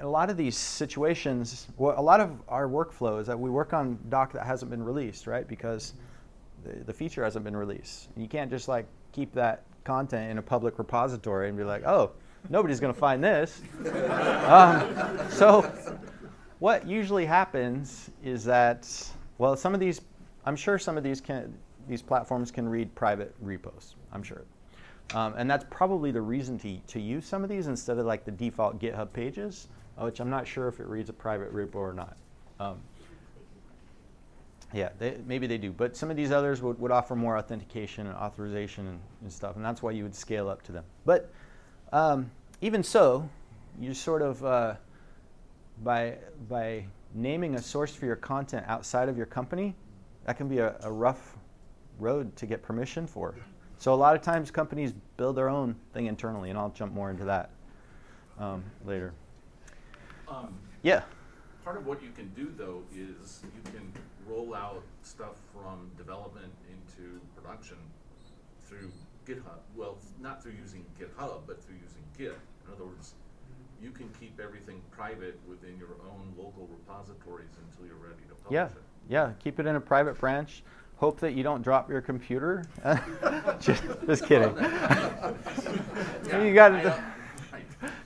a 0.03 0.07
lot 0.07 0.29
of 0.29 0.37
these 0.37 0.57
situations, 0.57 1.67
well, 1.77 1.97
a 1.97 2.01
lot 2.01 2.19
of 2.19 2.31
our 2.49 2.67
workflow 2.67 3.21
is 3.21 3.27
that 3.27 3.39
we 3.39 3.49
work 3.49 3.73
on 3.73 3.97
doc 4.09 4.33
that 4.33 4.45
hasn't 4.45 4.69
been 4.69 4.83
released, 4.83 5.27
right? 5.27 5.47
Because 5.47 5.93
the, 6.63 6.83
the 6.83 6.93
feature 6.93 7.23
hasn't 7.23 7.45
been 7.45 7.55
released. 7.55 8.09
And 8.13 8.23
you 8.23 8.29
can't 8.29 8.51
just 8.51 8.67
like 8.67 8.85
keep 9.13 9.33
that 9.33 9.63
content 9.85 10.29
in 10.29 10.37
a 10.37 10.41
public 10.41 10.77
repository 10.77 11.47
and 11.47 11.57
be 11.57 11.63
like, 11.63 11.85
oh, 11.85 12.11
nobody's 12.49 12.81
going 12.81 12.93
to 12.93 12.99
find 12.99 13.23
this. 13.23 13.61
um, 14.45 15.19
so 15.29 15.71
what 16.59 16.85
usually 16.85 17.25
happens 17.25 18.09
is 18.23 18.43
that, 18.43 18.87
well, 19.37 19.55
some 19.55 19.73
of 19.73 19.79
these, 19.79 20.01
I'm 20.45 20.57
sure 20.57 20.77
some 20.77 20.97
of 20.97 21.03
these 21.03 21.21
can, 21.21 21.53
these 21.87 22.01
platforms 22.01 22.51
can 22.51 22.67
read 22.67 22.93
private 22.93 23.33
repos. 23.41 23.95
I'm 24.11 24.23
sure, 24.23 24.43
um, 25.13 25.33
and 25.37 25.49
that's 25.49 25.65
probably 25.69 26.11
the 26.11 26.21
reason 26.21 26.57
to 26.59 26.77
to 26.87 26.99
use 26.99 27.25
some 27.25 27.43
of 27.43 27.49
these 27.49 27.67
instead 27.67 27.97
of 27.97 28.05
like 28.05 28.25
the 28.25 28.31
default 28.31 28.79
GitHub 28.79 29.11
pages, 29.11 29.67
which 29.97 30.19
I'm 30.19 30.29
not 30.29 30.47
sure 30.47 30.67
if 30.67 30.79
it 30.79 30.87
reads 30.87 31.09
a 31.09 31.13
private 31.13 31.53
repo 31.53 31.75
or 31.75 31.93
not. 31.93 32.17
Um, 32.59 32.77
Yeah, 34.73 34.89
they, 34.97 35.17
maybe 35.27 35.45
they 35.45 35.59
do, 35.59 35.71
but 35.71 35.95
some 35.95 36.09
of 36.09 36.17
these 36.17 36.31
others 36.31 36.61
would, 36.63 36.79
would 36.79 36.89
offer 36.91 37.15
more 37.15 37.37
authentication 37.37 38.07
and 38.07 38.15
authorization 38.15 38.87
and, 38.87 38.99
and 39.21 39.31
stuff, 39.31 39.55
and 39.55 39.63
that's 39.63 39.83
why 39.83 39.91
you 39.91 40.01
would 40.01 40.15
scale 40.15 40.49
up 40.49 40.63
to 40.63 40.71
them. 40.71 40.83
But 41.05 41.31
um, 41.91 42.31
even 42.59 42.81
so, 42.81 43.29
you 43.79 43.93
sort 43.93 44.23
of 44.23 44.43
uh, 44.43 44.75
by 45.83 46.17
by 46.49 46.85
naming 47.13 47.53
a 47.53 47.61
source 47.61 47.93
for 47.93 48.07
your 48.07 48.15
content 48.15 48.65
outside 48.67 49.09
of 49.09 49.17
your 49.17 49.27
company, 49.27 49.75
that 50.25 50.37
can 50.37 50.47
be 50.47 50.57
a, 50.57 50.75
a 50.81 50.91
rough 50.91 51.37
road 51.99 52.35
to 52.37 52.47
get 52.47 52.63
permission 52.63 53.05
for. 53.05 53.35
So 53.77 53.93
a 53.93 53.95
lot 53.95 54.15
of 54.15 54.23
times 54.23 54.49
companies 54.49 54.93
build 55.17 55.35
their 55.35 55.49
own 55.49 55.75
thing 55.93 56.07
internally, 56.07 56.49
and 56.49 56.57
I'll 56.57 56.71
jump 56.71 56.93
more 56.93 57.11
into 57.11 57.25
that 57.25 57.51
um, 58.39 58.63
later. 58.85 59.13
Um, 60.27 60.53
Yeah. 60.81 61.03
Part 61.63 61.77
of 61.77 61.85
what 61.85 62.03
you 62.03 62.09
can 62.11 62.27
do 62.35 62.51
though 62.57 62.83
is 62.93 63.41
you 63.55 63.71
can 63.71 63.91
roll 64.27 64.53
out 64.53 64.83
stuff 65.01 65.35
from 65.53 65.89
development 65.97 66.51
into 66.69 67.19
production 67.35 67.77
through 68.65 68.91
GitHub. 69.25 69.59
Well, 69.75 69.97
not 70.21 70.43
through 70.43 70.53
using 70.61 70.83
GitHub, 70.99 71.41
but 71.47 71.63
through 71.63 71.75
using 71.81 72.03
Git. 72.17 72.37
In 72.67 72.73
other 72.73 72.83
words, 72.85 73.13
you 73.81 73.91
can 73.91 74.09
keep 74.19 74.39
everything 74.41 74.81
private 74.91 75.39
within 75.47 75.77
your 75.77 75.95
own 76.09 76.33
local 76.37 76.67
repositories 76.69 77.49
until 77.69 77.85
you're 77.87 77.95
ready 77.95 78.23
to 78.27 78.35
publish 78.35 78.51
Yeah, 78.53 78.65
it. 78.65 78.71
yeah. 79.09 79.31
Keep 79.41 79.59
it 79.61 79.65
in 79.65 79.75
a 79.77 79.81
private 79.81 80.19
branch. 80.19 80.63
Hope 80.97 81.19
that 81.21 81.33
you 81.33 81.43
don't 81.43 81.61
drop 81.61 81.89
your 81.89 82.01
computer. 82.01 82.65
just, 83.59 83.83
just 84.05 84.25
kidding. 84.25 84.53
Yeah, 84.57 85.33
you 86.43 86.53
got 86.53 86.73
it. 86.73 86.93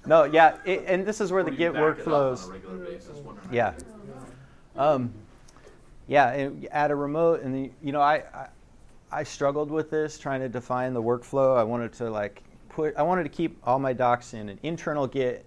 No, 0.05 0.23
yeah, 0.25 0.57
it, 0.65 0.83
and 0.87 1.05
this 1.05 1.21
is 1.21 1.31
where 1.31 1.43
the 1.43 1.51
Or 1.51 1.55
Git 1.55 1.73
workflows. 1.73 2.45
On 2.45 2.49
a 2.49 2.53
regular 2.53 2.77
basis, 2.77 3.17
Yeah. 3.51 3.71
to 3.71 3.83
do 3.83 3.89
it. 4.75 4.79
Um, 4.79 5.13
yeah, 6.07 6.29
and 6.31 6.67
add 6.71 6.91
a 6.91 6.95
remote, 6.95 7.41
and 7.41 7.53
the, 7.53 7.71
you 7.83 7.91
know, 7.91 8.01
I, 8.01 8.23
I 8.33 8.47
I 9.11 9.23
struggled 9.23 9.71
with 9.71 9.89
this 9.89 10.17
trying 10.19 10.41
to 10.41 10.49
define 10.49 10.93
the 10.93 11.01
workflow. 11.01 11.57
I 11.57 11.63
wanted 11.63 11.93
to 11.93 12.09
like 12.09 12.43
put, 12.69 12.95
I 12.97 13.03
wanted 13.03 13.23
to 13.23 13.29
keep 13.29 13.57
all 13.63 13.79
my 13.79 13.93
docs 13.93 14.33
in 14.33 14.49
an 14.49 14.59
internal 14.63 15.07
Git, 15.07 15.45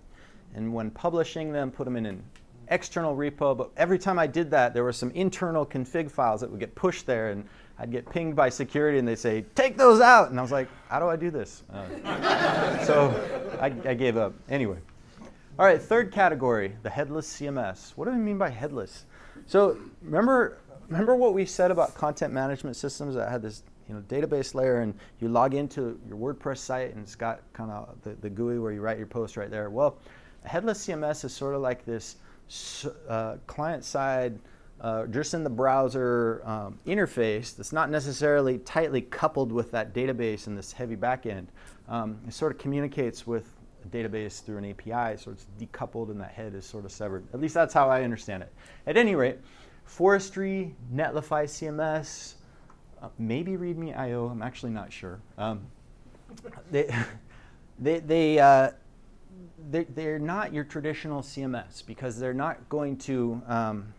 and 0.55 0.73
when 0.73 0.91
publishing 0.91 1.53
them, 1.53 1.71
put 1.71 1.85
them 1.85 1.97
in 1.97 2.07
an 2.07 2.23
external 2.69 3.15
repo. 3.17 3.57
But 3.57 3.71
every 3.77 3.99
time 3.99 4.19
I 4.19 4.27
did 4.27 4.51
that, 4.53 4.73
there 4.75 4.83
were 4.85 4.93
some 4.93 5.11
internal 5.13 5.67
config 5.67 6.11
files 6.11 6.41
that 6.41 6.51
would 6.51 6.61
get 6.61 6.75
pushed 6.75 7.07
there, 7.07 7.31
and 7.31 7.45
I'd 7.79 7.91
get 7.91 8.09
pinged 8.11 8.35
by 8.37 8.49
security, 8.49 8.99
and 8.99 9.07
they'd 9.07 9.19
say, 9.19 9.43
"Take 9.55 9.77
those 9.77 10.01
out," 10.01 10.31
and 10.31 10.39
I 10.39 10.43
was 10.43 10.53
like, 10.53 10.69
"How 10.89 10.99
do 10.99 11.07
I 11.09 11.17
do 11.17 11.31
this?" 11.31 11.63
Uh, 11.73 12.85
so 12.85 13.09
I, 13.59 13.73
I 13.85 13.95
gave 13.95 14.17
up. 14.17 14.35
Anyway. 14.49 14.79
All 15.59 15.67
right, 15.67 15.81
third 15.81 16.13
category, 16.13 16.75
the 16.83 16.91
headless 16.91 17.31
CMS. 17.31 17.93
What 17.97 18.07
do 18.07 18.13
we 18.13 18.19
mean 18.19 18.39
by 18.39 18.49
headless? 18.49 19.05
So 19.47 19.77
remember, 20.03 20.59
remember 20.89 21.17
what 21.17 21.35
we 21.35 21.45
said 21.45 21.71
about 21.71 21.95
content 21.95 22.33
management 22.33 22.77
systems 22.77 23.15
that 23.15 23.29
had 23.29 23.43
this 23.43 23.63
you 23.89 23.95
know, 23.95 24.01
database 24.03 24.55
layer 24.55 24.81
and 24.81 24.95
you 25.21 25.29
log 25.29 25.55
into 25.55 26.01
your 26.09 26.17
WordPress 26.17 26.59
site 26.59 26.95
and 26.95 27.03
it's 27.03 27.17
got 27.17 27.41
kind 27.53 27.71
of 27.71 27.95
the, 28.03 28.15
the 28.21 28.31
GUI 28.31 28.59
where 28.59 28.73
you 28.73 28.81
write 28.81 28.99
your 28.99 29.07
post 29.07 29.37
right 29.37 29.51
there. 29.51 29.69
Well, 29.69 29.99
a 30.45 30.49
headless 30.49 30.87
CMS 30.87 31.25
is 31.25 31.35
sort 31.35 31.55
of 31.55 31.61
like 31.61 31.85
this 31.85 32.17
uh, 33.09 33.37
client 33.47 33.85
side, 33.85 34.39
uh, 34.81 35.07
just 35.07 35.35
in 35.35 35.45
the 35.45 35.51
browser 35.51 36.41
um, 36.45 36.79
interface 36.87 37.55
that's 37.55 37.73
not 37.73 37.91
necessarily 37.91 38.59
tightly 38.59 39.03
coupled 39.03 39.53
with 39.53 39.71
that 39.73 39.93
database 39.93 40.47
and 40.47 40.57
this 40.57 40.73
heavy 40.73 40.97
backend. 40.97 41.49
Um, 41.91 42.21
it 42.27 42.33
sort 42.33 42.53
of 42.53 42.59
communicates 42.59 43.27
with 43.27 43.53
a 43.85 43.89
database 43.89 44.43
through 44.45 44.59
an 44.59 44.65
API, 44.65 45.17
so 45.17 45.33
it's 45.33 45.47
decoupled 45.59 46.11
and 46.11 46.21
that 46.21 46.31
head 46.31 46.55
is 46.55 46.65
sort 46.65 46.85
of 46.85 46.93
severed. 46.93 47.25
At 47.35 47.41
least 47.41 47.55
that's 47.55 47.75
how 47.75 47.91
I 47.91 48.03
understand 48.03 48.45
it. 48.45 48.53
At 48.87 48.97
any 48.97 49.17
rate, 49.17 49.39
Forestry, 49.85 50.75
Netlify 50.95 51.45
CMS, 51.45 52.35
uh, 53.03 53.09
maybe 53.19 53.57
README 53.57 53.99
IO, 53.99 54.29
I'm 54.29 54.41
actually 54.41 54.71
not 54.71 54.93
sure. 54.93 55.21
Um, 55.37 55.63
they, 56.71 56.95
they, 57.81 57.99
they, 57.99 58.39
uh, 58.39 58.71
they, 59.71 59.85
they're 59.85 60.21
not 60.21 60.53
your 60.53 60.65
traditional 60.65 61.23
CMS 61.23 61.85
because 61.85 62.21
they're 62.21 62.33
not 62.33 62.69
going 62.69 62.97
to, 62.99 63.43
um, 63.49 63.93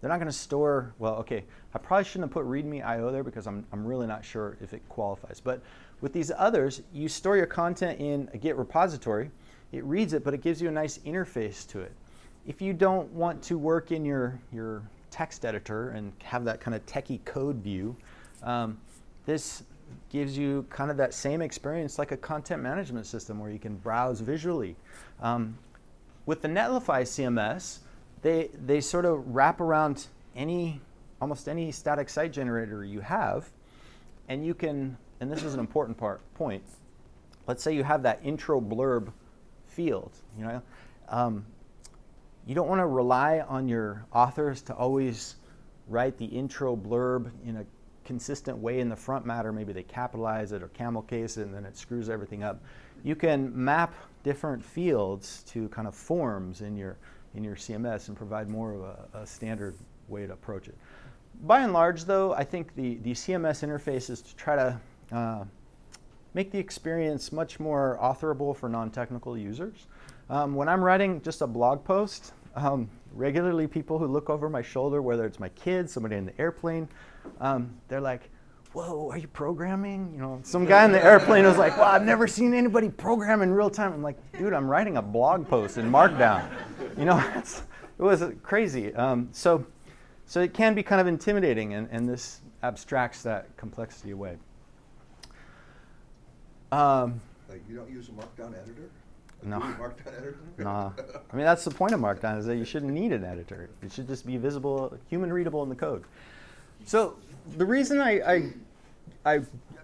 they're 0.00 0.10
not 0.10 0.16
going 0.16 0.30
to 0.30 0.36
store, 0.36 0.94
well, 0.98 1.14
okay, 1.16 1.44
I 1.74 1.78
probably 1.78 2.04
shouldn't 2.04 2.24
have 2.24 2.32
put 2.32 2.44
README 2.44 2.84
IO 2.84 3.12
there 3.12 3.22
because 3.22 3.46
I'm, 3.46 3.64
I'm 3.72 3.86
really 3.86 4.06
not 4.06 4.24
sure 4.24 4.56
if 4.60 4.72
it 4.72 4.82
qualifies. 4.88 5.40
But 5.40 5.62
with 6.00 6.12
these 6.12 6.30
others, 6.36 6.82
you 6.92 7.08
store 7.08 7.36
your 7.36 7.46
content 7.46 8.00
in 8.00 8.28
a 8.34 8.38
Git 8.38 8.56
repository. 8.56 9.30
It 9.72 9.84
reads 9.84 10.12
it, 10.12 10.24
but 10.24 10.34
it 10.34 10.42
gives 10.42 10.60
you 10.60 10.68
a 10.68 10.72
nice 10.72 10.98
interface 10.98 11.66
to 11.68 11.80
it. 11.80 11.92
If 12.46 12.60
you 12.60 12.72
don't 12.72 13.10
want 13.12 13.42
to 13.44 13.58
work 13.58 13.90
in 13.92 14.04
your, 14.04 14.38
your 14.52 14.82
text 15.10 15.44
editor 15.44 15.90
and 15.90 16.12
have 16.22 16.44
that 16.44 16.60
kind 16.60 16.74
of 16.74 16.84
techie 16.86 17.24
code 17.24 17.56
view, 17.56 17.96
um, 18.42 18.78
this 19.24 19.64
gives 20.10 20.36
you 20.36 20.64
kind 20.70 20.90
of 20.90 20.96
that 20.96 21.14
same 21.14 21.42
experience 21.42 21.98
like 21.98 22.12
a 22.12 22.16
content 22.16 22.62
management 22.62 23.06
system 23.06 23.38
where 23.38 23.50
you 23.50 23.58
can 23.58 23.76
browse 23.76 24.20
visually. 24.20 24.76
Um, 25.20 25.58
with 26.26 26.42
the 26.42 26.48
Netlify 26.48 27.02
CMS, 27.02 27.78
they, 28.22 28.50
they 28.64 28.80
sort 28.80 29.04
of 29.04 29.34
wrap 29.34 29.60
around 29.60 30.06
any, 30.34 30.80
almost 31.20 31.48
any 31.48 31.72
static 31.72 32.08
site 32.08 32.32
generator 32.32 32.84
you 32.84 33.00
have, 33.00 33.50
and 34.28 34.44
you 34.44 34.54
can, 34.54 34.96
and 35.20 35.30
this 35.30 35.42
is 35.42 35.54
an 35.54 35.60
important 35.60 35.96
part, 35.96 36.20
point, 36.34 36.62
let's 37.46 37.62
say 37.62 37.74
you 37.74 37.84
have 37.84 38.02
that 38.02 38.20
intro 38.22 38.60
blurb 38.60 39.12
field, 39.66 40.12
you 40.38 40.44
know, 40.44 40.62
um, 41.08 41.44
you 42.46 42.54
don't 42.54 42.68
want 42.68 42.80
to 42.80 42.86
rely 42.86 43.40
on 43.40 43.68
your 43.68 44.06
authors 44.12 44.62
to 44.62 44.74
always 44.74 45.36
write 45.88 46.16
the 46.18 46.24
intro 46.24 46.76
blurb 46.76 47.30
in 47.44 47.56
a 47.56 47.66
consistent 48.04 48.56
way 48.56 48.78
in 48.78 48.88
the 48.88 48.96
front 48.96 49.26
matter. 49.26 49.52
Maybe 49.52 49.72
they 49.72 49.82
capitalize 49.82 50.52
it 50.52 50.62
or 50.62 50.68
camel 50.68 51.02
case 51.02 51.36
it 51.36 51.42
and 51.42 51.54
then 51.54 51.64
it 51.64 51.76
screws 51.76 52.08
everything 52.08 52.44
up. 52.44 52.62
You 53.02 53.16
can 53.16 53.52
map 53.52 53.94
different 54.22 54.64
fields 54.64 55.44
to 55.48 55.68
kind 55.68 55.88
of 55.88 55.94
forms 55.94 56.60
in 56.60 56.76
your 56.76 56.96
in 57.34 57.44
your 57.44 57.56
CMS 57.56 58.08
and 58.08 58.16
provide 58.16 58.48
more 58.48 58.72
of 58.72 58.80
a, 58.80 59.18
a 59.18 59.26
standard 59.26 59.76
way 60.08 60.26
to 60.26 60.32
approach 60.32 60.68
it. 60.68 60.76
By 61.42 61.60
and 61.60 61.72
large, 61.74 62.04
though, 62.04 62.32
I 62.32 62.44
think 62.44 62.74
the, 62.74 62.94
the 63.02 63.12
CMS 63.12 63.62
interface 63.62 64.08
is 64.08 64.22
to 64.22 64.34
try 64.36 64.56
to 64.56 64.80
uh, 65.12 65.44
make 66.34 66.50
the 66.50 66.58
experience 66.58 67.32
much 67.32 67.58
more 67.58 67.98
authorable 68.02 68.54
for 68.54 68.68
non-technical 68.68 69.38
users. 69.38 69.86
Um, 70.28 70.54
when 70.54 70.68
I'm 70.68 70.82
writing 70.82 71.22
just 71.22 71.40
a 71.40 71.46
blog 71.46 71.84
post, 71.84 72.32
um, 72.56 72.88
regularly 73.14 73.66
people 73.66 73.98
who 73.98 74.06
look 74.06 74.28
over 74.28 74.48
my 74.48 74.62
shoulder, 74.62 75.00
whether 75.00 75.24
it's 75.24 75.40
my 75.40 75.48
kids, 75.50 75.92
somebody 75.92 76.16
in 76.16 76.26
the 76.26 76.40
airplane, 76.40 76.88
um, 77.40 77.74
they're 77.88 78.00
like, 78.00 78.30
"Whoa, 78.72 79.10
are 79.10 79.18
you 79.18 79.28
programming?" 79.28 80.12
You 80.14 80.20
know, 80.20 80.40
some 80.42 80.64
guy 80.64 80.84
in 80.84 80.92
the 80.92 81.02
airplane 81.12 81.44
was 81.44 81.56
like, 81.56 81.76
"Well, 81.76 81.86
I've 81.86 82.04
never 82.04 82.26
seen 82.26 82.54
anybody 82.54 82.88
program 82.88 83.42
in 83.42 83.52
real 83.52 83.70
time." 83.70 83.92
I'm 83.92 84.02
like, 84.02 84.18
"Dude, 84.38 84.52
I'm 84.52 84.68
writing 84.68 84.96
a 84.96 85.02
blog 85.02 85.48
post 85.48 85.78
in 85.78 85.90
Markdown." 85.90 86.48
You 86.98 87.04
know, 87.04 87.18
it 87.36 88.02
was 88.02 88.24
crazy. 88.42 88.94
Um, 88.94 89.28
so, 89.32 89.64
so 90.26 90.40
it 90.40 90.52
can 90.52 90.74
be 90.74 90.82
kind 90.82 91.00
of 91.00 91.06
intimidating, 91.06 91.74
and, 91.74 91.88
and 91.90 92.08
this 92.08 92.40
abstracts 92.62 93.22
that 93.22 93.56
complexity 93.56 94.10
away. 94.10 94.36
Um, 96.72 97.20
Like, 97.48 97.62
you 97.68 97.76
don't 97.76 97.90
use 97.90 98.08
a 98.08 98.12
Markdown 98.12 98.54
editor? 98.60 98.90
A 99.42 99.48
No. 99.48 99.60
Markdown 99.60 100.08
editor? 100.08 100.36
Nah. 100.58 100.90
I 101.32 101.36
mean, 101.36 101.44
that's 101.44 101.64
the 101.64 101.70
point 101.70 101.92
of 101.92 102.00
Markdown 102.00 102.38
is 102.38 102.46
that 102.46 102.56
you 102.56 102.64
shouldn't 102.64 102.92
need 102.92 103.12
an 103.12 103.24
editor. 103.24 103.68
It 103.82 103.92
should 103.92 104.08
just 104.08 104.26
be 104.26 104.36
visible, 104.36 104.96
human 105.08 105.32
readable 105.32 105.62
in 105.62 105.68
the 105.68 105.76
code. 105.76 106.04
So 106.84 107.16
the 107.56 107.66
reason 107.66 108.00
I, 108.00 108.20
I, 108.20 108.52
I 109.24 109.40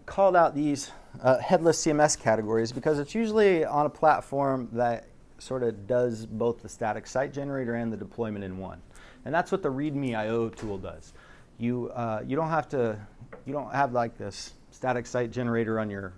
called 0.07 0.37
out 0.37 0.55
these 0.55 0.91
uh, 1.21 1.39
headless 1.39 1.85
CMS 1.85 2.19
categories 2.19 2.73
because 2.73 2.99
it's 2.99 3.15
usually 3.15 3.65
on 3.65 3.87
a 3.87 3.91
platform 3.91 4.69
that 4.73 5.07
sort 5.39 5.63
of 5.63 5.87
does 5.87 6.25
both 6.27 6.63
the 6.63 6.69
static 6.69 7.07
site 7.07 7.33
generator 7.33 7.75
and 7.75 7.93
the 7.93 7.97
deployment 7.97 8.45
in 8.45 8.59
one. 8.59 8.81
And 9.25 9.35
that's 9.35 9.53
what 9.53 9.63
the 9.63 9.71
README 9.71 10.17
IO 10.17 10.49
tool 10.49 10.79
does. 10.79 11.13
You, 11.59 11.91
uh, 11.91 12.23
you 12.27 12.35
don't 12.37 12.49
have 12.49 12.69
to, 12.71 12.99
you 13.47 13.53
don't 13.53 13.73
have 13.73 13.93
like 13.93 14.17
this 14.17 14.55
static 14.71 15.07
site 15.07 15.31
generator 15.31 15.79
on 15.79 15.91
your, 15.91 16.13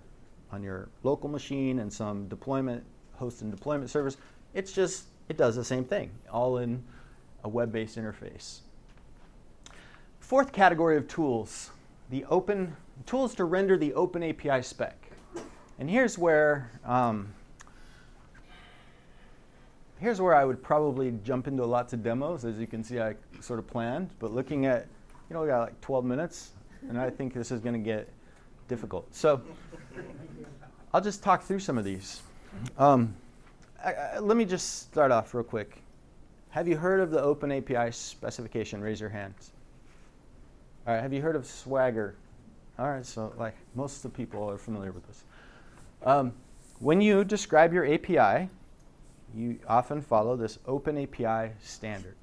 on 0.55 0.63
your 0.63 0.87
local 1.03 1.29
machine 1.29 1.79
and 1.79 1.91
some 1.91 2.27
deployment 2.29 2.81
host 3.13 3.41
and 3.41 3.51
deployment 3.51 3.89
service. 3.89 4.15
It's 4.53 4.71
just, 4.71 5.03
it 5.27 5.37
does 5.37 5.55
the 5.55 5.65
same 5.65 5.83
thing, 5.83 6.09
all 6.31 6.59
in 6.59 6.81
a 7.43 7.49
web-based 7.49 7.97
interface. 7.97 8.59
Fourth 10.21 10.53
category 10.53 10.95
of 10.95 11.09
tools, 11.09 11.71
the 12.09 12.23
open, 12.29 12.75
tools 13.05 13.35
to 13.35 13.43
render 13.43 13.77
the 13.77 13.93
open 13.93 14.23
API 14.23 14.61
spec. 14.61 14.95
And 15.77 15.89
here's 15.89 16.17
where, 16.17 16.71
um, 16.85 17.33
here's 19.99 20.21
where 20.21 20.33
I 20.33 20.45
would 20.45 20.63
probably 20.63 21.13
jump 21.25 21.47
into 21.47 21.65
lots 21.65 21.91
of 21.91 22.01
demos. 22.01 22.45
As 22.45 22.57
you 22.57 22.65
can 22.65 22.81
see, 22.81 23.01
I 23.01 23.15
sort 23.41 23.59
of 23.59 23.67
planned, 23.67 24.09
but 24.19 24.33
looking 24.33 24.65
at, 24.65 24.87
you 25.29 25.33
know, 25.33 25.41
we 25.41 25.47
got 25.47 25.59
like 25.59 25.81
12 25.81 26.05
minutes, 26.05 26.51
and 26.87 26.97
I 26.97 27.09
think 27.09 27.33
this 27.33 27.51
is 27.51 27.59
going 27.59 27.73
to 27.73 27.85
get 27.85 28.07
difficult. 28.67 29.13
So 29.13 29.41
I'll 30.95 31.01
just 31.01 31.21
talk 31.21 31.43
through 31.43 31.59
some 31.59 31.77
of 31.77 31.83
these. 31.83 32.21
Um, 32.77 33.13
I, 33.83 33.91
I, 33.91 34.19
let 34.19 34.37
me 34.37 34.45
just 34.45 34.83
start 34.83 35.11
off 35.11 35.33
real 35.33 35.43
quick. 35.43 35.81
Have 36.51 36.69
you 36.69 36.77
heard 36.77 37.01
of 37.01 37.11
the 37.11 37.21
Open 37.21 37.51
API 37.51 37.91
specification? 37.91 38.79
Raise 38.79 39.01
your 39.01 39.09
hands. 39.09 39.51
All 40.87 40.93
right, 40.93 41.01
have 41.01 41.11
you 41.11 41.21
heard 41.21 41.35
of 41.35 41.45
Swagger? 41.45 42.15
All 42.79 42.89
right, 42.89 43.05
so 43.05 43.33
like 43.37 43.55
most 43.75 43.97
of 43.97 44.03
the 44.03 44.17
people 44.17 44.49
are 44.49 44.57
familiar 44.57 44.93
with 44.93 45.05
this. 45.05 45.25
Um, 46.05 46.31
when 46.79 47.01
you 47.01 47.25
describe 47.25 47.73
your 47.73 47.85
API, 47.85 48.47
you 49.35 49.59
often 49.67 50.01
follow 50.01 50.37
this 50.37 50.59
Open 50.65 50.97
API 50.97 51.51
standard. 51.61 52.15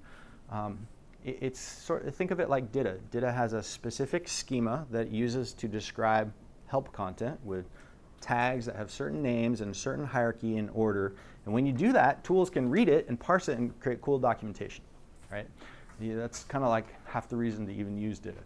Um, 0.51 0.79
it, 1.27 1.37
it's 1.43 1.61
sort 1.61 2.07
of, 2.07 2.15
think 2.15 2.31
of 2.31 2.41
it 2.41 2.49
like 2.49 2.73
DITA. 2.73 3.01
DITA 3.11 3.33
has 3.33 3.53
a 3.53 3.63
specific 3.63 4.29
schema 4.29 4.87
that 4.91 5.09
it 5.09 5.13
uses 5.13 5.53
to 5.53 5.69
describe 5.69 6.33
help 6.69 6.91
content 6.95 7.39
with 7.45 7.67
tags 8.23 8.65
that 8.67 8.77
have 8.77 8.91
certain 8.91 9.23
names 9.23 9.61
and 9.61 9.71
a 9.71 9.75
certain 9.75 10.07
hierarchy 10.07 10.57
and 10.57 10.71
order. 10.73 11.15
And 11.45 11.53
when 11.53 11.67
you 11.67 11.73
do 11.73 11.93
that, 11.93 12.25
tools 12.25 12.49
can 12.49 12.71
read 12.71 12.89
it 12.89 13.07
and 13.09 13.19
parse 13.19 13.49
it 13.49 13.59
and 13.59 13.79
create 13.81 14.01
cool 14.01 14.19
documentation, 14.19 14.85
right? 15.31 15.47
Yeah, 16.01 16.17
that's 16.17 16.45
kind 16.45 16.65
of 16.65 16.71
like 16.71 16.87
half 17.07 17.29
the 17.29 17.37
reason 17.37 17.67
to 17.67 17.73
even 17.73 17.99
use 17.99 18.19
DITA. 18.19 18.41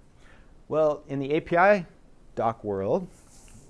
Well, 0.69 1.05
in 1.09 1.21
the 1.21 1.37
API 1.37 1.87
doc 2.35 2.65
world, 2.65 3.07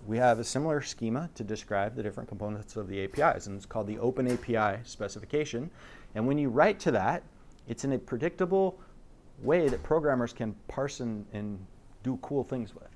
we 0.06 0.16
have 0.18 0.38
a 0.38 0.44
similar 0.44 0.80
schema 0.80 1.28
to 1.34 1.44
describe 1.44 1.96
the 1.96 2.02
different 2.02 2.28
components 2.28 2.76
of 2.76 2.88
the 2.88 3.04
APIs, 3.04 3.48
and 3.48 3.56
it's 3.56 3.66
called 3.66 3.86
the 3.86 3.98
Open 3.98 4.30
API 4.30 4.80
specification. 4.84 5.70
And 6.14 6.26
when 6.26 6.38
you 6.38 6.48
write 6.48 6.78
to 6.80 6.90
that, 6.92 7.22
it's 7.68 7.84
in 7.84 7.92
a 7.92 7.98
predictable 7.98 8.78
way 9.42 9.68
that 9.68 9.82
programmers 9.82 10.32
can 10.32 10.54
parse 10.68 11.00
and, 11.00 11.26
and 11.32 11.58
do 12.02 12.18
cool 12.22 12.44
things 12.44 12.74
with. 12.74 12.95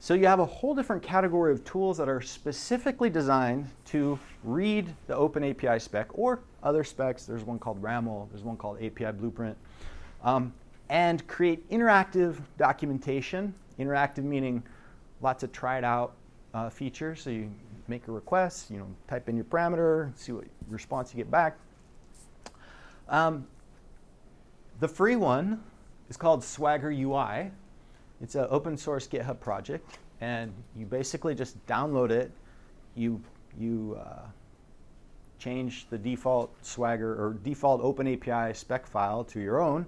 So 0.00 0.14
you 0.14 0.26
have 0.26 0.38
a 0.38 0.44
whole 0.44 0.74
different 0.74 1.02
category 1.02 1.52
of 1.52 1.64
tools 1.64 1.98
that 1.98 2.08
are 2.08 2.20
specifically 2.20 3.10
designed 3.10 3.68
to 3.86 4.18
read 4.44 4.94
the 5.08 5.16
Open 5.16 5.42
API 5.42 5.80
spec 5.80 6.06
or 6.12 6.40
other 6.62 6.84
specs. 6.84 7.24
There's 7.24 7.44
one 7.44 7.58
called 7.58 7.82
RAML, 7.82 8.28
there's 8.30 8.44
one 8.44 8.56
called 8.56 8.80
API 8.80 9.10
Blueprint, 9.12 9.56
um, 10.22 10.52
and 10.88 11.26
create 11.26 11.68
interactive 11.70 12.36
documentation. 12.58 13.52
Interactive 13.80 14.22
meaning 14.22 14.62
lots 15.20 15.42
of 15.42 15.52
tried 15.52 15.82
out 15.82 16.14
uh, 16.54 16.70
features. 16.70 17.20
So 17.20 17.30
you 17.30 17.50
make 17.88 18.06
a 18.06 18.12
request, 18.12 18.70
you 18.70 18.78
know, 18.78 18.86
type 19.08 19.28
in 19.28 19.34
your 19.34 19.44
parameter, 19.46 20.16
see 20.16 20.32
what 20.32 20.44
response 20.68 21.12
you 21.12 21.16
get 21.16 21.30
back. 21.30 21.58
Um, 23.08 23.46
the 24.78 24.88
free 24.88 25.16
one 25.16 25.62
is 26.08 26.16
called 26.16 26.44
Swagger 26.44 26.90
UI. 26.90 27.50
It's 28.20 28.34
an 28.34 28.46
open 28.50 28.76
source 28.76 29.06
GitHub 29.06 29.40
project, 29.40 29.98
and 30.20 30.52
you 30.76 30.86
basically 30.86 31.34
just 31.34 31.64
download 31.66 32.10
it. 32.10 32.32
You 32.94 33.22
you 33.58 33.98
uh, 34.00 34.26
change 35.38 35.86
the 35.90 35.98
default 35.98 36.52
Swagger 36.64 37.12
or 37.12 37.34
default 37.44 37.80
Open 37.82 38.12
API 38.12 38.54
spec 38.54 38.86
file 38.86 39.24
to 39.24 39.40
your 39.40 39.60
own. 39.60 39.86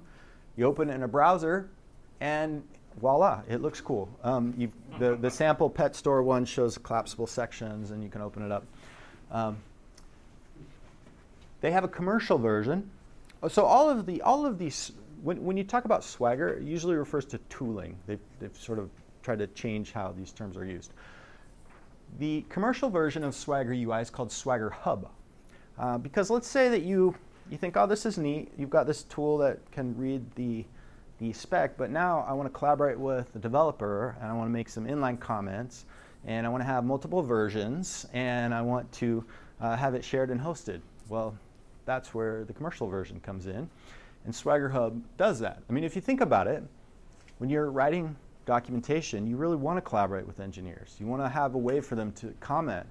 You 0.56 0.66
open 0.66 0.90
it 0.90 0.94
in 0.94 1.02
a 1.02 1.08
browser, 1.08 1.68
and 2.20 2.62
voila, 3.00 3.42
it 3.48 3.60
looks 3.62 3.80
cool. 3.80 4.08
Um, 4.22 4.70
the, 4.98 5.16
the 5.16 5.30
sample 5.30 5.70
pet 5.70 5.96
store 5.96 6.22
one 6.22 6.44
shows 6.44 6.78
collapsible 6.78 7.26
sections, 7.26 7.90
and 7.90 8.02
you 8.02 8.08
can 8.08 8.20
open 8.20 8.44
it 8.44 8.52
up. 8.52 8.64
Um, 9.30 9.58
they 11.60 11.70
have 11.70 11.84
a 11.84 11.88
commercial 11.88 12.38
version. 12.38 12.90
So 13.48 13.64
all 13.64 13.88
of 13.88 14.06
the 14.06 14.20
all 14.22 14.44
of 14.44 14.58
these, 14.58 14.92
when, 15.22 15.42
when 15.44 15.56
you 15.56 15.64
talk 15.64 15.84
about 15.84 16.04
Swagger, 16.04 16.48
it 16.48 16.62
usually 16.62 16.96
refers 16.96 17.24
to 17.26 17.38
tooling. 17.48 17.96
They've, 18.06 18.20
they've 18.38 18.56
sort 18.56 18.78
of 18.78 18.90
tried 19.22 19.38
to 19.40 19.46
change 19.48 19.92
how 19.92 20.12
these 20.16 20.32
terms 20.32 20.56
are 20.56 20.64
used. 20.64 20.92
The 22.18 22.44
commercial 22.48 22.90
version 22.90 23.22
of 23.22 23.34
Swagger 23.34 23.72
UI 23.72 24.00
is 24.00 24.10
called 24.10 24.32
Swagger 24.32 24.70
Hub. 24.70 25.08
Uh, 25.78 25.98
because 25.98 26.30
let's 26.30 26.48
say 26.48 26.68
that 26.68 26.82
you, 26.82 27.14
you 27.50 27.56
think, 27.56 27.76
oh, 27.76 27.86
this 27.86 28.04
is 28.04 28.18
neat. 28.18 28.52
You've 28.58 28.70
got 28.70 28.86
this 28.86 29.04
tool 29.04 29.38
that 29.38 29.58
can 29.72 29.96
read 29.96 30.24
the 30.34 30.64
the 31.20 31.32
spec, 31.34 31.76
but 31.76 31.90
now 31.90 32.24
I 32.26 32.32
want 32.32 32.52
to 32.52 32.58
collaborate 32.58 32.98
with 32.98 33.30
the 33.34 33.38
developer 33.38 34.16
and 34.20 34.30
I 34.30 34.32
want 34.32 34.48
to 34.48 34.52
make 34.52 34.70
some 34.70 34.86
inline 34.86 35.20
comments 35.20 35.84
and 36.24 36.46
I 36.46 36.48
want 36.48 36.62
to 36.62 36.66
have 36.66 36.84
multiple 36.84 37.22
versions 37.22 38.06
and 38.14 38.54
I 38.54 38.62
want 38.62 38.90
to 38.92 39.24
uh, 39.60 39.76
have 39.76 39.94
it 39.94 40.02
shared 40.02 40.30
and 40.30 40.40
hosted. 40.40 40.80
Well, 41.10 41.36
that's 41.84 42.14
where 42.14 42.44
the 42.44 42.54
commercial 42.54 42.88
version 42.88 43.20
comes 43.20 43.46
in. 43.46 43.68
And 44.24 44.34
Swagger 44.34 44.68
Hub 44.68 45.02
does 45.16 45.38
that. 45.40 45.62
I 45.68 45.72
mean, 45.72 45.84
if 45.84 45.96
you 45.96 46.02
think 46.02 46.20
about 46.20 46.46
it, 46.46 46.62
when 47.38 47.48
you're 47.48 47.70
writing 47.70 48.16
documentation, 48.44 49.26
you 49.26 49.36
really 49.36 49.56
want 49.56 49.76
to 49.76 49.80
collaborate 49.80 50.26
with 50.26 50.40
engineers. 50.40 50.96
You 50.98 51.06
want 51.06 51.22
to 51.22 51.28
have 51.28 51.54
a 51.54 51.58
way 51.58 51.80
for 51.80 51.94
them 51.94 52.12
to 52.12 52.34
comment. 52.40 52.86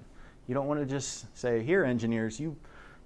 You 0.48 0.54
don't 0.54 0.66
want 0.66 0.80
to 0.80 0.86
just 0.86 1.36
say, 1.36 1.62
here, 1.62 1.84
engineers, 1.84 2.40
you 2.40 2.56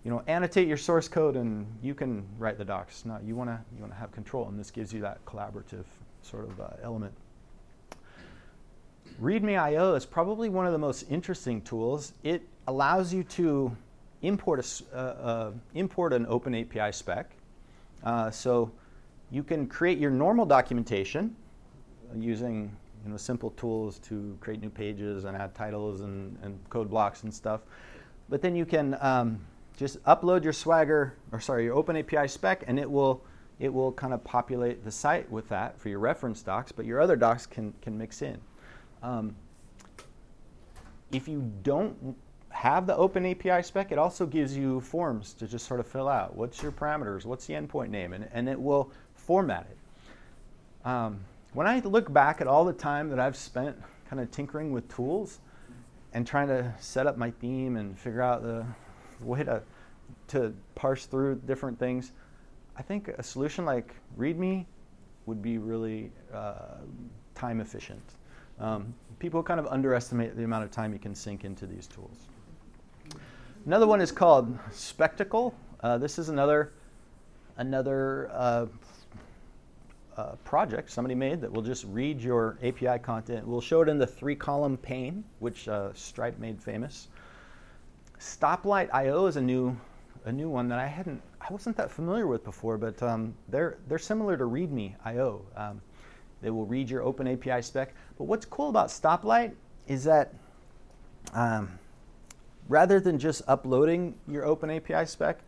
you 0.04 0.10
know, 0.10 0.22
annotate 0.26 0.68
your 0.68 0.76
source 0.76 1.08
code 1.08 1.34
and 1.34 1.66
you 1.82 1.94
can 1.94 2.24
write 2.38 2.58
the 2.58 2.64
docs. 2.64 3.06
No, 3.06 3.18
you 3.24 3.34
want 3.34 3.48
to 3.48 3.58
you 3.74 3.80
want 3.80 3.92
to 3.92 3.98
have 3.98 4.12
control, 4.12 4.48
and 4.48 4.58
this 4.58 4.70
gives 4.70 4.92
you 4.92 5.00
that 5.00 5.24
collaborative 5.24 5.84
sort 6.22 6.44
of 6.44 6.60
uh, 6.60 6.68
element. 6.82 7.12
README.io 9.20 9.94
is 9.94 10.04
probably 10.04 10.48
one 10.48 10.66
of 10.66 10.72
the 10.72 10.78
most 10.78 11.04
interesting 11.10 11.62
tools. 11.62 12.12
It 12.22 12.42
allows 12.66 13.14
you 13.14 13.22
to 13.24 13.74
import 14.22 14.60
a, 14.60 14.96
uh, 14.96 14.98
uh, 14.98 15.52
import 15.74 16.12
an 16.12 16.26
open 16.28 16.54
API 16.54 16.92
spec. 16.92 17.30
Uh, 18.04 18.30
so 18.30 18.70
you 19.30 19.42
can 19.42 19.66
create 19.66 19.98
your 19.98 20.10
normal 20.10 20.46
documentation 20.46 21.34
using 22.14 22.76
you 23.04 23.10
know, 23.10 23.16
simple 23.16 23.50
tools 23.50 23.98
to 23.98 24.36
create 24.40 24.60
new 24.60 24.70
pages 24.70 25.24
and 25.24 25.36
add 25.36 25.54
titles 25.54 26.02
and, 26.02 26.38
and 26.42 26.58
code 26.70 26.90
blocks 26.90 27.24
and 27.24 27.32
stuff. 27.32 27.62
But 28.28 28.40
then 28.40 28.54
you 28.54 28.64
can 28.64 28.96
um, 29.00 29.44
just 29.76 30.02
upload 30.04 30.44
your 30.44 30.52
Swagger, 30.52 31.14
or 31.32 31.40
sorry, 31.40 31.64
your 31.64 31.74
Open 31.74 31.96
API 31.96 32.28
spec, 32.28 32.64
and 32.66 32.78
it 32.78 32.90
will 32.90 33.22
it 33.60 33.72
will 33.72 33.92
kind 33.92 34.12
of 34.12 34.22
populate 34.24 34.84
the 34.84 34.90
site 34.90 35.30
with 35.30 35.48
that 35.48 35.78
for 35.78 35.88
your 35.88 36.00
reference 36.00 36.42
docs, 36.42 36.72
but 36.72 36.84
your 36.84 37.00
other 37.00 37.14
docs 37.14 37.46
can, 37.46 37.72
can 37.80 37.96
mix 37.96 38.20
in. 38.20 38.36
Um, 39.00 39.36
if 41.12 41.28
you 41.28 41.52
don't 41.62 42.16
have 42.54 42.86
the 42.86 42.96
Open 42.96 43.26
API 43.26 43.62
spec, 43.64 43.90
it 43.90 43.98
also 43.98 44.26
gives 44.26 44.56
you 44.56 44.80
forms 44.80 45.34
to 45.34 45.46
just 45.46 45.66
sort 45.66 45.80
of 45.80 45.88
fill 45.88 46.08
out. 46.08 46.36
What's 46.36 46.62
your 46.62 46.70
parameters? 46.70 47.24
What's 47.24 47.46
the 47.46 47.54
endpoint 47.54 47.90
name? 47.90 48.12
And, 48.12 48.28
and 48.32 48.48
it 48.48 48.58
will 48.58 48.92
format 49.16 49.66
it. 49.70 50.88
Um, 50.88 51.18
when 51.52 51.66
I 51.66 51.80
look 51.80 52.12
back 52.12 52.40
at 52.40 52.46
all 52.46 52.64
the 52.64 52.72
time 52.72 53.10
that 53.10 53.18
I've 53.18 53.36
spent 53.36 53.76
kind 54.08 54.22
of 54.22 54.30
tinkering 54.30 54.70
with 54.72 54.88
tools 54.88 55.40
and 56.12 56.24
trying 56.24 56.46
to 56.46 56.72
set 56.78 57.08
up 57.08 57.18
my 57.18 57.32
theme 57.32 57.76
and 57.76 57.98
figure 57.98 58.22
out 58.22 58.42
the 58.44 58.64
way 59.20 59.42
to, 59.42 59.60
to 60.28 60.54
parse 60.76 61.06
through 61.06 61.40
different 61.46 61.76
things. 61.78 62.12
I 62.76 62.82
think 62.82 63.08
a 63.08 63.22
solution 63.22 63.64
like 63.64 63.94
README 64.16 64.64
would 65.26 65.42
be 65.42 65.58
really 65.58 66.12
uh, 66.32 66.76
time 67.34 67.60
efficient. 67.60 68.02
Um, 68.60 68.94
people 69.18 69.42
kind 69.42 69.58
of 69.58 69.66
underestimate 69.66 70.36
the 70.36 70.44
amount 70.44 70.62
of 70.62 70.70
time 70.70 70.92
you 70.92 71.00
can 71.00 71.16
sink 71.16 71.44
into 71.44 71.66
these 71.66 71.88
tools. 71.88 72.28
Another 73.66 73.86
one 73.86 74.02
is 74.02 74.12
called 74.12 74.58
Spectacle. 74.72 75.54
Uh, 75.80 75.96
this 75.96 76.18
is 76.18 76.28
another 76.28 76.72
another 77.56 78.28
uh, 78.30 78.66
uh, 80.18 80.32
project 80.44 80.90
somebody 80.90 81.14
made 81.14 81.40
that 81.40 81.50
will 81.50 81.62
just 81.62 81.84
read 81.86 82.20
your 82.20 82.58
API 82.62 82.98
content. 82.98 83.46
We'll 83.46 83.62
show 83.62 83.80
it 83.80 83.88
in 83.88 83.96
the 83.96 84.06
three-column 84.06 84.76
pane, 84.78 85.24
which 85.38 85.66
uh, 85.68 85.94
Stripe 85.94 86.38
made 86.38 86.60
famous. 86.60 87.08
Stoplight 88.20 88.92
IO 88.92 89.26
is 89.26 89.36
a 89.36 89.40
new, 89.40 89.76
a 90.26 90.32
new 90.32 90.50
one 90.50 90.68
that 90.68 90.78
I 90.78 90.86
hadn't, 90.86 91.22
I 91.40 91.50
wasn't 91.50 91.76
that 91.76 91.90
familiar 91.90 92.26
with 92.26 92.44
before, 92.44 92.76
but 92.76 93.00
um, 93.02 93.34
they're, 93.48 93.78
they're 93.88 93.98
similar 93.98 94.36
to 94.36 94.44
README 94.44 94.94
IO. 95.04 95.42
Um, 95.56 95.80
they 96.42 96.50
will 96.50 96.66
read 96.66 96.90
your 96.90 97.02
open 97.02 97.26
API 97.28 97.62
spec. 97.62 97.94
But 98.18 98.24
what's 98.24 98.44
cool 98.44 98.68
about 98.68 98.88
Stoplight 98.88 99.52
is 99.86 100.04
that 100.04 100.34
um, 101.32 101.78
rather 102.68 103.00
than 103.00 103.18
just 103.18 103.42
uploading 103.46 104.14
your 104.26 104.44
open 104.44 104.70
API 104.70 105.06
spec, 105.06 105.40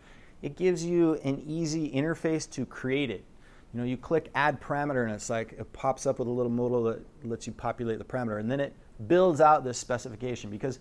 it 0.42 0.56
gives 0.56 0.84
you 0.84 1.14
an 1.24 1.42
easy 1.46 1.90
interface 1.90 2.48
to 2.52 2.66
create 2.66 3.10
it. 3.10 3.24
You 3.72 3.80
know, 3.80 3.86
you 3.86 3.96
click 3.96 4.30
add 4.34 4.60
parameter 4.60 5.04
and 5.04 5.12
it's 5.12 5.28
like 5.28 5.52
it 5.52 5.70
pops 5.72 6.06
up 6.06 6.18
with 6.18 6.28
a 6.28 6.30
little 6.30 6.52
modal 6.52 6.84
that 6.84 7.00
lets 7.24 7.46
you 7.46 7.52
populate 7.52 7.98
the 7.98 8.04
parameter, 8.04 8.40
and 8.40 8.50
then 8.50 8.60
it 8.60 8.72
builds 9.08 9.40
out 9.40 9.64
this 9.64 9.78
specification. 9.78 10.50
Because 10.50 10.78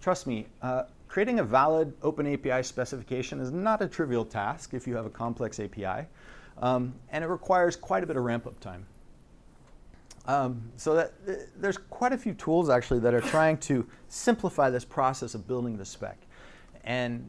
trust 0.00 0.26
me, 0.26 0.46
uh, 0.62 0.84
creating 1.08 1.40
a 1.40 1.44
valid 1.44 1.92
open 2.02 2.32
API 2.32 2.62
specification 2.62 3.40
is 3.40 3.50
not 3.50 3.82
a 3.82 3.88
trivial 3.88 4.24
task 4.24 4.74
if 4.74 4.86
you 4.86 4.96
have 4.96 5.06
a 5.06 5.10
complex 5.10 5.58
API, 5.60 6.06
um, 6.58 6.94
and 7.10 7.24
it 7.24 7.26
requires 7.26 7.76
quite 7.76 8.02
a 8.02 8.06
bit 8.06 8.16
of 8.16 8.22
ramp 8.22 8.46
up 8.46 8.58
time. 8.60 8.86
Um, 10.30 10.70
so 10.76 10.94
that, 10.94 11.12
there's 11.60 11.76
quite 11.76 12.12
a 12.12 12.18
few 12.18 12.34
tools 12.34 12.70
actually 12.70 13.00
that 13.00 13.14
are 13.14 13.20
trying 13.20 13.58
to 13.58 13.84
simplify 14.06 14.70
this 14.70 14.84
process 14.84 15.34
of 15.34 15.48
building 15.48 15.76
the 15.76 15.84
spec. 15.84 16.18
And 16.84 17.28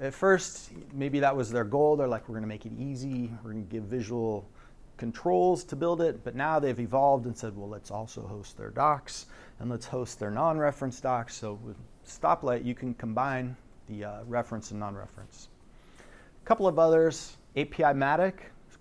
at 0.00 0.14
first, 0.14 0.70
maybe 0.94 1.20
that 1.20 1.36
was 1.36 1.50
their 1.50 1.64
goal. 1.64 1.96
They're 1.96 2.08
like, 2.08 2.26
we're 2.30 2.36
going 2.36 2.44
to 2.44 2.48
make 2.48 2.64
it 2.64 2.72
easy. 2.78 3.30
We're 3.44 3.52
going 3.52 3.66
to 3.66 3.70
give 3.70 3.82
visual 3.82 4.48
controls 4.96 5.64
to 5.64 5.76
build 5.76 6.00
it. 6.00 6.24
But 6.24 6.34
now 6.34 6.58
they've 6.58 6.80
evolved 6.80 7.26
and 7.26 7.36
said, 7.36 7.54
well, 7.54 7.68
let's 7.68 7.90
also 7.90 8.22
host 8.22 8.56
their 8.56 8.70
docs 8.70 9.26
and 9.58 9.68
let's 9.68 9.84
host 9.84 10.18
their 10.18 10.30
non-reference 10.30 10.98
docs. 10.98 11.36
So 11.36 11.58
with 11.62 11.76
Stoplight, 12.06 12.64
you 12.64 12.74
can 12.74 12.94
combine 12.94 13.54
the 13.86 14.04
uh, 14.04 14.24
reference 14.26 14.70
and 14.70 14.80
non-reference. 14.80 15.48
A 16.42 16.46
couple 16.46 16.66
of 16.66 16.78
others, 16.78 17.36
API 17.54 17.92
Matic, 17.92 18.34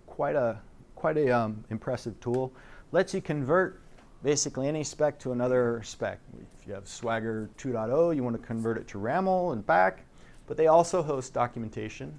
quite 0.05 0.37
a 0.37 0.61
quite 0.95 1.17
a 1.17 1.31
um, 1.31 1.63
impressive 1.69 2.19
tool. 2.19 2.53
Lets 2.91 3.13
you 3.13 3.21
convert 3.21 3.81
basically 4.23 4.67
any 4.67 4.83
spec 4.83 5.19
to 5.19 5.31
another 5.31 5.81
spec. 5.83 6.19
If 6.59 6.67
you 6.67 6.73
have 6.73 6.87
Swagger 6.87 7.49
2.0, 7.57 8.15
you 8.15 8.23
want 8.23 8.39
to 8.39 8.45
convert 8.45 8.77
it 8.77 8.87
to 8.89 8.97
RAML 8.97 9.53
and 9.53 9.65
back, 9.65 10.03
but 10.47 10.57
they 10.57 10.67
also 10.67 11.01
host 11.01 11.33
documentation, 11.33 12.17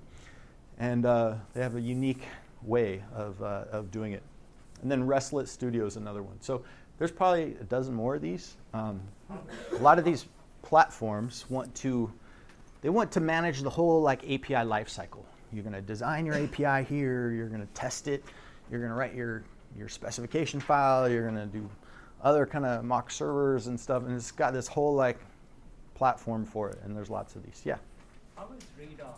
and 0.78 1.04
uh, 1.04 1.34
they 1.52 1.60
have 1.60 1.76
a 1.76 1.80
unique 1.80 2.24
way 2.62 3.02
of, 3.14 3.42
uh, 3.42 3.64
of 3.70 3.90
doing 3.90 4.12
it. 4.12 4.22
And 4.82 4.90
then 4.90 5.06
Restlet 5.06 5.48
Studio 5.48 5.84
is 5.84 5.96
another 5.96 6.22
one. 6.22 6.40
So 6.40 6.62
there's 6.98 7.10
probably 7.10 7.56
a 7.60 7.64
dozen 7.64 7.94
more 7.94 8.14
of 8.14 8.22
these. 8.22 8.56
Um, 8.72 9.00
a 9.72 9.82
lot 9.82 9.98
of 9.98 10.04
these 10.04 10.26
platforms 10.62 11.46
want 11.48 11.74
to 11.74 12.12
they 12.82 12.88
want 12.88 13.12
to 13.12 13.20
manage 13.20 13.60
the 13.60 13.70
whole 13.70 14.00
like 14.00 14.22
API 14.24 14.64
lifecycle. 14.64 15.24
You're 15.52 15.62
going 15.62 15.74
to 15.74 15.82
design 15.82 16.24
your 16.24 16.36
API 16.36 16.84
here. 16.84 17.30
You're 17.30 17.48
going 17.48 17.60
to 17.60 17.72
test 17.74 18.08
it. 18.08 18.24
You're 18.70 18.80
going 18.80 18.90
to 18.90 18.96
write 18.96 19.14
your 19.14 19.42
your 19.76 19.88
specification 19.88 20.60
file. 20.60 21.08
You're 21.08 21.22
going 21.30 21.36
to 21.36 21.46
do 21.46 21.68
other 22.22 22.46
kind 22.46 22.66
of 22.66 22.84
mock 22.84 23.10
servers 23.10 23.66
and 23.66 23.78
stuff. 23.78 24.04
And 24.04 24.14
it's 24.14 24.30
got 24.30 24.52
this 24.52 24.68
whole 24.68 24.94
like 24.94 25.18
platform 25.94 26.44
for 26.44 26.70
it. 26.70 26.78
And 26.84 26.96
there's 26.96 27.10
lots 27.10 27.36
of 27.36 27.42
these. 27.42 27.62
Yeah. 27.64 27.76
How 28.36 28.48
is 28.56 28.64
Redoc? 28.78 29.14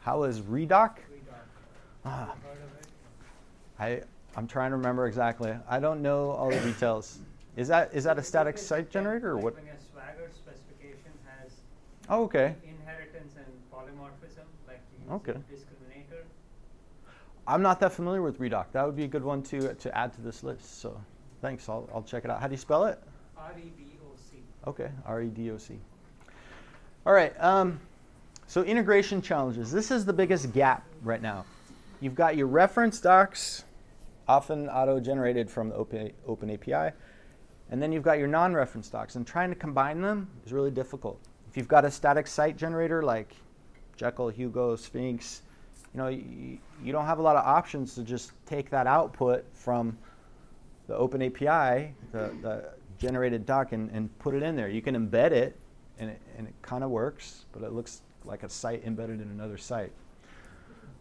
How 0.00 0.22
is 0.24 0.40
Redoc? 0.40 0.68
Redoc. 0.68 0.96
Ah, 2.04 2.34
Heard 2.42 2.58
of 2.62 2.80
it? 2.80 2.86
I 3.78 4.02
I'm 4.36 4.46
trying 4.46 4.70
to 4.70 4.76
remember 4.76 5.06
exactly. 5.06 5.54
I 5.68 5.80
don't 5.80 6.02
know 6.02 6.30
all 6.30 6.50
the 6.50 6.60
details. 6.60 7.18
Is 7.56 7.68
that 7.68 7.90
is 7.92 8.04
that 8.04 8.18
a 8.18 8.22
static 8.22 8.58
site 8.58 8.90
generator 8.90 9.30
or 9.30 9.36
what? 9.38 9.54
When 9.56 9.64
a 9.64 9.76
Swagger 9.92 10.30
specification 10.34 11.10
has 11.26 11.52
Oh, 12.08 12.24
okay. 12.24 12.54
inheritance 12.64 13.34
and 13.36 13.46
polymorphism, 13.72 14.44
like 14.68 14.80
Okay. 15.10 15.38
I'm 17.46 17.62
not 17.62 17.80
that 17.80 17.92
familiar 17.92 18.22
with 18.22 18.38
Redoc. 18.38 18.66
That 18.72 18.86
would 18.86 18.96
be 18.96 19.04
a 19.04 19.08
good 19.08 19.24
one 19.24 19.42
to 19.44 19.74
to 19.74 19.96
add 19.96 20.12
to 20.14 20.20
this 20.20 20.42
list. 20.42 20.80
So, 20.80 21.00
thanks. 21.40 21.68
I'll 21.68 21.88
I'll 21.92 22.02
check 22.02 22.24
it 22.24 22.30
out. 22.30 22.40
How 22.40 22.46
do 22.46 22.52
you 22.52 22.58
spell 22.58 22.84
it? 22.86 23.02
R 23.36 23.52
E 23.58 23.72
D 23.76 23.84
O 24.04 24.14
C. 24.16 24.38
Okay, 24.66 24.90
R 25.06 25.22
E 25.22 25.28
D 25.28 25.50
O 25.50 25.58
C. 25.58 25.78
All 27.06 27.12
right. 27.12 27.32
Um, 27.40 27.80
so 28.50 28.62
integration 28.62 29.22
challenges. 29.22 29.70
This 29.70 29.92
is 29.92 30.04
the 30.04 30.12
biggest 30.12 30.52
gap 30.52 30.84
right 31.02 31.22
now. 31.22 31.44
You've 32.00 32.16
got 32.16 32.36
your 32.36 32.48
reference 32.48 33.00
docs, 33.00 33.62
often 34.26 34.68
auto-generated 34.68 35.48
from 35.48 35.68
the 35.68 35.76
Open, 35.76 36.10
Open 36.26 36.50
API, 36.50 36.94
and 37.70 37.80
then 37.80 37.92
you've 37.92 38.02
got 38.02 38.18
your 38.18 38.26
non-reference 38.26 38.88
docs. 38.88 39.14
And 39.14 39.24
trying 39.24 39.50
to 39.50 39.54
combine 39.54 40.00
them 40.00 40.28
is 40.44 40.52
really 40.52 40.72
difficult. 40.72 41.20
If 41.48 41.56
you've 41.56 41.68
got 41.68 41.84
a 41.84 41.90
static 41.92 42.26
site 42.26 42.56
generator 42.56 43.02
like 43.02 43.36
Jekyll, 43.96 44.30
Hugo, 44.30 44.74
Sphinx, 44.74 45.42
you 45.94 45.98
know, 45.98 46.08
you, 46.08 46.58
you 46.82 46.92
don't 46.92 47.06
have 47.06 47.18
a 47.18 47.22
lot 47.22 47.36
of 47.36 47.44
options 47.44 47.94
to 47.94 48.02
just 48.02 48.32
take 48.46 48.70
that 48.70 48.86
output 48.86 49.44
from 49.52 49.96
the 50.86 50.96
Open 50.96 51.22
API, 51.22 51.94
the, 52.12 52.32
the 52.42 52.64
generated 52.98 53.46
doc, 53.46 53.72
and, 53.72 53.90
and 53.90 54.16
put 54.18 54.34
it 54.34 54.42
in 54.42 54.56
there. 54.56 54.68
You 54.68 54.82
can 54.82 54.94
embed 54.94 55.32
it, 55.32 55.58
and 55.98 56.10
it, 56.10 56.20
and 56.36 56.46
it 56.46 56.54
kind 56.62 56.84
of 56.84 56.90
works, 56.90 57.44
but 57.52 57.62
it 57.62 57.72
looks 57.72 58.02
like 58.24 58.42
a 58.42 58.48
site 58.48 58.84
embedded 58.84 59.20
in 59.20 59.30
another 59.30 59.56
site. 59.56 59.92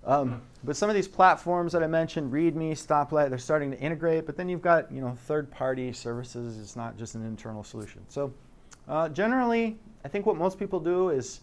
Um, 0.06 0.42
but 0.64 0.78
some 0.78 0.90
of 0.90 0.96
these 0.96 1.08
platforms 1.08 1.74
that 1.74 1.84
I 1.84 1.88
mentioned, 1.88 2.32
README, 2.32 2.72
Stoplight, 2.72 3.30
they're 3.30 3.38
starting 3.38 3.72
to 3.72 3.80
integrate. 3.80 4.26
But 4.26 4.38
then 4.38 4.48
you've 4.48 4.62
got 4.62 4.92
you 4.92 5.02
know 5.02 5.18
third-party 5.26 5.94
services. 5.94 6.58
It's 6.58 6.76
not 6.76 6.98
just 6.98 7.16
an 7.16 7.26
internal 7.26 7.64
solution. 7.64 8.02
So 8.08 8.34
uh, 8.88 9.10
generally, 9.10 9.78
I 10.06 10.08
think 10.08 10.26
what 10.26 10.38
most 10.38 10.58
people 10.58 10.80
do 10.80 11.10
is 11.10 11.42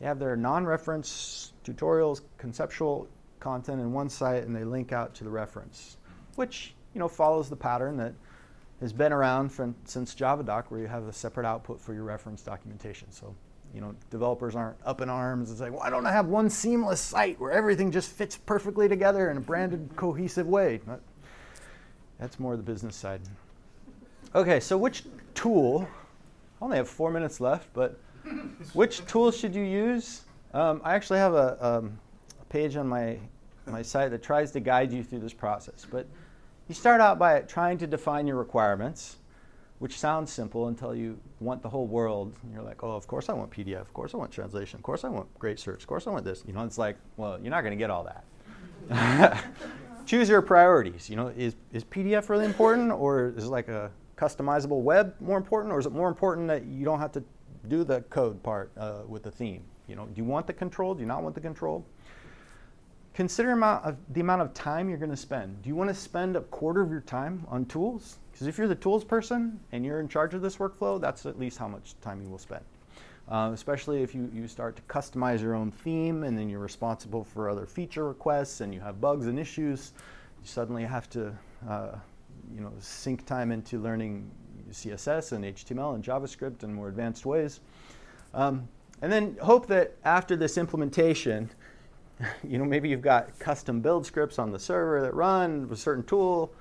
they 0.00 0.06
have 0.06 0.18
their 0.18 0.36
non-reference 0.36 1.52
tutorials, 1.64 2.22
conceptual 2.38 3.06
content 3.38 3.80
in 3.80 3.92
one 3.92 4.08
site, 4.08 4.44
and 4.44 4.56
they 4.56 4.64
link 4.64 4.92
out 4.92 5.14
to 5.14 5.24
the 5.24 5.30
reference, 5.30 5.98
which 6.36 6.74
you 6.94 6.98
know 6.98 7.08
follows 7.08 7.48
the 7.48 7.56
pattern 7.56 7.96
that 7.98 8.14
has 8.80 8.92
been 8.92 9.12
around 9.12 9.50
from, 9.50 9.74
since 9.84 10.14
JavaDoc, 10.14 10.64
where 10.68 10.80
you 10.80 10.86
have 10.86 11.06
a 11.06 11.12
separate 11.12 11.46
output 11.46 11.80
for 11.80 11.92
your 11.92 12.04
reference 12.04 12.42
documentation. 12.42 13.10
So 13.12 13.34
you 13.74 13.80
know, 13.80 13.94
developers 14.10 14.56
aren't 14.56 14.76
up 14.84 15.00
in 15.00 15.08
arms 15.08 15.50
and 15.50 15.58
saying, 15.58 15.72
why 15.72 15.90
don't 15.90 16.06
I 16.06 16.12
have 16.12 16.26
one 16.26 16.50
seamless 16.50 17.00
site 17.00 17.38
where 17.38 17.52
everything 17.52 17.92
just 17.92 18.10
fits 18.10 18.36
perfectly 18.36 18.88
together 18.88 19.30
in 19.30 19.36
a 19.36 19.40
branded, 19.40 19.90
cohesive 19.96 20.46
way? 20.46 20.80
That- 20.86 21.00
That's 22.18 22.40
more 22.40 22.56
the 22.56 22.62
business 22.62 22.96
side. 22.96 23.20
Okay, 24.34 24.60
so 24.60 24.76
which 24.76 25.04
tool? 25.34 25.86
I 26.60 26.64
only 26.64 26.78
have 26.78 26.88
four 26.88 27.10
minutes 27.10 27.40
left, 27.40 27.68
but 27.72 27.98
which 28.72 29.04
tool 29.06 29.30
should 29.30 29.54
you 29.54 29.62
use? 29.62 30.22
Um, 30.52 30.80
I 30.84 30.94
actually 30.94 31.18
have 31.18 31.34
a, 31.34 31.64
um, 31.64 31.98
a 32.40 32.44
page 32.46 32.76
on 32.76 32.86
my, 32.88 33.18
my 33.66 33.82
site 33.82 34.10
that 34.10 34.22
tries 34.22 34.50
to 34.52 34.60
guide 34.60 34.92
you 34.92 35.02
through 35.02 35.20
this 35.20 35.34
process. 35.34 35.86
But 35.90 36.06
you 36.68 36.74
start 36.74 37.00
out 37.00 37.18
by 37.18 37.40
trying 37.40 37.78
to 37.78 37.86
define 37.86 38.26
your 38.26 38.36
requirements 38.36 39.16
which 39.80 39.98
sounds 39.98 40.30
simple 40.30 40.68
until 40.68 40.94
you 40.94 41.18
want 41.40 41.62
the 41.62 41.68
whole 41.68 41.86
world. 41.86 42.34
And 42.42 42.52
you're 42.52 42.62
like, 42.62 42.82
oh, 42.82 42.90
of 42.90 43.06
course 43.06 43.30
I 43.30 43.32
want 43.32 43.50
PDF. 43.50 43.80
Of 43.80 43.94
course 43.94 44.12
I 44.12 44.18
want 44.18 44.30
translation. 44.30 44.76
Of 44.76 44.82
course 44.82 45.04
I 45.04 45.08
want 45.08 45.26
great 45.38 45.58
search. 45.58 45.80
Of 45.80 45.88
course 45.88 46.06
I 46.06 46.10
want 46.10 46.22
this. 46.22 46.44
You 46.46 46.52
know, 46.52 46.64
it's 46.64 46.76
like, 46.76 46.96
well, 47.16 47.40
you're 47.40 47.50
not 47.50 47.62
going 47.62 47.72
to 47.72 47.78
get 47.78 47.88
all 47.88 48.06
that. 48.90 49.42
Choose 50.06 50.28
your 50.28 50.42
priorities. 50.42 51.08
You 51.08 51.16
know, 51.16 51.28
is, 51.28 51.56
is 51.72 51.82
PDF 51.82 52.28
really 52.28 52.44
important, 52.44 52.92
or 52.92 53.32
is 53.34 53.46
like 53.46 53.68
a 53.68 53.90
customizable 54.16 54.82
web 54.82 55.14
more 55.18 55.38
important, 55.38 55.72
or 55.72 55.78
is 55.78 55.86
it 55.86 55.92
more 55.92 56.08
important 56.08 56.46
that 56.48 56.66
you 56.66 56.84
don't 56.84 57.00
have 57.00 57.12
to 57.12 57.24
do 57.68 57.84
the 57.84 58.02
code 58.02 58.42
part 58.42 58.70
uh, 58.76 59.02
with 59.06 59.22
the 59.22 59.30
theme? 59.30 59.62
You 59.86 59.96
know, 59.96 60.06
do 60.06 60.12
you 60.16 60.24
want 60.24 60.46
the 60.46 60.52
control? 60.52 60.94
Do 60.94 61.00
you 61.00 61.06
not 61.06 61.22
want 61.22 61.34
the 61.34 61.40
control? 61.40 61.84
Consider 63.14 63.52
amount 63.52 63.84
of, 63.84 63.96
the 64.10 64.20
amount 64.20 64.42
of 64.42 64.54
time 64.54 64.88
you're 64.88 64.98
going 64.98 65.10
to 65.10 65.16
spend. 65.16 65.62
Do 65.62 65.68
you 65.68 65.74
want 65.74 65.90
to 65.90 65.94
spend 65.94 66.36
a 66.36 66.42
quarter 66.42 66.80
of 66.80 66.90
your 66.90 67.00
time 67.00 67.44
on 67.48 67.66
tools? 67.66 68.18
Because 68.30 68.46
if 68.46 68.56
you're 68.56 68.68
the 68.68 68.74
tools 68.74 69.04
person 69.04 69.58
and 69.72 69.84
you're 69.84 70.00
in 70.00 70.08
charge 70.08 70.32
of 70.32 70.42
this 70.42 70.56
workflow, 70.56 71.00
that's 71.00 71.26
at 71.26 71.38
least 71.38 71.58
how 71.58 71.68
much 71.68 71.94
time 72.00 72.22
you 72.22 72.28
will 72.28 72.38
spend. 72.38 72.64
Uh, 73.28 73.50
especially 73.52 74.02
if 74.02 74.14
you, 74.14 74.30
you 74.32 74.48
start 74.48 74.76
to 74.76 74.82
customize 74.82 75.40
your 75.40 75.54
own 75.54 75.70
theme 75.70 76.24
and 76.24 76.38
then 76.38 76.48
you're 76.48 76.60
responsible 76.60 77.22
for 77.22 77.48
other 77.48 77.66
feature 77.66 78.08
requests 78.08 78.60
and 78.60 78.72
you 78.72 78.80
have 78.80 79.00
bugs 79.00 79.26
and 79.26 79.38
issues, 79.38 79.92
you 80.40 80.46
suddenly 80.46 80.84
have 80.84 81.08
to 81.10 81.32
uh, 81.68 81.96
you 82.54 82.60
know, 82.60 82.72
sink 82.80 83.26
time 83.26 83.52
into 83.52 83.78
learning 83.78 84.30
CSS 84.72 85.32
and 85.32 85.44
HTML 85.44 85.94
and 85.94 86.04
JavaScript 86.04 86.62
in 86.62 86.72
more 86.72 86.88
advanced 86.88 87.26
ways. 87.26 87.60
Um, 88.34 88.68
and 89.02 89.10
then 89.12 89.36
hope 89.40 89.66
that 89.68 89.96
after 90.04 90.36
this 90.36 90.58
implementation, 90.58 91.50
you 92.46 92.58
know, 92.58 92.64
maybe 92.64 92.88
you've 92.88 93.02
got 93.02 93.38
custom 93.38 93.80
build 93.80 94.06
scripts 94.06 94.38
on 94.38 94.52
the 94.52 94.58
server 94.58 95.00
that 95.00 95.14
run 95.14 95.62
with 95.62 95.72
a 95.72 95.80
certain 95.80 96.04
tool. 96.04 96.52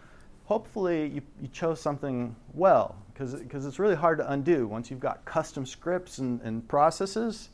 Hopefully, 0.46 1.08
you, 1.08 1.22
you 1.42 1.48
chose 1.50 1.80
something 1.80 2.36
well, 2.54 2.96
because 3.14 3.66
it's 3.66 3.78
really 3.78 3.96
hard 3.96 4.18
to 4.18 4.32
undo. 4.32 4.68
Once 4.68 4.90
you've 4.90 5.00
got 5.00 5.24
custom 5.26 5.66
scripts 5.66 6.18
and, 6.18 6.42
and 6.42 6.68
processes, 6.68 7.50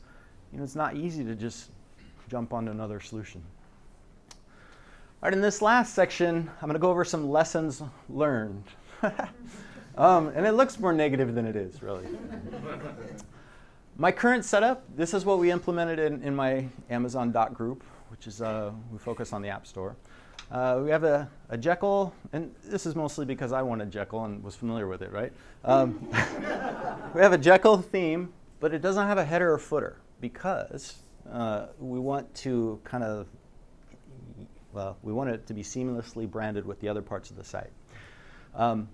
you 0.52 0.58
know, 0.58 0.64
it's 0.64 0.76
not 0.76 0.96
easy 0.96 1.24
to 1.24 1.34
just 1.34 1.70
jump 2.30 2.52
onto 2.52 2.70
another 2.70 3.00
solution. 3.00 3.42
All 4.30 5.28
right, 5.28 5.32
in 5.32 5.40
this 5.40 5.60
last 5.60 5.94
section, 5.94 6.48
I'm 6.62 6.68
going 6.68 6.74
to 6.74 6.78
go 6.78 6.90
over 6.90 7.04
some 7.04 7.28
lessons 7.28 7.82
learned. 8.08 8.64
um, 9.96 10.28
and 10.28 10.46
it 10.46 10.52
looks 10.52 10.78
more 10.78 10.92
negative 10.92 11.34
than 11.34 11.46
it 11.46 11.56
is, 11.56 11.82
really. 11.82 12.06
my 13.96 14.12
current 14.12 14.44
setup, 14.44 14.84
this 14.96 15.14
is 15.14 15.24
what 15.24 15.38
we 15.38 15.50
implemented 15.50 15.98
in, 15.98 16.22
in 16.22 16.34
my 16.34 16.68
Amazon 16.90 17.32
dot 17.32 17.54
group, 17.54 17.82
which 18.10 18.26
is 18.26 18.42
uh, 18.42 18.72
we 18.92 18.98
focus 18.98 19.32
on 19.32 19.42
the 19.42 19.48
App 19.48 19.66
Store. 19.66 19.96
Uh, 20.50 20.80
we 20.84 20.90
have 20.90 21.02
a, 21.02 21.28
a 21.48 21.58
Jekyll, 21.58 22.14
and 22.32 22.54
this 22.64 22.86
is 22.86 22.94
mostly 22.94 23.24
because 23.24 23.52
I 23.52 23.62
wanted 23.62 23.90
Jekyll 23.90 24.24
and 24.24 24.42
was 24.44 24.54
familiar 24.54 24.86
with 24.86 25.02
it, 25.02 25.10
right? 25.10 25.32
Um, 25.64 26.08
we 27.14 27.20
have 27.20 27.32
a 27.32 27.38
Jekyll 27.38 27.78
theme, 27.78 28.32
but 28.60 28.72
it 28.72 28.80
doesn't 28.80 29.06
have 29.06 29.18
a 29.18 29.24
header 29.24 29.52
or 29.52 29.58
footer 29.58 29.96
because 30.20 30.98
uh, 31.32 31.66
we 31.80 31.98
want 31.98 32.32
to 32.36 32.80
kind 32.84 33.02
of, 33.02 33.26
well, 34.72 34.96
we 35.02 35.12
want 35.12 35.30
it 35.30 35.46
to 35.48 35.54
be 35.54 35.62
seamlessly 35.62 36.30
branded 36.30 36.64
with 36.64 36.80
the 36.80 36.88
other 36.88 37.02
parts 37.02 37.30
of 37.30 37.36
the 37.36 37.44
site. 37.44 37.72
Um, 38.54 38.88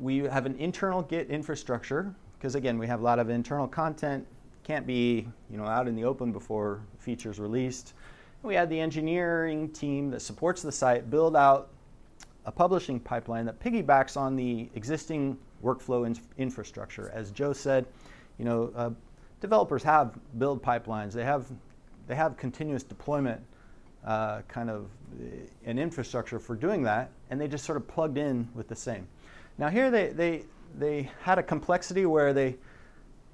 we 0.00 0.18
have 0.18 0.46
an 0.46 0.56
internal 0.56 1.02
Git 1.02 1.30
infrastructure 1.30 2.14
because 2.38 2.54
again, 2.54 2.78
we 2.78 2.86
have 2.86 3.00
a 3.00 3.02
lot 3.02 3.18
of 3.18 3.28
internal 3.28 3.68
content, 3.68 4.26
can't 4.64 4.86
be 4.86 5.28
you 5.50 5.58
know 5.58 5.66
out 5.66 5.86
in 5.86 5.94
the 5.94 6.04
open 6.04 6.32
before 6.32 6.80
features 6.98 7.38
released. 7.38 7.92
We 8.42 8.54
had 8.54 8.70
the 8.70 8.80
engineering 8.80 9.68
team 9.70 10.10
that 10.10 10.20
supports 10.20 10.62
the 10.62 10.72
site 10.72 11.10
build 11.10 11.36
out 11.36 11.68
a 12.46 12.52
publishing 12.52 12.98
pipeline 12.98 13.44
that 13.44 13.60
piggybacks 13.60 14.16
on 14.16 14.34
the 14.34 14.70
existing 14.74 15.36
workflow 15.62 16.06
in- 16.06 16.16
infrastructure. 16.38 17.10
As 17.12 17.30
Joe 17.30 17.52
said, 17.52 17.84
you 18.38 18.46
know, 18.46 18.72
uh, 18.74 18.90
developers 19.42 19.82
have 19.82 20.18
build 20.38 20.62
pipelines. 20.62 21.12
They 21.12 21.24
have 21.24 21.46
they 22.06 22.14
have 22.14 22.38
continuous 22.38 22.82
deployment 22.82 23.42
uh, 24.06 24.40
kind 24.48 24.70
of 24.70 24.86
uh, 25.20 25.26
an 25.66 25.78
infrastructure 25.78 26.38
for 26.38 26.56
doing 26.56 26.82
that, 26.84 27.10
and 27.28 27.38
they 27.38 27.48
just 27.48 27.64
sort 27.64 27.76
of 27.76 27.86
plugged 27.86 28.16
in 28.16 28.48
with 28.54 28.68
the 28.68 28.76
same. 28.76 29.06
Now 29.60 29.68
here 29.68 29.90
they 29.90 30.08
they 30.08 30.44
they 30.78 31.10
had 31.20 31.38
a 31.38 31.42
complexity 31.42 32.06
where 32.06 32.32
they 32.32 32.56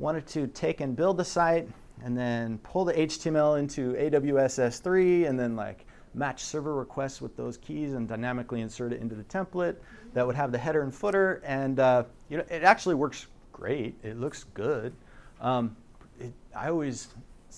wanted 0.00 0.26
to 0.26 0.48
take 0.48 0.80
and 0.80 0.96
build 0.96 1.18
the 1.18 1.24
site 1.24 1.68
and 2.02 2.18
then 2.18 2.58
pull 2.58 2.84
the 2.84 2.92
HTML 2.92 3.60
into 3.60 3.92
AWS 3.92 4.58
S3 4.58 5.28
and 5.28 5.38
then 5.38 5.54
like 5.54 5.86
match 6.14 6.42
server 6.42 6.74
requests 6.74 7.22
with 7.22 7.36
those 7.36 7.56
keys 7.56 7.92
and 7.92 8.08
dynamically 8.08 8.60
insert 8.60 8.92
it 8.92 9.00
into 9.00 9.14
the 9.14 9.22
template 9.22 9.76
that 10.14 10.26
would 10.26 10.34
have 10.34 10.50
the 10.50 10.58
header 10.58 10.82
and 10.82 10.92
footer. 10.92 11.40
And 11.44 11.78
uh, 11.78 12.02
you 12.28 12.38
know, 12.38 12.44
it 12.50 12.64
actually 12.64 12.96
works 12.96 13.28
great. 13.52 13.94
It 14.02 14.18
looks 14.18 14.44
good. 14.52 14.92
Um, 15.40 15.76
it, 16.18 16.32
I 16.56 16.70
always 16.70 17.08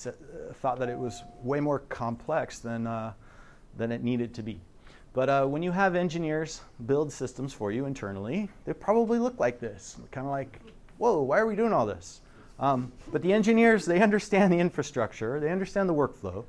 uh, 0.04 0.10
thought 0.56 0.78
that 0.78 0.90
it 0.90 0.98
was 0.98 1.22
way 1.42 1.58
more 1.58 1.78
complex 1.78 2.58
than, 2.58 2.86
uh, 2.86 3.14
than 3.78 3.92
it 3.92 4.02
needed 4.02 4.34
to 4.34 4.42
be. 4.42 4.60
But 5.18 5.28
uh, 5.28 5.46
when 5.46 5.64
you 5.64 5.72
have 5.72 5.96
engineers 5.96 6.60
build 6.86 7.12
systems 7.12 7.52
for 7.52 7.72
you 7.72 7.86
internally, 7.86 8.48
they 8.64 8.72
probably 8.72 9.18
look 9.18 9.40
like 9.40 9.58
this, 9.58 9.96
kind 10.12 10.24
of 10.24 10.30
like, 10.30 10.60
whoa, 10.98 11.22
why 11.22 11.40
are 11.40 11.46
we 11.48 11.56
doing 11.56 11.72
all 11.72 11.86
this? 11.86 12.20
Um, 12.60 12.92
but 13.10 13.20
the 13.22 13.32
engineers, 13.32 13.84
they 13.84 14.00
understand 14.08 14.52
the 14.52 14.58
infrastructure, 14.58 15.40
they 15.40 15.50
understand 15.50 15.88
the 15.88 15.92
workflow. 15.92 16.44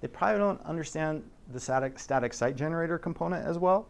They 0.00 0.08
probably 0.08 0.38
don't 0.38 0.64
understand 0.64 1.22
the 1.52 1.60
static, 1.60 1.98
static 1.98 2.32
site 2.32 2.56
generator 2.56 2.96
component 2.96 3.46
as 3.46 3.58
well, 3.58 3.88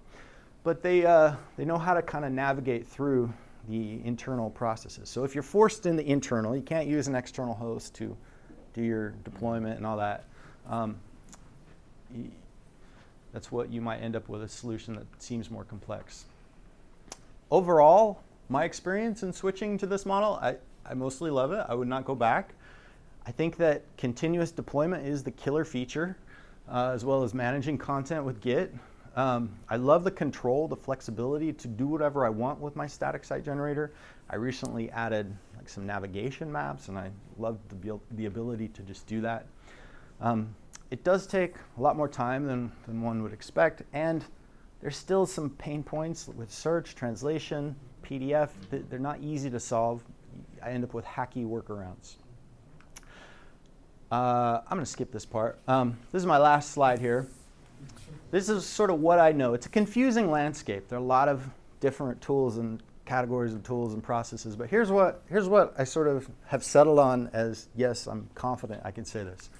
but 0.64 0.82
they, 0.82 1.06
uh, 1.06 1.36
they 1.56 1.64
know 1.64 1.78
how 1.78 1.94
to 1.94 2.02
kind 2.02 2.24
of 2.24 2.32
navigate 2.32 2.88
through 2.88 3.32
the 3.68 4.04
internal 4.04 4.50
processes. 4.50 5.08
So 5.08 5.22
if 5.22 5.36
you're 5.36 5.44
forced 5.44 5.86
in 5.86 5.94
the 5.94 6.08
internal, 6.08 6.56
you 6.56 6.62
can't 6.62 6.88
use 6.88 7.06
an 7.06 7.14
external 7.14 7.54
host 7.54 7.94
to 7.94 8.16
do 8.72 8.82
your 8.82 9.10
deployment 9.22 9.76
and 9.76 9.86
all 9.86 9.98
that. 9.98 10.24
Um, 10.68 10.96
y- 12.12 12.30
that's 13.34 13.50
what 13.50 13.70
you 13.70 13.80
might 13.80 13.98
end 13.98 14.14
up 14.14 14.28
with 14.28 14.44
a 14.44 14.48
solution 14.48 14.94
that 14.94 15.06
seems 15.20 15.50
more 15.50 15.64
complex. 15.64 16.24
Overall, 17.50 18.22
my 18.48 18.62
experience 18.62 19.24
in 19.24 19.32
switching 19.32 19.76
to 19.78 19.86
this 19.86 20.06
model, 20.06 20.38
I, 20.40 20.56
I 20.86 20.94
mostly 20.94 21.32
love 21.32 21.50
it. 21.50 21.66
I 21.68 21.74
would 21.74 21.88
not 21.88 22.04
go 22.04 22.14
back. 22.14 22.54
I 23.26 23.32
think 23.32 23.56
that 23.56 23.82
continuous 23.96 24.52
deployment 24.52 25.04
is 25.04 25.24
the 25.24 25.32
killer 25.32 25.64
feature, 25.64 26.16
uh, 26.70 26.92
as 26.94 27.04
well 27.04 27.24
as 27.24 27.34
managing 27.34 27.76
content 27.76 28.24
with 28.24 28.40
Git. 28.40 28.72
Um, 29.16 29.50
I 29.68 29.76
love 29.76 30.04
the 30.04 30.10
control, 30.12 30.68
the 30.68 30.76
flexibility 30.76 31.52
to 31.54 31.66
do 31.68 31.88
whatever 31.88 32.24
I 32.24 32.28
want 32.28 32.60
with 32.60 32.76
my 32.76 32.86
static 32.86 33.24
site 33.24 33.44
generator. 33.44 33.92
I 34.30 34.36
recently 34.36 34.90
added 34.90 35.34
like 35.56 35.68
some 35.68 35.86
navigation 35.86 36.52
maps, 36.52 36.86
and 36.86 36.96
I 36.96 37.10
love 37.36 37.58
the, 37.68 37.98
the 38.12 38.26
ability 38.26 38.68
to 38.68 38.82
just 38.82 39.08
do 39.08 39.20
that. 39.22 39.46
Um, 40.20 40.54
it 40.90 41.04
does 41.04 41.26
take 41.26 41.56
a 41.76 41.80
lot 41.80 41.96
more 41.96 42.08
time 42.08 42.46
than, 42.46 42.72
than 42.86 43.02
one 43.02 43.22
would 43.22 43.32
expect, 43.32 43.82
and 43.92 44.24
there's 44.80 44.96
still 44.96 45.26
some 45.26 45.50
pain 45.50 45.82
points 45.82 46.28
with 46.28 46.52
search, 46.52 46.94
translation, 46.94 47.74
PDF. 48.02 48.50
They're 48.70 48.98
not 48.98 49.20
easy 49.20 49.50
to 49.50 49.58
solve. 49.58 50.04
I 50.62 50.70
end 50.70 50.84
up 50.84 50.94
with 50.94 51.04
hacky 51.04 51.46
workarounds. 51.46 52.16
Uh, 54.12 54.60
I'm 54.66 54.76
going 54.76 54.84
to 54.84 54.90
skip 54.90 55.10
this 55.10 55.24
part. 55.24 55.58
Um, 55.66 55.98
this 56.12 56.20
is 56.20 56.26
my 56.26 56.38
last 56.38 56.72
slide 56.72 56.98
here. 56.98 57.26
This 58.30 58.48
is 58.48 58.66
sort 58.66 58.90
of 58.90 59.00
what 59.00 59.18
I 59.18 59.32
know. 59.32 59.54
It's 59.54 59.66
a 59.66 59.70
confusing 59.70 60.30
landscape. 60.30 60.88
There 60.88 60.98
are 60.98 61.02
a 61.02 61.04
lot 61.04 61.28
of 61.28 61.48
different 61.80 62.20
tools 62.20 62.58
and 62.58 62.82
categories 63.04 63.54
of 63.54 63.62
tools 63.62 63.94
and 63.94 64.02
processes, 64.02 64.56
but 64.56 64.68
here's 64.68 64.90
what, 64.90 65.22
here's 65.28 65.48
what 65.48 65.74
I 65.78 65.84
sort 65.84 66.08
of 66.08 66.28
have 66.46 66.64
settled 66.64 66.98
on 66.98 67.28
as 67.32 67.68
yes, 67.74 68.06
I'm 68.06 68.28
confident 68.34 68.82
I 68.84 68.90
can 68.90 69.04
say 69.04 69.24
this. 69.24 69.50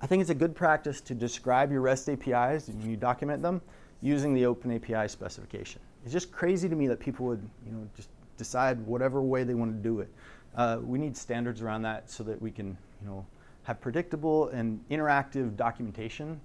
I 0.00 0.06
think 0.06 0.20
it's 0.20 0.30
a 0.30 0.34
good 0.34 0.54
practice 0.54 1.00
to 1.02 1.14
describe 1.14 1.72
your 1.72 1.80
REST 1.80 2.10
APIs 2.10 2.68
and 2.68 2.82
you 2.84 2.96
document 2.96 3.42
them 3.42 3.60
using 4.00 4.32
the 4.32 4.46
Open 4.46 4.72
API 4.74 5.08
specification. 5.08 5.80
It's 6.04 6.12
just 6.12 6.30
crazy 6.30 6.68
to 6.68 6.76
me 6.76 6.86
that 6.86 7.00
people 7.00 7.26
would, 7.26 7.42
you 7.66 7.72
know, 7.72 7.88
just 7.96 8.08
decide 8.36 8.78
whatever 8.86 9.20
way 9.20 9.42
they 9.42 9.54
want 9.54 9.72
to 9.72 9.82
do 9.82 10.00
it. 10.00 10.08
Uh, 10.56 10.78
we 10.82 10.98
need 10.98 11.16
standards 11.16 11.62
around 11.62 11.82
that 11.82 12.08
so 12.08 12.22
that 12.24 12.40
we 12.40 12.50
can, 12.50 12.76
you 13.02 13.08
know, 13.08 13.26
have 13.64 13.80
predictable 13.80 14.48
and 14.48 14.80
interactive 14.90 15.56
documentation 15.56 16.40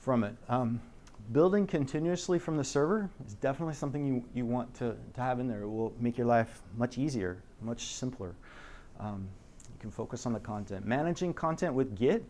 from 0.00 0.24
it. 0.24 0.34
Um, 0.48 0.80
building 1.32 1.66
continuously 1.66 2.38
from 2.38 2.56
the 2.56 2.64
server 2.64 3.08
is 3.26 3.34
definitely 3.34 3.74
something 3.74 4.06
you, 4.06 4.24
you 4.34 4.46
want 4.46 4.72
to, 4.74 4.96
to 5.14 5.20
have 5.20 5.38
in 5.38 5.48
there. 5.48 5.62
It 5.62 5.68
will 5.68 5.92
make 6.00 6.18
your 6.18 6.26
life 6.26 6.62
much 6.76 6.98
easier, 6.98 7.38
much 7.60 7.94
simpler. 7.94 8.34
Um, 8.98 9.28
you 9.68 9.78
can 9.80 9.90
focus 9.90 10.26
on 10.26 10.32
the 10.32 10.40
content. 10.40 10.84
Managing 10.84 11.32
content 11.34 11.74
with 11.74 11.96
Git, 11.96 12.24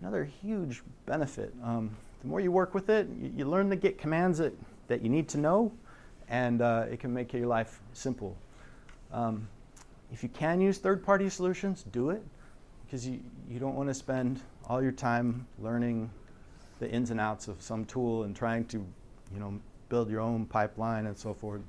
another 0.00 0.24
huge 0.24 0.82
benefit. 1.06 1.54
Um, 1.62 1.94
the 2.22 2.28
more 2.28 2.40
you 2.40 2.52
work 2.52 2.74
with 2.74 2.88
it, 2.90 3.08
you, 3.20 3.32
you 3.36 3.44
learn 3.44 3.68
the 3.68 3.76
Git 3.76 3.98
commands 3.98 4.38
that, 4.38 4.52
that 4.88 5.02
you 5.02 5.08
need 5.08 5.28
to 5.28 5.38
know, 5.38 5.72
and 6.28 6.62
uh, 6.62 6.86
it 6.90 7.00
can 7.00 7.12
make 7.12 7.32
your 7.32 7.46
life 7.46 7.80
simple. 7.92 8.36
Um, 9.12 9.48
if 10.12 10.22
you 10.22 10.28
can 10.28 10.60
use 10.60 10.78
third 10.78 11.04
party 11.04 11.28
solutions, 11.28 11.84
do 11.92 12.10
it 12.10 12.22
because 12.90 13.06
you, 13.06 13.20
you 13.48 13.60
don't 13.60 13.76
want 13.76 13.88
to 13.88 13.94
spend 13.94 14.40
all 14.68 14.82
your 14.82 14.90
time 14.90 15.46
learning 15.60 16.10
the 16.80 16.90
ins 16.90 17.12
and 17.12 17.20
outs 17.20 17.46
of 17.46 17.62
some 17.62 17.84
tool 17.84 18.24
and 18.24 18.34
trying 18.34 18.64
to 18.64 18.78
you 19.32 19.38
know 19.38 19.60
build 19.88 20.10
your 20.10 20.20
own 20.20 20.44
pipeline 20.44 21.06
and 21.06 21.16
so 21.16 21.32
forth 21.32 21.60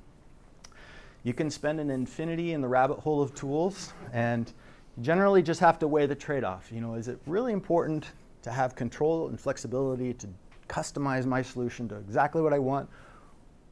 you 1.22 1.32
can 1.32 1.48
spend 1.48 1.78
an 1.78 1.90
infinity 1.90 2.52
in 2.52 2.60
the 2.60 2.66
rabbit 2.66 2.98
hole 2.98 3.22
of 3.22 3.34
tools 3.34 3.92
and 4.12 4.52
you 4.96 5.04
generally 5.04 5.42
just 5.42 5.60
have 5.60 5.78
to 5.78 5.86
weigh 5.86 6.06
the 6.06 6.14
trade-off 6.14 6.70
you 6.72 6.80
know 6.80 6.94
is 6.94 7.06
it 7.06 7.20
really 7.26 7.52
important 7.52 8.10
to 8.42 8.50
have 8.50 8.74
control 8.74 9.28
and 9.28 9.40
flexibility 9.40 10.12
to 10.14 10.28
customize 10.68 11.26
my 11.26 11.42
solution 11.42 11.88
to 11.88 11.96
exactly 11.96 12.40
what 12.40 12.52
i 12.52 12.58
want 12.58 12.88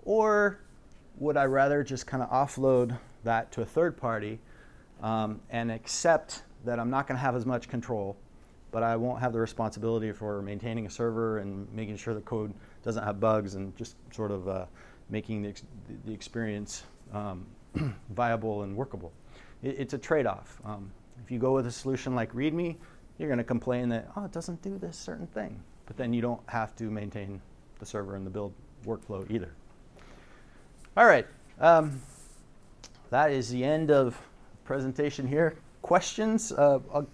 or 0.05 0.61
would 1.19 1.37
i 1.37 1.45
rather 1.45 1.83
just 1.83 2.07
kind 2.07 2.23
of 2.23 2.31
offload 2.31 2.99
that 3.25 3.51
to 3.53 3.63
a 3.63 3.65
third 3.67 3.97
party 3.97 4.39
um, 5.03 5.41
and 5.51 5.71
accept 5.71 6.43
that 6.65 6.79
i'm 6.79 6.91
not 6.91 7.07
going 7.07 7.17
to 7.17 7.23
have 7.23 7.37
as 7.37 7.47
much 7.47 7.69
control 7.69 8.17
but 8.71 8.83
I 8.83 8.97
won't 8.97 9.21
have 9.21 9.33
the 9.33 9.41
responsibility 9.41 10.13
for 10.13 10.43
maintaining 10.43 10.87
a 10.87 10.91
server 10.91 11.39
and 11.39 11.71
making 11.73 11.97
sure 11.97 12.15
the 12.15 12.21
code 12.21 12.55
doesn't 12.83 13.03
have 13.03 13.21
bugs 13.21 13.55
and 13.55 13.77
just 13.77 13.97
sort 14.13 14.31
of 14.31 14.49
uh, 14.49 14.67
making 15.09 15.43
the, 15.43 15.49
ex- 15.51 15.63
the 16.05 16.13
experience 16.13 16.85
um, 17.13 17.47
viable 18.11 18.63
and 18.63 18.77
workable. 18.77 19.13
It, 19.63 19.77
it's 19.79 19.95
a 19.95 19.99
trade-off. 19.99 20.61
Um, 20.65 20.93
if 21.23 21.31
you 21.31 21.39
go 21.39 21.53
with 21.53 21.67
a 21.67 21.73
solution 21.73 22.15
like 22.15 22.33
README, 22.33 22.77
you're 23.21 23.29
going 23.29 23.39
to 23.39 23.45
complain 23.45 23.91
that 23.91 24.09
oh 24.17 24.25
it 24.25 24.33
doesn't 24.33 24.63
do 24.63 24.79
this 24.79 24.97
certain 24.97 25.27
thing, 25.27 25.61
but 25.85 25.99
then 25.99 26.15
you 26.15 26.23
don't 26.23 26.41
have 26.49 26.75
to 26.77 26.85
maintain 26.85 27.41
the 27.79 27.85
server 27.85 28.17
and 28.17 28.27
the 28.27 28.31
build 28.31 28.55
workflow 28.87 29.31
either. 29.31 29.53
All 30.97 31.05
right, 31.05 31.27
um, 31.61 32.01
that 33.11 33.31
is 33.31 33.51
the 33.51 33.63
end 33.63 33.91
of 33.91 34.19
presentation 34.65 35.29
here. 35.29 35.55
Questions? 35.83 36.51
Uh, 36.51 36.79
I'll 36.95 37.07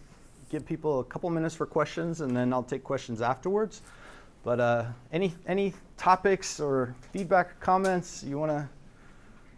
give 0.49 0.65
people 0.65 1.01
a 1.01 1.05
couple 1.05 1.29
minutes 1.31 1.57
for 1.57 1.67
questions, 1.67 2.21
and 2.21 2.37
then 2.37 2.53
I'll 2.53 2.63
take 2.63 2.85
questions 2.85 3.21
afterwards. 3.21 3.83
But 4.45 4.61
uh, 4.61 4.85
any 5.13 5.35
any 5.49 5.75
topics 5.97 6.61
or 6.61 6.95
feedback, 7.13 7.59
comments 7.59 8.23
you 8.23 8.39
want 8.39 8.53
to 8.53 8.69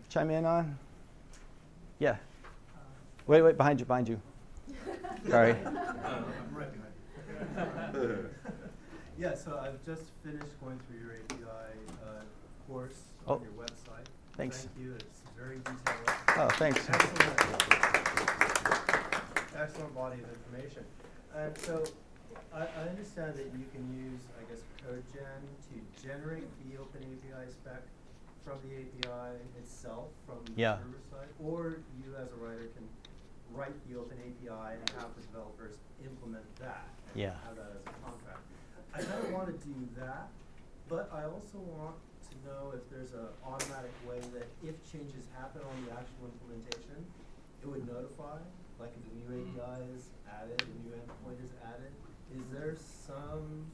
chime 0.08 0.30
in 0.30 0.46
on? 0.46 0.78
Yeah. 1.98 2.16
Wait, 3.26 3.42
wait, 3.42 3.58
behind 3.58 3.80
you, 3.80 3.84
behind 3.84 4.08
you. 4.08 4.18
Sorry. 5.28 5.52
I'm 5.52 6.24
right 6.52 6.72
behind. 6.72 8.28
Yeah, 9.18 9.34
so 9.34 9.58
I've 9.60 9.84
just 9.84 10.04
finished 10.24 10.60
going 10.62 10.78
through 10.86 11.00
your 11.00 11.12
API 11.16 11.74
uh, 12.04 12.22
course 12.68 13.00
Oh. 13.26 13.34
on 13.34 13.42
your 13.42 13.50
website. 13.52 14.06
Thanks. 14.36 14.58
Thank 14.76 14.86
you, 14.86 14.94
it's 14.94 15.20
very 15.36 15.58
detailed. 15.58 16.10
Oh, 16.36 16.48
thanks. 16.54 16.88
Excellent. 16.88 17.34
Excellent 19.56 19.94
body 19.94 20.22
of 20.22 20.28
information. 20.30 20.84
And 21.34 21.58
so, 21.58 21.82
I, 22.54 22.60
I 22.62 22.88
understand 22.88 23.34
that 23.34 23.46
you 23.58 23.66
can 23.74 23.82
use, 23.92 24.22
I 24.38 24.44
guess, 24.48 24.62
CodeGen 24.86 25.42
to 25.68 26.06
generate 26.06 26.46
the 26.64 26.78
Open 26.78 27.02
API 27.02 27.50
spec 27.50 27.82
from 28.44 28.58
the 28.64 28.76
API 28.86 29.34
itself, 29.58 30.06
from 30.26 30.38
the 30.46 30.52
Yeah. 30.60 30.78
server 30.78 31.02
side, 31.10 31.28
or 31.44 31.80
you 31.98 32.14
as 32.16 32.28
a 32.32 32.36
writer 32.36 32.68
can 32.76 32.86
write 33.54 33.74
the 33.88 33.98
Open 33.98 34.18
API 34.18 34.76
and 34.78 34.90
have 35.00 35.14
the 35.16 35.22
developers 35.22 35.76
implement 36.04 36.44
that. 36.60 36.88
and 37.12 37.20
Yeah. 37.20 37.34
Have 37.46 37.56
that 37.56 37.72
as 37.76 37.82
a 37.82 37.94
contract. 38.04 38.42
I 38.94 39.02
kind 39.02 39.24
of 39.24 39.32
want 39.32 39.48
to 39.48 39.56
do 39.66 39.74
that, 39.98 40.28
but 40.88 41.10
I 41.12 41.24
also 41.24 41.58
want 41.58 41.96
to 42.30 42.34
know 42.48 42.72
if 42.74 42.82
there's 42.90 43.12
an 43.12 43.28
automatic 43.44 43.92
way 44.08 44.20
that 44.34 44.48
if 44.64 44.74
changes 44.90 45.28
happen 45.36 45.62
on 45.62 45.76
the 45.84 45.92
actual 45.92 46.28
implementation, 46.32 47.04
it 47.62 47.66
would 47.66 47.86
notify, 47.86 48.38
like 48.80 48.92
if 48.96 49.04
a 49.04 49.14
new 49.16 49.42
API 49.42 49.84
is 49.96 50.10
added, 50.28 50.62
a 50.62 50.88
new 50.88 50.94
endpoint 50.94 51.44
is 51.44 51.52
added. 51.64 51.92
Is 52.36 52.44
there 52.52 52.76
some 52.76 53.66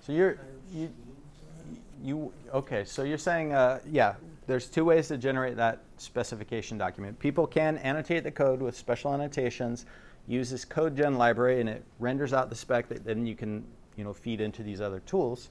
So 0.00 0.12
you're 0.12 0.34
kind 0.34 0.48
of 0.48 0.74
you, 0.74 0.86
scheme 0.86 1.82
you 2.02 2.32
okay? 2.54 2.84
So 2.84 3.02
you're 3.02 3.18
saying 3.18 3.52
uh, 3.52 3.80
yeah? 3.90 4.14
There's 4.48 4.66
two 4.66 4.86
ways 4.86 5.08
to 5.08 5.18
generate 5.18 5.56
that 5.56 5.82
specification 5.98 6.78
document. 6.78 7.18
People 7.18 7.46
can 7.46 7.76
annotate 7.78 8.24
the 8.24 8.30
code 8.30 8.62
with 8.62 8.74
special 8.74 9.12
annotations, 9.12 9.84
use 10.26 10.48
this 10.48 10.64
CodeGen 10.64 11.18
library, 11.18 11.60
and 11.60 11.68
it 11.68 11.84
renders 11.98 12.32
out 12.32 12.48
the 12.48 12.56
spec 12.56 12.88
that 12.88 13.04
then 13.04 13.26
you 13.26 13.36
can 13.36 13.62
you 13.96 14.04
know 14.04 14.14
feed 14.14 14.40
into 14.40 14.62
these 14.62 14.80
other 14.80 15.00
tools. 15.00 15.50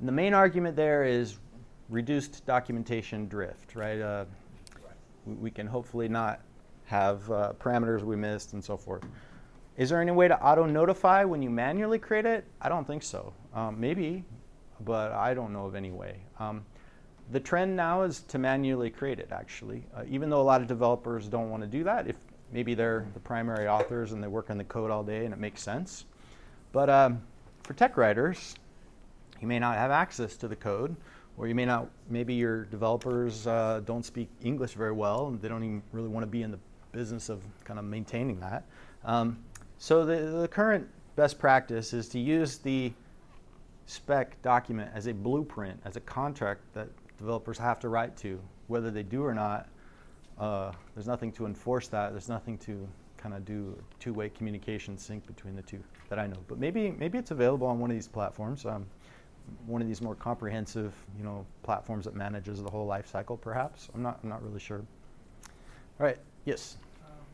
And 0.00 0.08
the 0.08 0.12
main 0.12 0.34
argument 0.34 0.74
there 0.74 1.04
is 1.04 1.38
reduced 1.88 2.44
documentation 2.44 3.28
drift, 3.28 3.76
right? 3.76 4.00
Uh, 4.00 4.24
we, 5.24 5.52
can 5.52 5.68
hopefully 5.68 6.08
not 6.08 6.40
have 6.86 7.30
uh, 7.30 7.52
parameters 7.60 8.02
we 8.02 8.16
missed 8.16 8.52
and 8.52 8.64
so 8.64 8.76
forth. 8.76 9.04
Is 9.76 9.90
there 9.90 10.00
any 10.00 10.10
way 10.10 10.26
to 10.26 10.42
auto 10.42 10.66
notify 10.66 11.22
when 11.22 11.40
you 11.40 11.50
manually 11.50 12.00
create 12.00 12.26
it? 12.26 12.44
I 12.60 12.68
don't 12.68 12.84
think 12.84 13.04
so. 13.04 13.32
Um, 13.54 13.78
maybe, 13.78 14.24
but 14.80 15.12
I 15.12 15.34
don't 15.34 15.52
know 15.52 15.66
of 15.66 15.76
any 15.76 15.92
way. 15.92 16.16
Um, 16.40 16.64
the 17.30 17.40
trend 17.40 17.76
now 17.76 18.02
is 18.02 18.20
to 18.20 18.38
manually 18.38 18.90
create 18.90 19.18
it, 19.18 19.28
actually. 19.30 19.84
Uh, 19.94 20.04
even 20.08 20.30
though 20.30 20.40
a 20.40 20.42
lot 20.42 20.60
of 20.60 20.66
developers 20.66 21.28
don't 21.28 21.50
want 21.50 21.62
to 21.62 21.68
do 21.68 21.84
that, 21.84 22.06
if 22.06 22.16
maybe 22.52 22.74
they're 22.74 23.06
the 23.14 23.20
primary 23.20 23.68
authors 23.68 24.12
and 24.12 24.22
they 24.22 24.28
work 24.28 24.50
on 24.50 24.58
the 24.58 24.64
code 24.64 24.90
all 24.90 25.02
day 25.02 25.24
and 25.24 25.34
it 25.34 25.40
makes 25.40 25.62
sense. 25.62 26.06
But 26.72 26.88
um, 26.88 27.22
for 27.62 27.74
tech 27.74 27.96
writers, 27.96 28.54
you 29.40 29.46
may 29.46 29.58
not 29.58 29.76
have 29.76 29.90
access 29.90 30.36
to 30.38 30.48
the 30.48 30.56
code, 30.56 30.96
or 31.36 31.46
you 31.46 31.54
may 31.54 31.64
not, 31.64 31.88
maybe 32.08 32.34
your 32.34 32.64
developers 32.64 33.46
uh, 33.46 33.82
don't 33.84 34.04
speak 34.04 34.28
English 34.42 34.72
very 34.72 34.92
well 34.92 35.28
and 35.28 35.40
they 35.40 35.48
don't 35.48 35.62
even 35.62 35.82
really 35.92 36.08
want 36.08 36.22
to 36.22 36.30
be 36.30 36.42
in 36.42 36.50
the 36.50 36.58
business 36.92 37.28
of 37.28 37.42
kind 37.64 37.78
of 37.78 37.84
maintaining 37.84 38.40
that. 38.40 38.64
Um, 39.04 39.38
so 39.78 40.04
the, 40.04 40.40
the 40.40 40.48
current 40.48 40.88
best 41.14 41.38
practice 41.38 41.92
is 41.92 42.08
to 42.08 42.18
use 42.18 42.58
the 42.58 42.92
spec 43.86 44.40
document 44.42 44.90
as 44.94 45.06
a 45.06 45.14
blueprint, 45.14 45.80
as 45.84 45.96
a 45.96 46.00
contract 46.00 46.60
that 46.74 46.88
developers 47.18 47.58
have 47.58 47.78
to 47.80 47.88
write 47.88 48.16
to. 48.18 48.40
Whether 48.68 48.90
they 48.90 49.02
do 49.02 49.24
or 49.24 49.34
not, 49.34 49.68
uh, 50.38 50.72
there's 50.94 51.06
nothing 51.06 51.32
to 51.32 51.46
enforce 51.46 51.88
that. 51.88 52.12
There's 52.12 52.28
nothing 52.28 52.58
to 52.58 52.88
kind 53.16 53.34
of 53.34 53.44
do 53.44 53.76
two-way 53.98 54.28
communication 54.30 54.96
sync 54.96 55.26
between 55.26 55.56
the 55.56 55.62
two 55.62 55.82
that 56.08 56.18
I 56.18 56.26
know. 56.26 56.38
But 56.46 56.58
maybe 56.58 56.92
maybe 56.92 57.18
it's 57.18 57.30
available 57.32 57.66
on 57.66 57.78
one 57.80 57.90
of 57.90 57.96
these 57.96 58.08
platforms, 58.08 58.64
um, 58.64 58.86
one 59.66 59.82
of 59.82 59.88
these 59.88 60.00
more 60.00 60.14
comprehensive, 60.14 60.94
you 61.16 61.24
know, 61.24 61.44
platforms 61.62 62.04
that 62.04 62.14
manages 62.14 62.62
the 62.62 62.70
whole 62.70 62.86
life 62.86 63.08
cycle. 63.08 63.36
Perhaps 63.36 63.88
I'm 63.94 64.02
not 64.02 64.20
I'm 64.22 64.28
not 64.28 64.42
really 64.42 64.60
sure. 64.60 64.82
All 65.98 66.06
right. 66.06 66.18
Yes. 66.44 66.78
Um, 67.02 67.26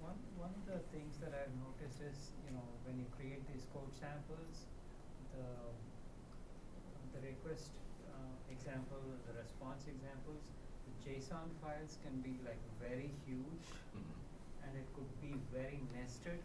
one, 0.00 0.14
one 0.38 0.54
of 0.54 0.62
the 0.70 0.78
things 0.94 1.18
that 1.18 1.34
I've 1.34 1.50
noticed 1.58 1.98
is, 1.98 2.30
you 2.46 2.54
know, 2.54 2.62
when 2.86 2.94
you 2.94 3.04
create 3.18 3.42
these 3.50 3.66
code 3.74 3.90
samples, 3.98 4.70
the, 5.34 5.42
the 7.18 7.26
request 7.26 7.74
uh, 8.06 8.54
example, 8.54 9.02
the 9.26 9.34
response 9.34 9.90
examples, 9.90 10.46
the 10.86 10.94
JSON 11.36 11.48
files 11.62 11.98
can 12.02 12.20
be 12.20 12.38
like 12.44 12.58
very 12.80 13.10
huge 13.26 13.66
Mhm. 13.94 14.64
and 14.64 14.76
it 14.76 14.86
could 14.94 15.20
be 15.20 15.34
very 15.52 15.80
nested. 15.94 16.40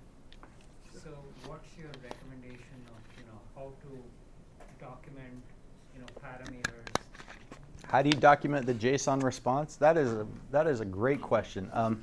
So 1.04 1.10
what's 1.48 1.78
your 1.78 1.90
recommendation 2.04 2.78
of, 2.88 3.00
you 3.18 3.24
know, 3.26 3.40
how 3.56 3.72
to 3.84 4.04
document, 4.80 5.42
you 5.96 6.02
know, 6.02 6.08
parameters? 6.22 6.88
How 7.88 8.02
do 8.02 8.10
you 8.10 8.16
document 8.20 8.66
the 8.66 8.74
JSON 8.74 9.22
response? 9.24 9.76
That 9.78 9.98
is 9.98 10.12
a 10.12 10.28
that 10.52 10.68
is 10.68 10.80
a 10.82 10.86
great 10.86 11.22
question. 11.22 11.70
Um, 11.74 12.02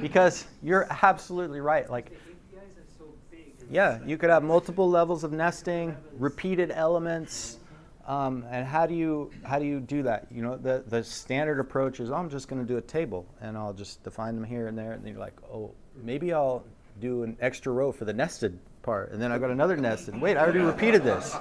because 0.00 0.46
you're 0.62 0.86
absolutely 1.02 1.60
right. 1.60 1.88
Like 1.90 2.10
The 2.10 2.16
APIs 2.16 2.78
are 2.78 2.88
so 2.98 3.04
big. 3.30 3.54
Yeah, 3.70 4.00
you 4.04 4.16
could 4.18 4.30
have 4.30 4.42
multiple 4.42 4.88
levels 4.88 5.24
of 5.24 5.32
nesting, 5.32 5.88
levels. 5.90 6.04
repeated 6.18 6.70
elements, 6.70 7.58
um, 8.06 8.44
and 8.50 8.66
how 8.66 8.86
do 8.86 8.94
you 8.94 9.30
how 9.44 9.58
do 9.58 9.64
you 9.64 9.80
do 9.80 10.02
that? 10.04 10.26
You 10.30 10.42
know, 10.42 10.56
the 10.56 10.82
the 10.86 11.04
standard 11.04 11.60
approach 11.60 12.00
is 12.00 12.10
oh, 12.10 12.14
I'm 12.14 12.30
just 12.30 12.48
going 12.48 12.60
to 12.60 12.66
do 12.66 12.78
a 12.78 12.82
table 12.82 13.26
and 13.40 13.56
I'll 13.56 13.72
just 13.72 14.02
define 14.02 14.34
them 14.34 14.44
here 14.44 14.68
and 14.68 14.76
there, 14.76 14.92
and 14.92 15.06
you're 15.06 15.18
like, 15.18 15.36
oh, 15.52 15.72
maybe 16.02 16.32
I'll 16.32 16.64
do 17.00 17.22
an 17.22 17.36
extra 17.40 17.72
row 17.72 17.92
for 17.92 18.04
the 18.04 18.12
nested 18.12 18.58
part, 18.82 19.12
and 19.12 19.20
then 19.20 19.32
I've 19.32 19.40
got 19.40 19.50
another 19.50 19.76
nested. 19.76 20.20
Wait, 20.20 20.36
I 20.36 20.42
already 20.42 20.60
repeated 20.60 21.02
this. 21.02 21.36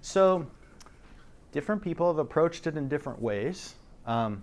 So, 0.00 0.46
different 1.52 1.82
people 1.82 2.06
have 2.06 2.18
approached 2.18 2.66
it 2.66 2.76
in 2.76 2.88
different 2.88 3.20
ways. 3.20 3.74
Um, 4.06 4.42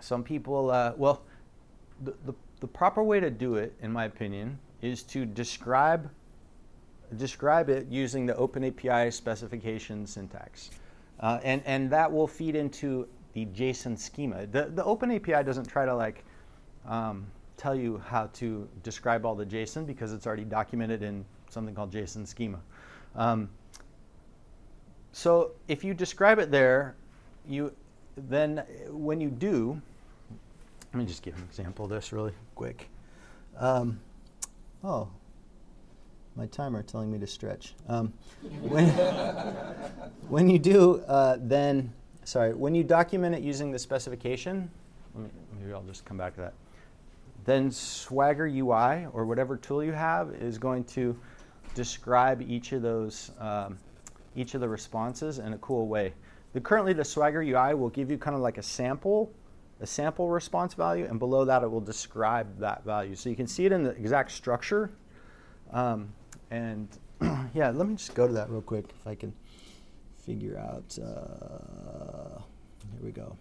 some 0.00 0.22
people, 0.22 0.70
uh, 0.70 0.92
well, 0.96 1.22
the, 2.02 2.14
the, 2.26 2.34
the 2.60 2.66
proper 2.66 3.02
way 3.02 3.20
to 3.20 3.30
do 3.30 3.54
it, 3.54 3.74
in 3.80 3.90
my 3.92 4.04
opinion, 4.04 4.58
is 4.82 5.02
to 5.04 5.24
describe 5.24 6.10
describe 7.16 7.68
it 7.68 7.86
using 7.88 8.26
the 8.26 8.34
OpenAPI 8.34 9.12
specification 9.12 10.06
syntax. 10.06 10.70
Uh, 11.20 11.38
and, 11.44 11.62
and 11.64 11.90
that 11.90 12.10
will 12.10 12.26
feed 12.26 12.56
into 12.56 13.08
the 13.32 13.46
JSON 13.46 13.98
schema. 13.98 14.46
The, 14.46 14.70
the 14.74 14.82
OpenAPI 14.82 15.44
doesn't 15.44 15.66
try 15.66 15.84
to 15.84 15.94
like 15.94 16.24
um, 16.86 17.26
tell 17.56 17.74
you 17.74 17.98
how 18.06 18.26
to 18.34 18.68
describe 18.82 19.24
all 19.24 19.34
the 19.34 19.46
JSON 19.46 19.86
because 19.86 20.12
it's 20.12 20.26
already 20.26 20.44
documented 20.44 21.02
in 21.02 21.24
something 21.48 21.74
called 21.74 21.92
JSON 21.92 22.26
schema. 22.26 22.60
Um, 23.14 23.48
so 25.12 25.52
if 25.68 25.84
you 25.84 25.94
describe 25.94 26.38
it 26.38 26.50
there, 26.50 26.96
you 27.46 27.72
then 28.16 28.62
when 28.88 29.20
you 29.20 29.28
do, 29.30 29.80
let 30.92 30.98
me 30.98 31.04
just 31.04 31.22
give 31.22 31.36
an 31.36 31.42
example 31.42 31.84
of 31.84 31.90
this 31.90 32.12
really 32.12 32.32
quick. 32.54 32.88
Um, 33.58 34.00
oh, 34.82 35.08
my 36.36 36.46
timer 36.46 36.82
telling 36.82 37.10
me 37.10 37.18
to 37.18 37.26
stretch. 37.26 37.74
Um, 37.88 38.12
when, 38.62 38.88
when 40.28 40.50
you 40.50 40.58
do, 40.58 41.02
uh, 41.06 41.36
then, 41.40 41.92
sorry, 42.24 42.54
when 42.54 42.74
you 42.74 42.82
document 42.82 43.34
it 43.34 43.42
using 43.42 43.70
the 43.70 43.78
specification, 43.78 44.70
me, 45.14 45.28
maybe 45.58 45.72
I'll 45.72 45.82
just 45.82 46.04
come 46.04 46.16
back 46.16 46.34
to 46.34 46.40
that. 46.42 46.54
Then 47.44 47.70
Swagger 47.70 48.46
UI 48.46 49.06
or 49.12 49.26
whatever 49.26 49.56
tool 49.56 49.84
you 49.84 49.92
have 49.92 50.30
is 50.30 50.58
going 50.58 50.84
to 50.84 51.16
describe 51.74 52.42
each 52.42 52.72
of 52.72 52.82
those, 52.82 53.30
um, 53.38 53.78
each 54.34 54.54
of 54.54 54.60
the 54.60 54.68
responses 54.68 55.38
in 55.38 55.52
a 55.52 55.58
cool 55.58 55.86
way. 55.86 56.14
The, 56.52 56.60
currently, 56.60 56.92
the 56.92 57.04
Swagger 57.04 57.42
UI 57.42 57.74
will 57.74 57.90
give 57.90 58.10
you 58.10 58.16
kind 58.16 58.34
of 58.34 58.40
like 58.40 58.58
a 58.58 58.62
sample, 58.62 59.30
a 59.80 59.86
sample 59.86 60.28
response 60.28 60.74
value, 60.74 61.06
and 61.08 61.18
below 61.18 61.44
that 61.44 61.62
it 61.62 61.70
will 61.70 61.80
describe 61.80 62.58
that 62.60 62.84
value. 62.84 63.14
So 63.14 63.28
you 63.28 63.36
can 63.36 63.46
see 63.46 63.66
it 63.66 63.72
in 63.72 63.82
the 63.82 63.90
exact 63.90 64.32
structure. 64.32 64.90
Um, 65.72 66.12
and 66.50 66.88
yeah, 67.54 67.70
let 67.70 67.86
me 67.88 67.94
just 67.94 68.14
go 68.14 68.26
to 68.26 68.32
that 68.32 68.50
real 68.50 68.62
quick 68.62 68.86
if 69.00 69.06
I 69.06 69.14
can 69.14 69.32
figure 70.24 70.58
out. 70.58 70.98
Uh, 70.98 72.40
here 72.92 73.02
we 73.02 73.10
go. 73.10 73.36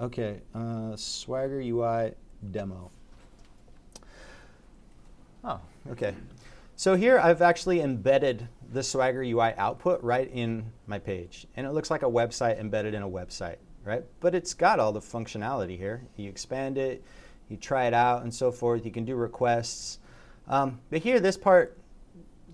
Okay, 0.00 0.40
uh, 0.54 0.96
Swagger 0.96 1.60
UI 1.60 2.14
demo. 2.50 2.90
Oh, 5.44 5.60
okay. 5.90 6.14
So 6.76 6.96
here 6.96 7.18
I've 7.20 7.42
actually 7.42 7.80
embedded 7.80 8.48
the 8.72 8.82
Swagger 8.82 9.22
UI 9.22 9.54
output 9.56 10.02
right 10.02 10.28
in 10.32 10.72
my 10.86 10.98
page. 10.98 11.46
And 11.56 11.66
it 11.66 11.70
looks 11.70 11.90
like 11.90 12.02
a 12.02 12.10
website 12.10 12.58
embedded 12.58 12.94
in 12.94 13.02
a 13.02 13.08
website, 13.08 13.58
right? 13.84 14.04
But 14.20 14.34
it's 14.34 14.54
got 14.54 14.78
all 14.78 14.92
the 14.92 15.00
functionality 15.00 15.76
here. 15.76 16.02
You 16.16 16.28
expand 16.28 16.78
it, 16.78 17.02
you 17.48 17.56
try 17.56 17.86
it 17.86 17.94
out, 17.94 18.22
and 18.22 18.32
so 18.32 18.52
forth. 18.52 18.84
You 18.84 18.90
can 18.90 19.04
do 19.04 19.14
requests. 19.14 19.98
Um, 20.48 20.80
but 20.90 21.00
here, 21.00 21.20
this 21.20 21.36
part 21.36 21.78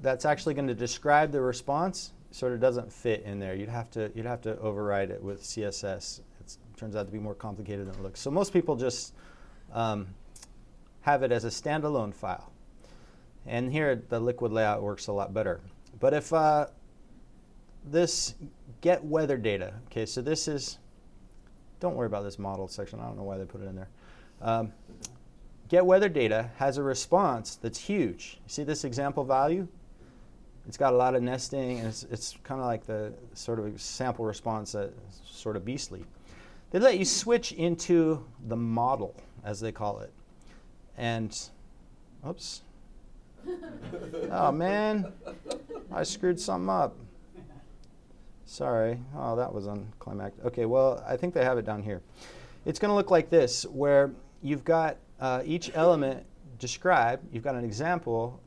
that's 0.02 0.24
actually 0.24 0.54
going 0.54 0.68
to 0.68 0.74
describe 0.74 1.32
the 1.32 1.40
response 1.40 2.12
sort 2.30 2.52
of 2.52 2.60
doesn't 2.60 2.92
fit 2.92 3.22
in 3.22 3.38
there. 3.38 3.54
You'd 3.54 3.68
have 3.68 3.90
to, 3.92 4.10
you'd 4.14 4.26
have 4.26 4.42
to 4.42 4.58
override 4.58 5.10
it 5.10 5.22
with 5.22 5.42
CSS. 5.42 6.20
It 6.40 6.56
turns 6.76 6.94
out 6.94 7.06
to 7.06 7.12
be 7.12 7.18
more 7.18 7.34
complicated 7.34 7.86
than 7.86 7.94
it 7.94 8.02
looks. 8.02 8.20
So 8.20 8.30
most 8.30 8.52
people 8.52 8.76
just 8.76 9.14
um, 9.72 10.08
have 11.00 11.22
it 11.22 11.32
as 11.32 11.44
a 11.44 11.48
standalone 11.48 12.14
file. 12.14 12.52
And 13.46 13.72
here, 13.72 14.02
the 14.08 14.20
liquid 14.20 14.52
layout 14.52 14.82
works 14.82 15.06
a 15.06 15.12
lot 15.12 15.32
better. 15.32 15.60
But 15.98 16.12
if 16.12 16.32
uh, 16.32 16.66
this 17.84 18.34
get 18.80 19.02
weather 19.02 19.36
data, 19.36 19.72
okay, 19.86 20.04
so 20.04 20.20
this 20.20 20.48
is, 20.48 20.78
don't 21.80 21.94
worry 21.94 22.06
about 22.06 22.24
this 22.24 22.38
model 22.38 22.68
section. 22.68 23.00
I 23.00 23.04
don't 23.06 23.16
know 23.16 23.22
why 23.22 23.38
they 23.38 23.44
put 23.44 23.62
it 23.62 23.66
in 23.66 23.76
there. 23.76 23.88
Um, 24.40 24.72
get 25.68 25.84
weather 25.84 26.08
data 26.08 26.50
has 26.56 26.78
a 26.78 26.82
response 26.82 27.56
that's 27.56 27.78
huge. 27.78 28.38
You 28.44 28.50
see 28.50 28.64
this 28.64 28.84
example 28.84 29.24
value? 29.24 29.68
It's 30.66 30.76
got 30.76 30.92
a 30.92 30.96
lot 30.96 31.14
of 31.14 31.22
nesting, 31.22 31.78
and 31.78 31.88
it's, 31.88 32.04
it's 32.10 32.36
kind 32.44 32.60
of 32.60 32.66
like 32.66 32.84
the 32.86 33.12
sort 33.32 33.58
of 33.58 33.80
sample 33.80 34.26
response 34.26 34.72
that's 34.72 34.92
sort 35.24 35.56
of 35.56 35.64
beastly. 35.64 36.04
They 36.70 36.78
let 36.78 36.98
you 36.98 37.06
switch 37.06 37.52
into 37.52 38.22
the 38.48 38.56
model, 38.56 39.14
as 39.44 39.60
they 39.60 39.72
call 39.72 40.00
it. 40.00 40.12
And, 40.98 41.34
oops. 42.28 42.62
oh 44.30 44.52
man, 44.52 45.10
I 45.90 46.02
screwed 46.02 46.38
something 46.38 46.68
up. 46.68 46.94
Sorry. 48.48 48.98
Oh, 49.14 49.36
that 49.36 49.52
was 49.52 49.66
unclimactic. 49.66 50.42
Okay, 50.46 50.64
well, 50.64 51.04
I 51.06 51.18
think 51.18 51.34
they 51.34 51.44
have 51.44 51.58
it 51.58 51.66
down 51.66 51.82
here. 51.82 52.00
It's 52.64 52.78
going 52.78 52.88
to 52.88 52.94
look 52.94 53.10
like 53.10 53.28
this, 53.28 53.64
where 53.66 54.10
you've 54.42 54.64
got 54.64 54.96
uh, 55.20 55.42
each 55.44 55.70
element 55.74 56.24
described, 56.58 57.26
you've 57.30 57.44
got 57.44 57.56
an 57.56 57.64
example, 57.64 58.40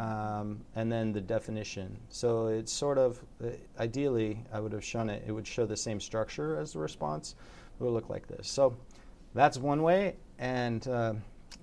um, 0.00 0.60
and 0.74 0.90
then 0.90 1.12
the 1.12 1.20
definition. 1.20 1.96
So 2.08 2.48
it's 2.48 2.72
sort 2.72 2.98
of, 2.98 3.24
uh, 3.42 3.50
ideally, 3.78 4.44
I 4.52 4.58
would 4.58 4.72
have 4.72 4.84
shown 4.84 5.08
it, 5.08 5.22
it 5.24 5.30
would 5.30 5.46
show 5.46 5.66
the 5.66 5.76
same 5.76 6.00
structure 6.00 6.58
as 6.58 6.72
the 6.72 6.80
response. 6.80 7.36
It 7.78 7.84
would 7.84 7.92
look 7.92 8.10
like 8.10 8.26
this. 8.26 8.48
So 8.48 8.76
that's 9.34 9.56
one 9.56 9.84
way, 9.84 10.16
and 10.40 10.86
uh, 10.88 11.14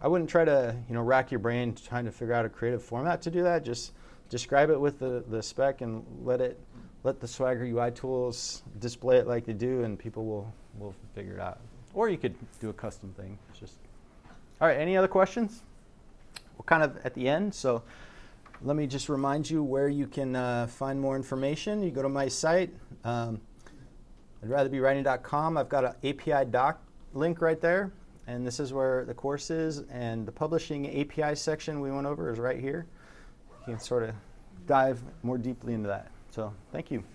I 0.02 0.08
wouldn't 0.08 0.30
try 0.30 0.46
to 0.46 0.74
you 0.88 0.94
know 0.94 1.02
rack 1.02 1.30
your 1.30 1.40
brain 1.40 1.76
trying 1.76 2.06
to 2.06 2.12
figure 2.12 2.34
out 2.34 2.46
a 2.46 2.50
creative 2.50 2.82
format 2.82 3.22
to 3.24 3.32
do 3.32 3.44
that. 3.44 3.66
Just 3.66 3.92
describe 4.30 4.70
it 4.70 4.80
with 4.80 4.98
the, 4.98 5.26
the 5.28 5.44
spec 5.44 5.82
and 5.82 6.06
let 6.24 6.40
it 6.40 6.58
let 7.06 7.20
the 7.20 7.28
Swagger 7.28 7.64
UI 7.64 7.92
tools 7.92 8.64
display 8.80 9.18
it 9.18 9.28
like 9.28 9.46
they 9.46 9.54
do, 9.54 9.84
and 9.84 9.98
people 9.98 10.26
will 10.26 10.54
will 10.78 10.96
figure 11.14 11.36
it 11.36 11.40
out. 11.40 11.60
or 11.94 12.10
you 12.10 12.18
could 12.18 12.36
do 12.60 12.70
a 12.70 12.74
custom 12.74 13.14
thing. 13.14 13.38
It's 13.50 13.60
just 13.60 13.76
all 14.60 14.68
right. 14.68 14.78
Any 14.78 14.98
other 14.98 15.08
questions? 15.08 15.62
We're 16.58 16.66
kind 16.66 16.84
of 16.84 16.98
at 17.06 17.14
the 17.14 17.30
end, 17.30 17.54
so 17.54 17.84
let 18.64 18.76
me 18.76 18.88
just 18.88 19.08
remind 19.08 19.48
you 19.50 19.62
where 19.62 19.88
you 19.88 20.08
can 20.08 20.36
uh, 20.36 20.68
find 20.68 21.00
more 21.00 21.16
information. 21.16 21.84
You 21.84 21.92
go 21.92 22.02
to 22.02 22.10
my 22.10 22.28
site, 22.28 22.72
um, 23.04 23.40
I'd 24.42 24.50
rather 24.50 24.70
be 24.70 24.80
writing.com. 24.80 25.58
I've 25.58 25.70
got 25.70 25.86
an 25.86 25.94
API 26.04 26.50
doc 26.50 26.82
link 27.14 27.40
right 27.40 27.62
there, 27.62 27.92
and 28.26 28.48
this 28.48 28.60
is 28.60 28.74
where 28.74 29.06
the 29.06 29.14
course 29.14 29.52
is. 29.52 29.84
And 29.92 30.26
the 30.26 30.32
publishing 30.32 31.02
API 31.02 31.36
section 31.36 31.82
we 31.82 31.92
went 31.92 32.08
over 32.08 32.32
is 32.32 32.40
right 32.40 32.60
here. 32.60 32.88
You 33.68 33.74
can 33.74 33.80
sort 33.80 34.04
of 34.04 34.16
dive 34.66 35.04
more 35.22 35.38
deeply 35.38 35.74
into 35.74 35.88
that. 35.90 36.10
So, 36.36 36.54
thank 36.74 36.92
you. 36.92 37.15